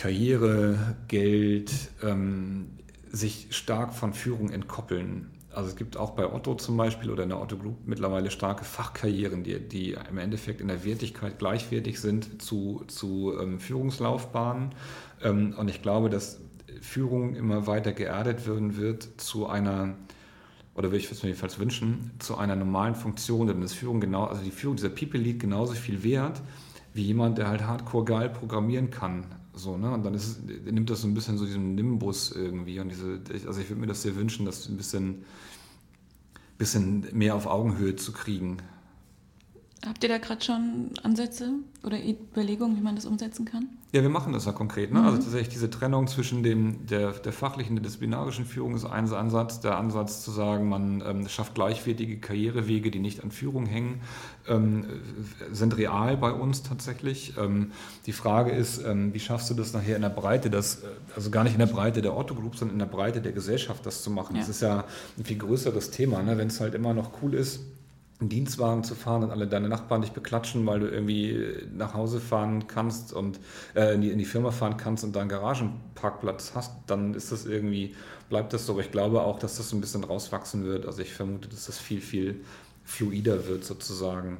Karriere, 0.00 0.96
Geld, 1.08 1.70
ähm, 2.02 2.70
sich 3.12 3.48
stark 3.50 3.92
von 3.92 4.14
Führung 4.14 4.48
entkoppeln. 4.48 5.30
Also 5.52 5.68
es 5.68 5.76
gibt 5.76 5.98
auch 5.98 6.12
bei 6.12 6.32
Otto 6.32 6.54
zum 6.54 6.78
Beispiel 6.78 7.10
oder 7.10 7.24
in 7.24 7.28
der 7.28 7.38
Otto 7.38 7.58
Group 7.58 7.76
mittlerweile 7.84 8.30
starke 8.30 8.64
Fachkarrieren, 8.64 9.44
die, 9.44 9.60
die 9.60 9.98
im 10.08 10.16
Endeffekt 10.16 10.62
in 10.62 10.68
der 10.68 10.86
Wertigkeit 10.86 11.38
gleichwertig 11.38 12.00
sind 12.00 12.40
zu, 12.40 12.82
zu 12.86 13.34
ähm, 13.38 13.60
Führungslaufbahnen. 13.60 14.70
Ähm, 15.22 15.54
und 15.58 15.68
ich 15.68 15.82
glaube, 15.82 16.08
dass 16.08 16.40
Führung 16.80 17.34
immer 17.34 17.66
weiter 17.66 17.92
geerdet 17.92 18.46
werden 18.46 18.78
wird 18.78 19.06
zu 19.20 19.48
einer, 19.48 19.96
oder 20.74 20.88
würde 20.88 21.04
ich 21.04 21.10
es 21.10 21.22
mir 21.22 21.28
jedenfalls 21.28 21.58
wünschen, 21.58 22.12
zu 22.20 22.38
einer 22.38 22.56
normalen 22.56 22.94
Funktion. 22.94 23.48
Denn 23.48 23.60
das 23.60 23.74
Führung 23.74 24.00
genau, 24.00 24.24
also 24.24 24.42
die 24.42 24.50
Führung 24.50 24.76
dieser 24.76 24.88
People 24.88 25.20
Lead 25.20 25.40
genauso 25.40 25.74
viel 25.74 26.02
wert 26.02 26.40
wie 26.94 27.02
jemand, 27.02 27.36
der 27.36 27.48
halt 27.48 27.62
hardcore 27.66 28.04
geil 28.06 28.30
programmieren 28.30 28.90
kann. 28.90 29.26
So, 29.60 29.76
ne? 29.76 29.92
Und 29.92 30.04
dann 30.04 30.14
ist, 30.14 30.42
nimmt 30.42 30.88
das 30.88 31.02
so 31.02 31.08
ein 31.08 31.14
bisschen 31.14 31.36
so 31.36 31.44
diesen 31.44 31.74
Nimbus 31.74 32.32
irgendwie. 32.32 32.80
Und 32.80 32.88
diese, 32.88 33.20
also 33.46 33.60
ich 33.60 33.68
würde 33.68 33.80
mir 33.80 33.86
das 33.86 34.02
sehr 34.02 34.16
wünschen, 34.16 34.46
das 34.46 34.68
ein 34.68 34.76
bisschen, 34.76 35.24
bisschen 36.56 37.06
mehr 37.12 37.34
auf 37.34 37.46
Augenhöhe 37.46 37.94
zu 37.96 38.12
kriegen. 38.12 38.56
Habt 39.86 40.02
ihr 40.02 40.10
da 40.10 40.18
gerade 40.18 40.44
schon 40.44 40.90
Ansätze 41.02 41.52
oder 41.84 41.96
Überlegungen, 41.98 42.76
wie 42.76 42.82
man 42.82 42.96
das 42.96 43.06
umsetzen 43.06 43.46
kann? 43.46 43.70
Ja, 43.92 44.02
wir 44.02 44.10
machen 44.10 44.34
das 44.34 44.44
ja 44.44 44.52
konkret. 44.52 44.92
Ne? 44.92 44.98
Also 44.98 45.10
mhm. 45.10 45.16
Also 45.16 45.24
tatsächlich 45.24 45.54
diese 45.54 45.70
Trennung 45.70 46.06
zwischen 46.06 46.42
dem, 46.42 46.86
der, 46.86 47.12
der 47.12 47.32
fachlichen, 47.32 47.76
der 47.76 47.82
disziplinarischen 47.82 48.44
Führung 48.44 48.74
ist 48.74 48.84
ein 48.84 49.10
Ansatz. 49.10 49.60
Der 49.60 49.78
Ansatz 49.78 50.22
zu 50.22 50.32
sagen, 50.32 50.68
man 50.68 51.02
ähm, 51.06 51.28
schafft 51.28 51.54
gleichwertige 51.54 52.18
Karrierewege, 52.18 52.90
die 52.90 52.98
nicht 52.98 53.24
an 53.24 53.30
Führung 53.30 53.64
hängen, 53.64 54.02
ähm, 54.46 54.84
sind 55.50 55.76
real 55.78 56.18
bei 56.18 56.30
uns 56.30 56.62
tatsächlich. 56.62 57.34
Ähm, 57.38 57.72
die 58.04 58.12
Frage 58.12 58.50
ist, 58.50 58.84
ähm, 58.84 59.14
wie 59.14 59.20
schaffst 59.20 59.48
du 59.48 59.54
das 59.54 59.72
nachher 59.72 59.96
in 59.96 60.02
der 60.02 60.10
Breite, 60.10 60.50
das, 60.50 60.82
äh, 60.82 60.88
also 61.16 61.30
gar 61.30 61.44
nicht 61.44 61.54
in 61.54 61.58
der 61.58 61.66
Breite 61.66 62.02
der 62.02 62.14
Otto 62.14 62.34
Group, 62.34 62.54
sondern 62.56 62.74
in 62.74 62.80
der 62.80 62.86
Breite 62.86 63.22
der 63.22 63.32
Gesellschaft 63.32 63.86
das 63.86 64.02
zu 64.02 64.10
machen. 64.10 64.36
Ja. 64.36 64.42
Das 64.42 64.50
ist 64.50 64.60
ja 64.60 64.84
ein 65.16 65.24
viel 65.24 65.38
größeres 65.38 65.90
Thema, 65.90 66.22
ne? 66.22 66.36
wenn 66.36 66.48
es 66.48 66.60
halt 66.60 66.74
immer 66.74 66.92
noch 66.92 67.22
cool 67.22 67.32
ist 67.32 67.60
einen 68.20 68.28
Dienstwagen 68.28 68.84
zu 68.84 68.94
fahren 68.94 69.24
und 69.24 69.30
alle 69.30 69.46
deine 69.46 69.68
Nachbarn 69.68 70.02
dich 70.02 70.12
beklatschen, 70.12 70.66
weil 70.66 70.80
du 70.80 70.88
irgendwie 70.88 71.66
nach 71.72 71.94
Hause 71.94 72.20
fahren 72.20 72.66
kannst 72.66 73.12
und 73.12 73.40
äh, 73.74 73.94
in, 73.94 74.02
die, 74.02 74.10
in, 74.10 74.18
die, 74.18 74.26
Firma 74.26 74.50
fahren 74.50 74.76
kannst 74.76 75.04
und 75.04 75.16
da 75.16 75.20
einen 75.20 75.30
Garagenparkplatz 75.30 76.52
hast, 76.54 76.72
dann 76.86 77.14
ist 77.14 77.32
das 77.32 77.46
irgendwie, 77.46 77.94
bleibt 78.28 78.52
das 78.52 78.66
so. 78.66 78.72
Aber 78.72 78.82
ich 78.82 78.90
glaube 78.90 79.22
auch, 79.22 79.38
dass 79.38 79.56
das 79.56 79.70
so 79.70 79.76
ein 79.76 79.80
bisschen 79.80 80.04
rauswachsen 80.04 80.64
wird. 80.64 80.84
Also 80.84 81.00
ich 81.00 81.12
vermute, 81.12 81.48
dass 81.48 81.66
das 81.66 81.78
viel, 81.78 82.02
viel 82.02 82.44
fluider 82.84 83.46
wird 83.48 83.64
sozusagen. 83.64 84.36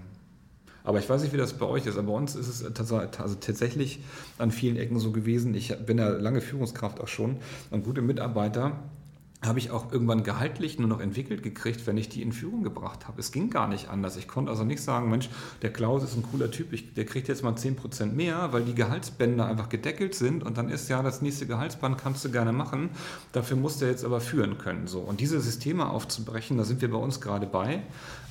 Aber 0.84 0.98
ich 0.98 1.08
weiß 1.08 1.22
nicht, 1.22 1.32
wie 1.32 1.38
das 1.38 1.54
bei 1.54 1.66
euch 1.66 1.86
ist. 1.86 1.96
Aber 1.96 2.08
bei 2.08 2.18
uns 2.18 2.34
ist 2.34 2.48
es 2.48 2.64
also 2.64 3.00
tatsächlich 3.40 4.00
an 4.38 4.50
vielen 4.50 4.76
Ecken 4.76 4.98
so 4.98 5.10
gewesen. 5.10 5.54
Ich 5.54 5.74
bin 5.86 5.98
ja 5.98 6.08
lange 6.08 6.40
Führungskraft 6.40 7.00
auch 7.00 7.08
schon 7.08 7.36
und 7.70 7.84
gute 7.84 8.02
Mitarbeiter 8.02 8.72
habe 9.42 9.58
ich 9.58 9.70
auch 9.70 9.90
irgendwann 9.90 10.22
gehaltlich 10.22 10.78
nur 10.78 10.88
noch 10.88 11.00
entwickelt 11.00 11.42
gekriegt, 11.42 11.86
wenn 11.86 11.96
ich 11.96 12.10
die 12.10 12.20
in 12.20 12.32
Führung 12.32 12.62
gebracht 12.62 13.08
habe. 13.08 13.20
Es 13.20 13.32
ging 13.32 13.48
gar 13.48 13.68
nicht 13.68 13.88
anders. 13.88 14.16
Ich 14.16 14.28
konnte 14.28 14.50
also 14.50 14.64
nicht 14.64 14.82
sagen, 14.82 15.08
Mensch, 15.08 15.30
der 15.62 15.72
Klaus 15.72 16.02
ist 16.02 16.14
ein 16.14 16.22
cooler 16.22 16.50
Typ, 16.50 16.74
ich, 16.74 16.92
der 16.92 17.06
kriegt 17.06 17.26
jetzt 17.28 17.42
mal 17.42 17.54
10% 17.54 18.12
mehr, 18.12 18.52
weil 18.52 18.64
die 18.64 18.74
Gehaltsbänder 18.74 19.46
einfach 19.46 19.70
gedeckelt 19.70 20.14
sind 20.14 20.42
und 20.42 20.58
dann 20.58 20.68
ist 20.68 20.90
ja 20.90 21.02
das 21.02 21.22
nächste 21.22 21.46
Gehaltsband 21.46 21.96
kannst 21.96 22.24
du 22.24 22.30
gerne 22.30 22.52
machen. 22.52 22.90
Dafür 23.32 23.56
musst 23.56 23.80
du 23.80 23.86
jetzt 23.86 24.04
aber 24.04 24.20
führen 24.20 24.58
können. 24.58 24.86
So. 24.86 25.00
Und 25.00 25.20
diese 25.20 25.40
Systeme 25.40 25.88
aufzubrechen, 25.88 26.58
da 26.58 26.64
sind 26.64 26.82
wir 26.82 26.90
bei 26.90 26.98
uns 26.98 27.22
gerade 27.22 27.46
bei. 27.46 27.82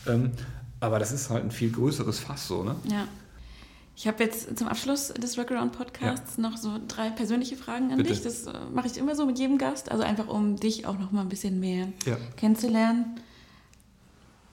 Ähm, 0.06 0.32
aber 0.80 1.00
das 1.00 1.12
ist 1.12 1.32
halt 1.32 1.44
ein 1.44 1.52
viel 1.52 1.72
größeres 1.72 2.20
Fass 2.20 2.48
so, 2.48 2.64
ne? 2.64 2.76
Ja. 2.86 3.08
Ich 4.00 4.08
habe 4.08 4.24
jetzt 4.24 4.58
zum 4.58 4.70
Abschluss 4.70 5.10
des 5.10 5.38
Workaround-Podcasts 5.38 6.38
ja. 6.38 6.42
noch 6.42 6.56
so 6.56 6.80
drei 6.88 7.10
persönliche 7.10 7.58
Fragen 7.58 7.92
an 7.92 7.98
Bitte. 7.98 8.12
dich. 8.12 8.22
Das 8.22 8.48
äh, 8.48 8.54
mache 8.74 8.88
ich 8.88 8.98
immer 8.98 9.14
so 9.14 9.26
mit 9.26 9.38
jedem 9.38 9.58
Gast, 9.58 9.92
also 9.92 10.06
einfach 10.06 10.30
um 10.30 10.56
dich 10.56 10.86
auch 10.86 10.98
noch 10.98 11.12
mal 11.12 11.20
ein 11.20 11.28
bisschen 11.28 11.60
mehr 11.60 11.90
ja. 12.06 12.16
kennenzulernen. 12.38 13.20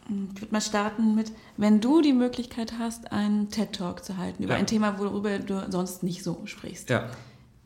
Hm, 0.09 0.31
ich 0.35 0.43
würde 0.43 0.53
mal 0.53 0.61
starten 0.61 1.15
mit, 1.15 1.31
wenn 1.57 1.81
du 1.81 2.01
die 2.01 2.13
Möglichkeit 2.13 2.73
hast, 2.81 3.13
einen 3.13 3.49
TED-Talk 3.49 4.05
zu 4.05 4.17
halten 4.17 4.43
über 4.43 4.55
ja. 4.55 4.59
ein 4.59 4.67
Thema, 4.67 4.99
worüber 4.99 5.39
du 5.39 5.65
sonst 5.71 6.03
nicht 6.03 6.25
so 6.25 6.43
sprichst. 6.47 6.91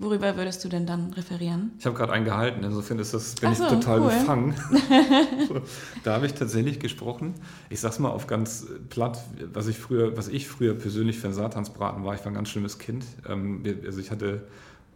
Worüber 0.00 0.34
würdest 0.38 0.64
du 0.64 0.70
denn 0.70 0.86
dann 0.86 1.12
referieren? 1.12 1.72
Ich 1.78 1.84
habe 1.84 1.94
gerade 1.94 2.12
einen 2.12 2.24
gehalten, 2.24 2.64
insofern 2.64 2.98
ist 2.98 3.12
das, 3.12 3.34
bin 3.34 3.54
so, 3.54 3.64
ich 3.64 3.70
total 3.70 4.00
cool. 4.00 4.08
befangen. 4.08 4.54
da 6.04 6.14
habe 6.14 6.24
ich 6.24 6.32
tatsächlich 6.32 6.80
gesprochen. 6.80 7.34
Ich 7.68 7.80
sag's 7.80 7.98
mal 7.98 8.08
auf 8.08 8.26
ganz 8.26 8.66
platt, 8.88 9.22
was 9.52 9.66
ich 9.66 9.78
früher, 9.78 10.16
was 10.16 10.28
ich 10.28 10.48
früher 10.48 10.74
persönlich 10.74 11.18
für 11.18 11.26
einen 11.26 11.34
Satansbraten 11.34 12.02
war. 12.02 12.14
Ich 12.14 12.20
war 12.20 12.28
ein 12.28 12.34
ganz 12.34 12.48
schlimmes 12.48 12.78
Kind. 12.78 13.04
Ähm, 13.28 13.62
also 13.84 14.00
ich 14.00 14.10
hatte 14.10 14.46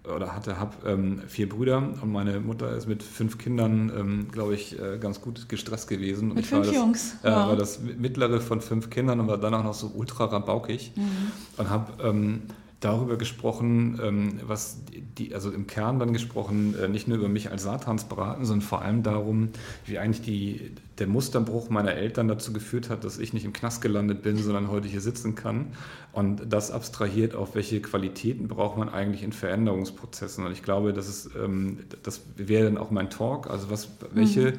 oder 0.05 0.35
hatte, 0.35 0.59
habe 0.59 0.75
ähm, 0.87 1.23
vier 1.27 1.51
Brüder 1.51 1.79
und 2.01 2.11
meine 2.11 2.41
Mutter 2.41 2.75
ist 2.75 2.87
mit 2.87 3.03
fünf 3.03 3.37
Kindern, 3.37 3.93
ähm, 3.95 4.29
glaube 4.31 4.55
ich, 4.55 4.79
äh, 4.79 4.99
ganz 4.99 5.21
gut 5.21 5.51
gestresst 5.51 5.89
gewesen. 5.89 6.31
Und 6.31 6.37
mit 6.37 6.47
fünf 6.47 6.67
das, 6.67 6.75
Jungs? 6.75 7.15
Äh, 7.23 7.31
wow. 7.31 7.49
war 7.49 7.57
das 7.57 7.81
mittlere 7.81 8.41
von 8.41 8.63
fünf 8.63 8.89
Kindern 8.89 9.21
und 9.21 9.29
war 9.29 9.39
dann 9.39 9.55
auch 9.55 9.65
noch 9.65 9.75
so 9.75 9.93
ultra 9.95 10.25
rabaukig 10.27 10.93
mhm. 10.97 11.33
und 11.59 11.71
habe 11.71 12.03
ähm, 12.03 12.43
darüber 12.85 13.17
gesprochen, 13.17 13.99
ähm, 14.03 14.41
was 14.47 14.83
die, 15.19 15.35
also 15.35 15.51
im 15.51 15.67
Kern 15.67 15.99
dann 15.99 16.13
gesprochen, 16.13 16.75
äh, 16.79 16.89
nicht 16.89 17.09
nur 17.09 17.19
über 17.19 17.29
mich 17.29 17.51
als 17.51 17.63
Satansbraten, 17.63 18.45
sondern 18.45 18.67
vor 18.67 18.83
allem 18.83 19.03
darum, 19.03 19.49
wie 19.87 19.99
eigentlich 19.99 20.23
die, 20.23 20.73
der 20.99 21.07
Musterbruch 21.07 21.71
meiner 21.71 21.95
Eltern 21.95 22.29
dazu 22.29 22.53
geführt 22.53 22.91
hat, 22.91 23.05
dass 23.05 23.19
ich 23.19 23.33
nicht 23.33 23.45
im 23.45 23.53
Knast 23.53 23.81
gelandet 23.81 24.23
bin, 24.23 24.37
sondern 24.37 24.69
heute 24.69 24.87
hier 24.89 25.01
sitzen 25.01 25.35
kann. 25.35 25.69
Und 26.13 26.53
das 26.53 26.71
abstrahiert 26.71 27.35
auf 27.35 27.55
welche 27.55 27.81
Qualitäten 27.81 28.49
braucht 28.49 28.77
man 28.77 28.89
eigentlich 28.89 29.23
in 29.23 29.33
Veränderungsprozessen. 29.33 30.45
Und 30.45 30.53
ich 30.53 30.63
glaube, 30.63 30.93
das 30.93 31.09
ist, 31.09 31.31
ähm, 31.43 31.79
das 32.03 32.21
wäre 32.37 32.65
dann 32.65 32.77
auch 32.77 32.91
mein 32.91 33.09
Talk. 33.09 33.49
Also 33.49 33.71
was, 33.71 33.89
welche, 34.13 34.53
mhm. 34.53 34.59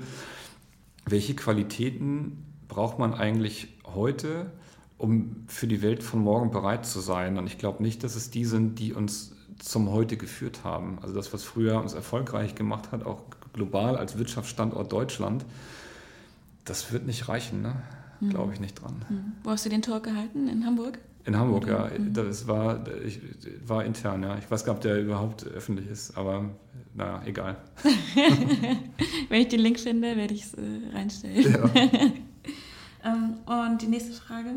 welche 1.06 1.36
Qualitäten 1.36 2.44
braucht 2.68 2.98
man 2.98 3.14
eigentlich 3.14 3.68
heute? 3.86 4.48
Um 4.98 5.44
für 5.48 5.68
die 5.68 5.82
Welt 5.82 6.04
von 6.04 6.22
morgen 6.22 6.52
bereit 6.52 6.86
zu 6.86 7.00
sein. 7.00 7.38
Und 7.38 7.48
ich 7.48 7.58
glaube 7.58 7.84
nicht, 7.84 8.04
dass 8.04 8.16
es 8.16 8.30
die 8.30 8.46
sind, 8.46 8.80
die 8.80 8.94
uns 8.94 9.36
zum 9.60 9.92
Heute 9.92 10.18
geführt 10.18 10.64
haben. 10.64 11.00
Also 11.02 11.14
das, 11.14 11.34
was 11.34 11.44
früher 11.44 11.80
uns 11.82 11.94
erfolgreich 11.94 12.56
gemacht 12.56 12.92
hat, 12.92 13.06
auch 13.06 13.22
global 13.54 13.98
als 13.98 14.18
Wirtschaftsstandort 14.18 14.92
Deutschland, 14.92 15.46
das 16.66 16.92
wird 16.92 17.06
nicht 17.06 17.30
reichen, 17.30 17.62
ne? 17.62 17.76
Mhm. 18.20 18.30
glaube 18.30 18.54
ich 18.54 18.60
nicht 18.60 18.82
dran. 18.82 19.06
Mhm. 19.10 19.34
Wo 19.44 19.52
hast 19.52 19.66
du 19.66 19.70
den 19.70 19.82
Talk 19.82 20.04
gehalten? 20.04 20.48
In 20.48 20.66
Hamburg? 20.66 21.00
In 21.26 21.38
Hamburg, 21.38 21.68
ja. 21.68 21.90
Mhm. 21.98 22.14
Das 22.14 22.48
war, 22.48 22.84
ich, 23.04 23.20
war 23.66 23.84
intern, 23.84 24.24
ja. 24.24 24.38
Ich 24.38 24.50
weiß 24.50 24.64
gar 24.64 24.74
nicht, 24.74 24.78
ob 24.78 24.84
der 24.84 25.02
überhaupt 25.02 25.46
öffentlich 25.48 25.88
ist, 25.88 26.18
aber 26.18 26.50
naja, 26.94 27.22
egal. 27.26 27.58
Wenn 29.30 29.42
ich 29.42 29.48
den 29.50 29.60
Link 29.60 29.80
finde, 29.80 30.16
werde 30.16 30.34
ich 30.34 30.44
es 30.44 30.54
äh, 30.54 30.62
reinstellen. 30.94 31.52
Ja. 31.52 31.70
ähm, 33.04 33.38
und 33.46 33.82
die 33.82 33.88
nächste 33.88 34.14
Frage. 34.14 34.50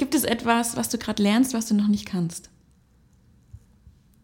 Gibt 0.00 0.14
es 0.14 0.24
etwas, 0.24 0.78
was 0.78 0.88
du 0.88 0.96
gerade 0.96 1.22
lernst, 1.22 1.52
was 1.52 1.66
du 1.66 1.74
noch 1.74 1.86
nicht 1.86 2.06
kannst? 2.06 2.48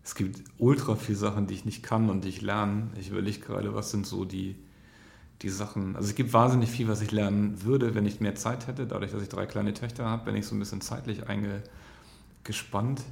Es 0.03 0.15
gibt 0.15 0.43
ultra 0.57 0.95
viele 0.95 1.19
Sachen, 1.19 1.49
die 1.49 1.53
ich 1.53 1.67
nicht 1.67 1.83
kann 1.83 2.09
und 2.09 2.25
die 2.25 2.31
ich 2.31 2.41
lerne. 2.41 2.89
Ich 2.99 3.11
überlege 3.11 3.41
gerade, 3.41 3.75
was 3.75 3.91
sind 3.91 4.07
so 4.07 4.25
die, 4.25 4.57
die 5.43 5.51
Sachen. 5.51 5.95
Also 5.95 6.09
es 6.09 6.15
gibt 6.15 6.33
wahnsinnig 6.33 6.71
viel, 6.71 6.89
was 6.89 7.03
ich 7.03 7.13
lernen 7.13 7.63
würde, 7.63 7.95
wenn 7.95 8.07
ich 8.07 8.21
mehr 8.21 8.35
Zeit 8.37 8.69
hätte, 8.69 8.87
dadurch, 8.87 9.13
dass 9.13 9.21
ich 9.21 9.29
drei 9.29 9.45
kleine 9.45 9.75
Töchter 9.75 10.07
habe, 10.07 10.25
bin 10.25 10.35
ich 10.35 10.47
so 10.47 10.55
ein 10.55 10.59
bisschen 10.61 10.81
zeitlich 10.81 11.25
eingespannt. 11.29 13.03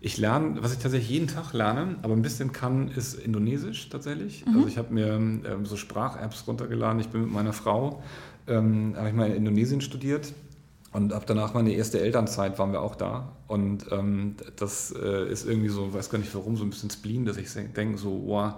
Ich 0.00 0.18
lerne, 0.18 0.60
was 0.64 0.72
ich 0.72 0.80
tatsächlich 0.80 1.10
jeden 1.10 1.28
Tag 1.28 1.52
lerne, 1.52 1.94
aber 2.02 2.14
ein 2.14 2.22
bisschen 2.22 2.50
kann, 2.50 2.88
ist 2.88 3.14
Indonesisch 3.14 3.88
tatsächlich. 3.88 4.44
Mhm. 4.46 4.56
Also 4.56 4.66
ich 4.66 4.78
habe 4.78 4.92
mir 4.92 5.06
ähm, 5.12 5.64
so 5.64 5.76
Sprach-Apps 5.76 6.48
runtergeladen. 6.48 6.98
Ich 7.00 7.10
bin 7.10 7.20
mit 7.20 7.30
meiner 7.30 7.52
Frau, 7.52 8.02
ähm, 8.48 8.94
habe 8.96 9.10
ich 9.10 9.14
mal 9.14 9.28
in 9.28 9.36
Indonesien 9.36 9.80
studiert 9.80 10.32
und 10.92 11.12
ab 11.12 11.24
danach 11.26 11.54
meine 11.54 11.72
erste 11.72 12.00
Elternzeit 12.00 12.58
waren 12.58 12.72
wir 12.72 12.82
auch 12.82 12.96
da. 12.96 13.36
Und 13.46 13.86
ähm, 13.92 14.34
das 14.56 14.92
äh, 14.92 15.30
ist 15.30 15.46
irgendwie 15.46 15.68
so, 15.68 15.94
weiß 15.94 16.10
gar 16.10 16.18
nicht 16.18 16.34
warum, 16.34 16.56
so 16.56 16.64
ein 16.64 16.70
bisschen 16.70 16.90
Spleen, 16.90 17.24
dass 17.24 17.36
ich 17.36 17.48
denke 17.76 17.96
so, 17.96 18.22
wow, 18.26 18.54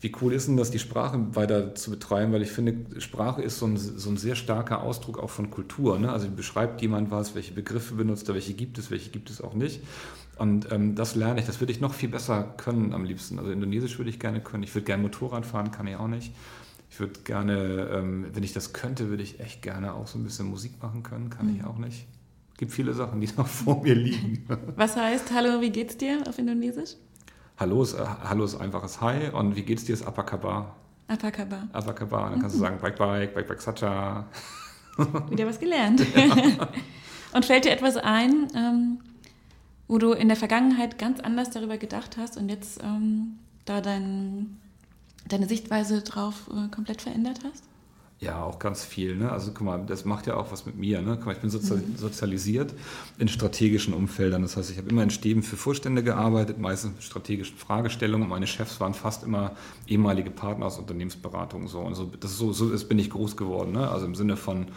wie 0.00 0.12
cool 0.20 0.34
ist 0.34 0.48
denn 0.48 0.58
das, 0.58 0.70
die 0.70 0.78
Sprache 0.78 1.18
weiter 1.34 1.74
zu 1.74 1.90
betreiben? 1.90 2.32
Weil 2.32 2.42
ich 2.42 2.50
finde, 2.50 3.00
Sprache 3.00 3.40
ist 3.40 3.58
so 3.58 3.66
ein, 3.66 3.78
so 3.78 4.10
ein 4.10 4.18
sehr 4.18 4.34
starker 4.34 4.82
Ausdruck 4.82 5.18
auch 5.18 5.30
von 5.30 5.50
Kultur. 5.50 5.98
Ne? 5.98 6.12
Also 6.12 6.28
beschreibt 6.28 6.82
jemand 6.82 7.10
was, 7.10 7.34
welche 7.34 7.54
Begriffe 7.54 7.94
benutzt 7.94 8.28
er, 8.28 8.34
welche 8.34 8.52
gibt 8.52 8.76
es, 8.76 8.90
welche 8.90 9.08
gibt 9.08 9.30
es 9.30 9.40
auch 9.40 9.54
nicht. 9.54 9.80
Und 10.36 10.70
ähm, 10.70 10.94
das 10.94 11.14
lerne 11.14 11.40
ich, 11.40 11.46
das 11.46 11.60
würde 11.60 11.72
ich 11.72 11.80
noch 11.80 11.94
viel 11.94 12.10
besser 12.10 12.42
können 12.58 12.92
am 12.92 13.04
liebsten. 13.04 13.38
Also 13.38 13.50
Indonesisch 13.50 13.96
würde 13.96 14.10
ich 14.10 14.20
gerne 14.20 14.42
können. 14.42 14.62
Ich 14.62 14.74
würde 14.74 14.84
gerne 14.84 15.02
Motorrad 15.02 15.46
fahren, 15.46 15.70
kann 15.70 15.86
ich 15.86 15.96
auch 15.96 16.08
nicht. 16.08 16.32
Ich 16.96 17.00
würde 17.00 17.20
gerne, 17.24 17.90
ähm, 17.92 18.26
wenn 18.32 18.42
ich 18.42 18.54
das 18.54 18.72
könnte, 18.72 19.10
würde 19.10 19.22
ich 19.22 19.38
echt 19.38 19.60
gerne 19.60 19.92
auch 19.92 20.06
so 20.06 20.18
ein 20.18 20.24
bisschen 20.24 20.48
Musik 20.48 20.82
machen 20.82 21.02
können, 21.02 21.28
kann 21.28 21.44
mhm. 21.44 21.56
ich 21.56 21.64
auch 21.66 21.76
nicht. 21.76 22.06
Es 22.52 22.56
gibt 22.56 22.72
viele 22.72 22.94
Sachen, 22.94 23.20
die 23.20 23.28
noch 23.36 23.46
vor 23.46 23.82
mir 23.82 23.94
liegen. 23.94 24.46
Was 24.76 24.96
heißt 24.96 25.30
Hallo, 25.30 25.60
wie 25.60 25.68
geht's 25.68 25.98
dir 25.98 26.22
auf 26.26 26.38
Indonesisch? 26.38 26.92
Hallo 27.58 27.82
ist, 27.82 27.92
äh, 27.92 27.98
Hallo 28.24 28.46
ist 28.46 28.54
einfaches 28.54 29.02
Hi 29.02 29.28
und 29.28 29.56
wie 29.56 29.62
geht's 29.62 29.84
dir 29.84 29.92
ist 29.92 30.06
Apakaba. 30.06 30.74
Apakaba. 31.06 31.68
Apakaba. 31.74 32.30
Dann 32.30 32.40
kannst 32.40 32.56
du 32.56 32.60
sagen 32.60 32.78
Bike 32.80 32.96
Bike, 32.96 33.34
Bike 33.34 33.46
Bike 33.46 33.60
Sacha. 33.60 34.24
Wieder 35.28 35.46
was 35.46 35.60
gelernt. 35.60 36.00
Ja. 36.16 36.68
und 37.34 37.44
fällt 37.44 37.66
dir 37.66 37.72
etwas 37.72 37.98
ein, 37.98 38.48
ähm, 38.54 39.00
wo 39.86 39.98
du 39.98 40.12
in 40.12 40.28
der 40.28 40.36
Vergangenheit 40.38 40.98
ganz 40.98 41.20
anders 41.20 41.50
darüber 41.50 41.76
gedacht 41.76 42.16
hast 42.16 42.38
und 42.38 42.48
jetzt 42.48 42.82
ähm, 42.82 43.38
da 43.66 43.82
dein, 43.82 44.56
deine 45.28 45.48
Sichtweise 45.48 46.02
drauf 46.02 46.50
äh, 46.50 46.68
komplett 46.74 47.02
verändert 47.02 47.40
hast? 47.44 47.64
Ja, 48.18 48.42
auch 48.42 48.58
ganz 48.58 48.82
viel. 48.82 49.14
Ne? 49.14 49.30
Also 49.30 49.50
guck 49.52 49.60
mal, 49.60 49.84
das 49.84 50.06
macht 50.06 50.26
ja 50.26 50.36
auch 50.36 50.50
was 50.50 50.64
mit 50.64 50.76
mir. 50.76 51.02
Ne? 51.02 51.16
Guck 51.16 51.26
mal, 51.26 51.32
ich 51.32 51.40
bin 51.40 51.50
sozial 51.50 51.80
mhm. 51.80 51.96
sozialisiert 51.98 52.72
in 53.18 53.28
strategischen 53.28 53.92
Umfeldern. 53.92 54.40
Das 54.40 54.56
heißt, 54.56 54.70
ich 54.70 54.78
habe 54.78 54.88
immer 54.88 55.02
in 55.02 55.10
Stäben 55.10 55.42
für 55.42 55.56
Vorstände 55.56 56.02
gearbeitet, 56.02 56.58
meistens 56.58 56.94
mit 56.94 57.02
strategischen 57.02 57.58
Fragestellungen. 57.58 58.22
Und 58.22 58.30
meine 58.30 58.46
Chefs 58.46 58.80
waren 58.80 58.94
fast 58.94 59.22
immer 59.22 59.54
ehemalige 59.86 60.30
Partner 60.30 60.64
aus 60.64 60.78
Unternehmensberatung. 60.78 61.68
So. 61.68 61.80
Und 61.80 61.94
so, 61.94 62.10
das 62.18 62.30
ist 62.30 62.38
so, 62.38 62.54
so 62.54 62.70
ist, 62.70 62.88
bin 62.88 62.98
ich 62.98 63.10
groß 63.10 63.36
geworden. 63.36 63.72
Ne? 63.72 63.86
Also 63.86 64.06
im 64.06 64.14
Sinne 64.14 64.38
von 64.38 64.68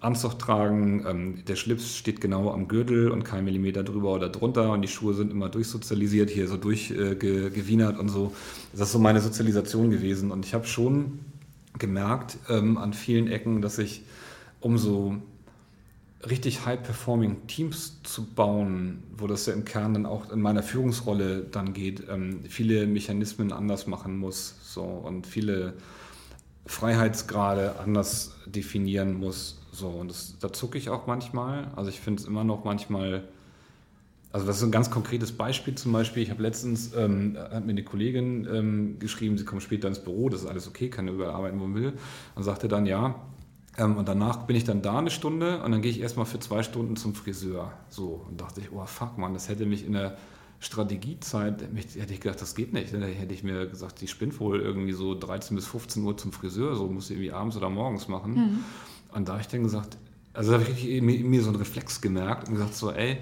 Anzug 0.00 0.38
tragen, 0.38 1.04
ähm, 1.08 1.44
der 1.46 1.56
Schlips 1.56 1.96
steht 1.96 2.20
genau 2.20 2.50
am 2.52 2.68
Gürtel 2.68 3.10
und 3.10 3.24
kein 3.24 3.44
Millimeter 3.44 3.82
drüber 3.82 4.12
oder 4.12 4.28
drunter 4.28 4.72
und 4.72 4.82
die 4.82 4.88
Schuhe 4.88 5.14
sind 5.14 5.30
immer 5.30 5.48
durchsozialisiert, 5.48 6.30
hier 6.30 6.48
so 6.48 6.56
durchgewienert 6.56 7.96
äh, 7.96 8.00
und 8.00 8.08
so. 8.08 8.34
Das 8.72 8.88
ist 8.88 8.92
so 8.92 8.98
meine 8.98 9.20
Sozialisation 9.20 9.90
gewesen. 9.90 10.30
Und 10.30 10.44
ich 10.44 10.54
habe 10.54 10.66
schon 10.66 11.20
gemerkt 11.78 12.38
ähm, 12.48 12.78
an 12.78 12.92
vielen 12.92 13.28
Ecken, 13.28 13.62
dass 13.62 13.78
ich 13.78 14.02
umso 14.60 15.16
richtig 16.28 16.64
high-performing 16.66 17.46
Teams 17.46 18.02
zu 18.02 18.24
bauen, 18.24 19.02
wo 19.16 19.26
das 19.26 19.46
ja 19.46 19.52
im 19.52 19.64
Kern 19.64 19.94
dann 19.94 20.06
auch 20.06 20.30
in 20.30 20.40
meiner 20.40 20.62
Führungsrolle 20.62 21.40
dann 21.50 21.72
geht, 21.72 22.02
ähm, 22.08 22.40
viele 22.48 22.86
Mechanismen 22.86 23.52
anders 23.52 23.86
machen 23.86 24.18
muss 24.18 24.54
so, 24.62 24.82
und 24.82 25.26
viele 25.26 25.74
Freiheitsgrade 26.66 27.78
anders 27.78 28.34
definieren 28.46 29.18
muss. 29.18 29.55
So, 29.76 29.88
und 29.88 30.08
das, 30.10 30.36
da 30.40 30.52
zucke 30.52 30.78
ich 30.78 30.88
auch 30.88 31.06
manchmal. 31.06 31.70
Also 31.76 31.90
ich 31.90 32.00
finde 32.00 32.22
es 32.22 32.28
immer 32.28 32.44
noch 32.44 32.64
manchmal 32.64 33.24
also 34.32 34.46
das 34.46 34.58
ist 34.58 34.64
ein 34.64 34.70
ganz 34.70 34.90
konkretes 34.90 35.32
Beispiel 35.32 35.76
zum 35.76 35.92
Beispiel. 35.92 36.22
Ich 36.22 36.30
habe 36.30 36.42
letztens, 36.42 36.92
ähm, 36.94 37.38
hat 37.38 37.64
mir 37.64 37.72
eine 37.72 37.84
Kollegin 37.84 38.46
ähm, 38.52 38.98
geschrieben, 38.98 39.38
sie 39.38 39.46
kommt 39.46 39.62
später 39.62 39.88
ins 39.88 39.98
Büro, 39.98 40.28
das 40.28 40.42
ist 40.42 40.46
alles 40.46 40.68
okay, 40.68 40.90
kann 40.90 41.08
überall 41.08 41.30
arbeiten, 41.30 41.58
wo 41.58 41.66
man 41.66 41.74
will. 41.74 41.94
Und 42.34 42.42
sagte 42.42 42.68
dann, 42.68 42.84
ja, 42.84 43.14
ähm, 43.78 43.96
und 43.96 44.06
danach 44.06 44.46
bin 44.46 44.54
ich 44.54 44.64
dann 44.64 44.82
da 44.82 44.98
eine 44.98 45.10
Stunde 45.10 45.62
und 45.62 45.72
dann 45.72 45.80
gehe 45.80 45.90
ich 45.90 46.00
erstmal 46.00 46.26
für 46.26 46.38
zwei 46.38 46.62
Stunden 46.62 46.96
zum 46.96 47.14
Friseur. 47.14 47.72
So, 47.88 48.26
und 48.28 48.38
dachte 48.38 48.60
ich, 48.60 48.72
oh 48.72 48.84
fuck, 48.84 49.16
man, 49.16 49.32
das 49.32 49.48
hätte 49.48 49.64
mich 49.64 49.86
in 49.86 49.92
der 49.94 50.18
Strategiezeit, 50.60 51.62
hätte 51.96 52.12
ich 52.12 52.20
gedacht, 52.20 52.42
das 52.42 52.54
geht 52.54 52.72
nicht. 52.72 52.92
Dann 52.92 53.02
hätte 53.02 53.32
ich 53.32 53.42
mir 53.42 53.66
gesagt, 53.66 54.00
die 54.00 54.08
spinnt 54.08 54.38
wohl 54.40 54.60
irgendwie 54.60 54.92
so 54.92 55.18
13 55.18 55.54
bis 55.56 55.66
15 55.66 56.02
Uhr 56.02 56.16
zum 56.16 56.32
Friseur, 56.32 56.74
so 56.74 56.88
muss 56.88 57.06
sie 57.06 57.14
irgendwie 57.14 57.32
abends 57.32 57.56
oder 57.56 57.70
morgens 57.70 58.08
machen. 58.08 58.34
Mhm. 58.34 58.64
Und 59.16 59.28
da 59.28 59.32
habe 59.32 59.40
ich 59.40 59.48
dann 59.48 59.62
gesagt, 59.62 59.96
also 60.34 60.52
da 60.52 60.60
habe 60.60 60.70
ich 60.70 61.00
mir, 61.00 61.24
mir 61.24 61.42
so 61.42 61.48
einen 61.48 61.56
Reflex 61.56 62.02
gemerkt 62.02 62.48
und 62.48 62.54
gesagt 62.54 62.74
so, 62.74 62.92
ey, 62.92 63.16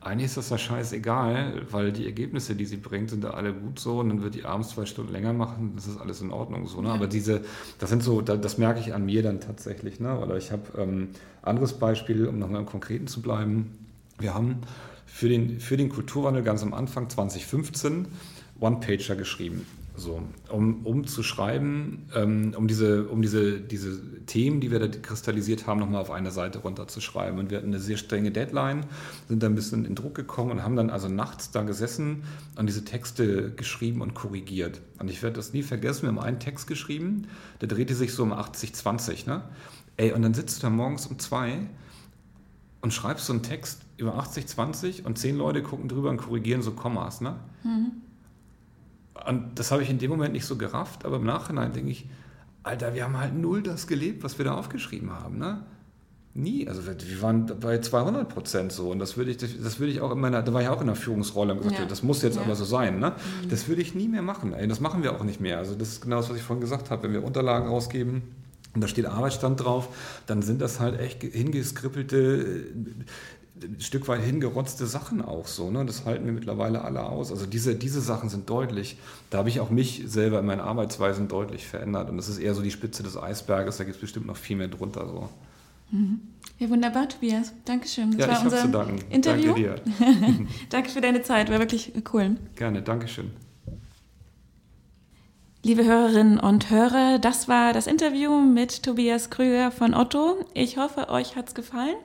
eigentlich 0.00 0.26
ist 0.26 0.36
das 0.36 0.50
ja 0.50 0.58
scheißegal, 0.58 1.66
weil 1.70 1.92
die 1.92 2.04
Ergebnisse, 2.04 2.56
die 2.56 2.64
sie 2.64 2.76
bringt, 2.76 3.10
sind 3.10 3.22
da 3.22 3.30
alle 3.30 3.52
gut 3.52 3.78
so 3.78 4.00
und 4.00 4.08
dann 4.08 4.22
wird 4.22 4.34
die 4.34 4.44
abends 4.44 4.70
zwei 4.70 4.86
Stunden 4.86 5.12
länger 5.12 5.32
machen, 5.32 5.72
das 5.76 5.86
ist 5.86 5.98
alles 5.98 6.20
in 6.20 6.32
Ordnung 6.32 6.66
so. 6.66 6.80
Ne? 6.80 6.90
Aber 6.90 7.06
diese, 7.06 7.42
das 7.78 7.90
sind 7.90 8.02
so, 8.02 8.22
das 8.22 8.58
merke 8.58 8.80
ich 8.80 8.92
an 8.92 9.06
mir 9.06 9.22
dann 9.22 9.40
tatsächlich. 9.40 10.00
Ne? 10.00 10.18
Oder 10.18 10.36
ich 10.36 10.50
habe 10.50 10.62
ähm, 10.78 11.10
anderes 11.42 11.74
Beispiel, 11.74 12.26
um 12.26 12.40
nochmal 12.40 12.60
im 12.60 12.66
Konkreten 12.66 13.06
zu 13.06 13.22
bleiben. 13.22 13.70
Wir 14.18 14.34
haben 14.34 14.62
für 15.06 15.28
den, 15.28 15.60
für 15.60 15.76
den 15.76 15.90
Kulturwandel 15.90 16.42
ganz 16.42 16.64
am 16.64 16.74
Anfang 16.74 17.08
2015 17.08 18.08
One-Pager 18.58 19.14
geschrieben. 19.14 19.64
So, 19.96 20.22
um, 20.50 20.84
um 20.84 21.06
zu 21.06 21.22
schreiben, 21.22 22.06
ähm, 22.14 22.52
um, 22.54 22.68
diese, 22.68 23.08
um 23.08 23.22
diese, 23.22 23.58
diese 23.58 23.98
Themen, 24.26 24.60
die 24.60 24.70
wir 24.70 24.78
da 24.78 24.88
kristallisiert 24.88 25.66
haben, 25.66 25.80
nochmal 25.80 26.02
auf 26.02 26.10
eine 26.10 26.30
Seite 26.30 26.58
runterzuschreiben. 26.58 27.38
Und 27.38 27.50
wir 27.50 27.56
hatten 27.56 27.68
eine 27.68 27.80
sehr 27.80 27.96
strenge 27.96 28.30
Deadline, 28.30 28.84
sind 29.28 29.42
da 29.42 29.46
ein 29.46 29.54
bisschen 29.54 29.86
in 29.86 29.94
Druck 29.94 30.14
gekommen 30.14 30.50
und 30.50 30.62
haben 30.62 30.76
dann 30.76 30.90
also 30.90 31.08
nachts 31.08 31.50
da 31.50 31.62
gesessen 31.62 32.24
und 32.56 32.66
diese 32.66 32.84
Texte 32.84 33.50
geschrieben 33.52 34.02
und 34.02 34.12
korrigiert. 34.14 34.82
Und 34.98 35.10
ich 35.10 35.22
werde 35.22 35.36
das 35.36 35.54
nie 35.54 35.62
vergessen, 35.62 36.02
wir 36.02 36.08
haben 36.08 36.18
einen 36.18 36.40
Text 36.40 36.66
geschrieben, 36.66 37.28
der 37.62 37.68
drehte 37.68 37.94
sich 37.94 38.12
so 38.12 38.22
um 38.22 38.34
80-20. 38.34 39.26
Ne? 39.26 39.42
Ey, 39.96 40.12
und 40.12 40.20
dann 40.20 40.34
sitzt 40.34 40.58
du 40.58 40.62
da 40.62 40.70
morgens 40.70 41.06
um 41.06 41.18
zwei 41.18 41.60
und 42.82 42.92
schreibst 42.92 43.26
so 43.26 43.32
einen 43.32 43.42
Text 43.42 43.80
über 43.96 44.18
80-20 44.20 45.04
und 45.04 45.16
zehn 45.16 45.36
Leute 45.36 45.62
gucken 45.62 45.88
drüber 45.88 46.10
und 46.10 46.18
korrigieren 46.18 46.60
so 46.60 46.72
Kommas. 46.72 47.22
Ne? 47.22 47.36
Mhm. 47.64 47.92
Und 49.28 49.58
das 49.58 49.70
habe 49.70 49.82
ich 49.82 49.90
in 49.90 49.98
dem 49.98 50.10
Moment 50.10 50.32
nicht 50.32 50.46
so 50.46 50.56
gerafft, 50.56 51.04
aber 51.04 51.16
im 51.16 51.24
Nachhinein 51.24 51.72
denke 51.72 51.90
ich, 51.90 52.08
Alter, 52.62 52.94
wir 52.94 53.04
haben 53.04 53.16
halt 53.16 53.34
null 53.34 53.62
das 53.62 53.86
gelebt, 53.86 54.24
was 54.24 54.38
wir 54.38 54.44
da 54.44 54.54
aufgeschrieben 54.54 55.10
haben. 55.12 55.38
Ne? 55.38 55.62
Nie. 56.34 56.68
Also 56.68 56.82
wir 56.86 57.22
waren 57.22 57.46
bei 57.60 57.80
200 57.80 58.28
Prozent 58.28 58.72
so. 58.72 58.90
Und 58.90 58.98
das 58.98 59.16
würde 59.16 59.30
ich, 59.30 59.36
das 59.38 59.78
würde 59.78 59.92
ich 59.92 60.00
auch 60.00 60.12
in 60.12 60.18
meiner, 60.18 60.42
da 60.42 60.52
war 60.52 60.62
ich 60.62 60.68
auch 60.68 60.80
in 60.80 60.86
der 60.86 60.96
Führungsrolle 60.96 61.52
und 61.52 61.58
gesagt, 61.58 61.78
ja. 61.78 61.86
das 61.86 62.02
muss 62.02 62.22
jetzt 62.22 62.36
ja. 62.36 62.42
aber 62.42 62.56
so 62.56 62.64
sein. 62.64 62.98
Ne? 62.98 63.10
Mhm. 63.10 63.48
Das 63.48 63.68
würde 63.68 63.82
ich 63.82 63.94
nie 63.94 64.08
mehr 64.08 64.22
machen. 64.22 64.52
Ey. 64.52 64.66
Das 64.66 64.80
machen 64.80 65.02
wir 65.02 65.14
auch 65.14 65.24
nicht 65.24 65.40
mehr. 65.40 65.58
Also 65.58 65.74
das 65.74 65.88
ist 65.88 66.00
genau 66.02 66.16
das, 66.16 66.28
was 66.28 66.36
ich 66.36 66.42
vorhin 66.42 66.60
gesagt 66.60 66.90
habe. 66.90 67.04
Wenn 67.04 67.12
wir 67.12 67.24
Unterlagen 67.24 67.68
rausgeben, 67.68 68.22
und 68.76 68.82
da 68.82 68.88
steht 68.88 69.06
Arbeitsstand 69.06 69.64
drauf, 69.64 69.88
dann 70.26 70.42
sind 70.42 70.60
das 70.60 70.80
halt 70.80 71.00
echt 71.00 71.22
hingeskrippelte 71.22 72.66
ein 73.62 73.80
Stück 73.80 74.06
weit 74.08 74.22
hingerotzte 74.22 74.86
Sachen 74.86 75.22
auch 75.22 75.46
so. 75.46 75.70
Ne? 75.70 75.84
Das 75.86 76.04
halten 76.04 76.26
wir 76.26 76.32
mittlerweile 76.32 76.82
alle 76.82 77.04
aus. 77.04 77.30
Also 77.30 77.46
diese, 77.46 77.74
diese 77.74 78.00
Sachen 78.00 78.28
sind 78.28 78.48
deutlich. 78.50 78.98
Da 79.30 79.38
habe 79.38 79.48
ich 79.48 79.60
auch 79.60 79.70
mich 79.70 80.02
selber 80.06 80.40
in 80.40 80.46
meinen 80.46 80.60
Arbeitsweisen 80.60 81.28
deutlich 81.28 81.66
verändert. 81.66 82.10
Und 82.10 82.16
das 82.16 82.28
ist 82.28 82.38
eher 82.38 82.54
so 82.54 82.62
die 82.62 82.70
Spitze 82.70 83.02
des 83.02 83.16
Eisberges. 83.16 83.78
Da 83.78 83.84
gibt 83.84 83.96
es 83.96 84.00
bestimmt 84.00 84.26
noch 84.26 84.36
viel 84.36 84.56
mehr 84.56 84.68
drunter. 84.68 85.06
So. 85.08 85.28
Mhm. 85.90 86.20
Ja, 86.58 86.70
wunderbar, 86.70 87.08
Tobias. 87.08 87.52
Dankeschön. 87.64 88.16
Das 88.16 88.26
ja, 88.26 88.32
war 88.34 88.44
unser 88.44 88.60
zu 88.60 89.04
Interview. 89.10 89.54
Danke 89.54 89.60
dir. 89.60 89.74
Danke 90.70 90.90
für 90.90 91.00
deine 91.00 91.22
Zeit. 91.22 91.50
War 91.50 91.58
wirklich 91.58 91.92
cool. 92.12 92.36
Gerne. 92.56 92.82
Dankeschön. 92.82 93.30
Liebe 95.62 95.84
Hörerinnen 95.84 96.38
und 96.38 96.70
Hörer, 96.70 97.18
das 97.18 97.48
war 97.48 97.72
das 97.72 97.88
Interview 97.88 98.40
mit 98.40 98.84
Tobias 98.84 99.30
Krüger 99.30 99.72
von 99.72 99.94
Otto. 99.94 100.36
Ich 100.54 100.78
hoffe, 100.78 101.08
euch 101.08 101.34
hat 101.34 101.48
es 101.48 101.54
gefallen. 101.54 101.96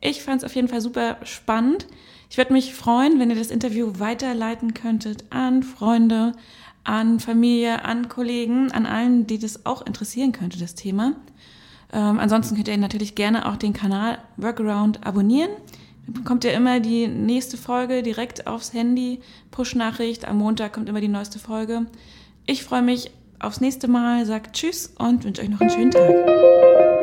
Ich 0.00 0.22
fand 0.22 0.42
es 0.42 0.44
auf 0.44 0.54
jeden 0.54 0.68
Fall 0.68 0.80
super 0.80 1.18
spannend. 1.24 1.86
Ich 2.30 2.36
würde 2.36 2.52
mich 2.52 2.74
freuen, 2.74 3.18
wenn 3.18 3.30
ihr 3.30 3.36
das 3.36 3.50
Interview 3.50 3.92
weiterleiten 3.98 4.74
könntet 4.74 5.24
an 5.30 5.62
Freunde, 5.62 6.32
an 6.82 7.20
Familie, 7.20 7.84
an 7.84 8.08
Kollegen, 8.08 8.70
an 8.72 8.86
allen, 8.86 9.26
die 9.26 9.38
das 9.38 9.66
auch 9.66 9.86
interessieren 9.86 10.32
könnte, 10.32 10.58
das 10.58 10.74
Thema. 10.74 11.12
Ähm, 11.92 12.18
ansonsten 12.18 12.56
könnt 12.56 12.68
ihr 12.68 12.76
natürlich 12.76 13.14
gerne 13.14 13.48
auch 13.48 13.56
den 13.56 13.72
Kanal 13.72 14.18
Workaround 14.36 15.06
abonnieren. 15.06 15.50
Dann 16.06 16.14
bekommt 16.14 16.44
ihr 16.44 16.52
immer 16.52 16.80
die 16.80 17.06
nächste 17.06 17.56
Folge 17.56 18.02
direkt 18.02 18.46
aufs 18.46 18.72
Handy. 18.72 19.20
Push-Nachricht. 19.50 20.26
Am 20.26 20.38
Montag 20.38 20.72
kommt 20.72 20.88
immer 20.88 21.00
die 21.00 21.08
neueste 21.08 21.38
Folge. 21.38 21.86
Ich 22.46 22.64
freue 22.64 22.82
mich 22.82 23.10
aufs 23.38 23.60
nächste 23.60 23.88
Mal, 23.88 24.26
sagt 24.26 24.56
Tschüss 24.56 24.92
und 24.98 25.24
wünsche 25.24 25.42
euch 25.42 25.48
noch 25.48 25.60
einen 25.60 25.70
schönen 25.70 25.90
Tag. 25.90 26.93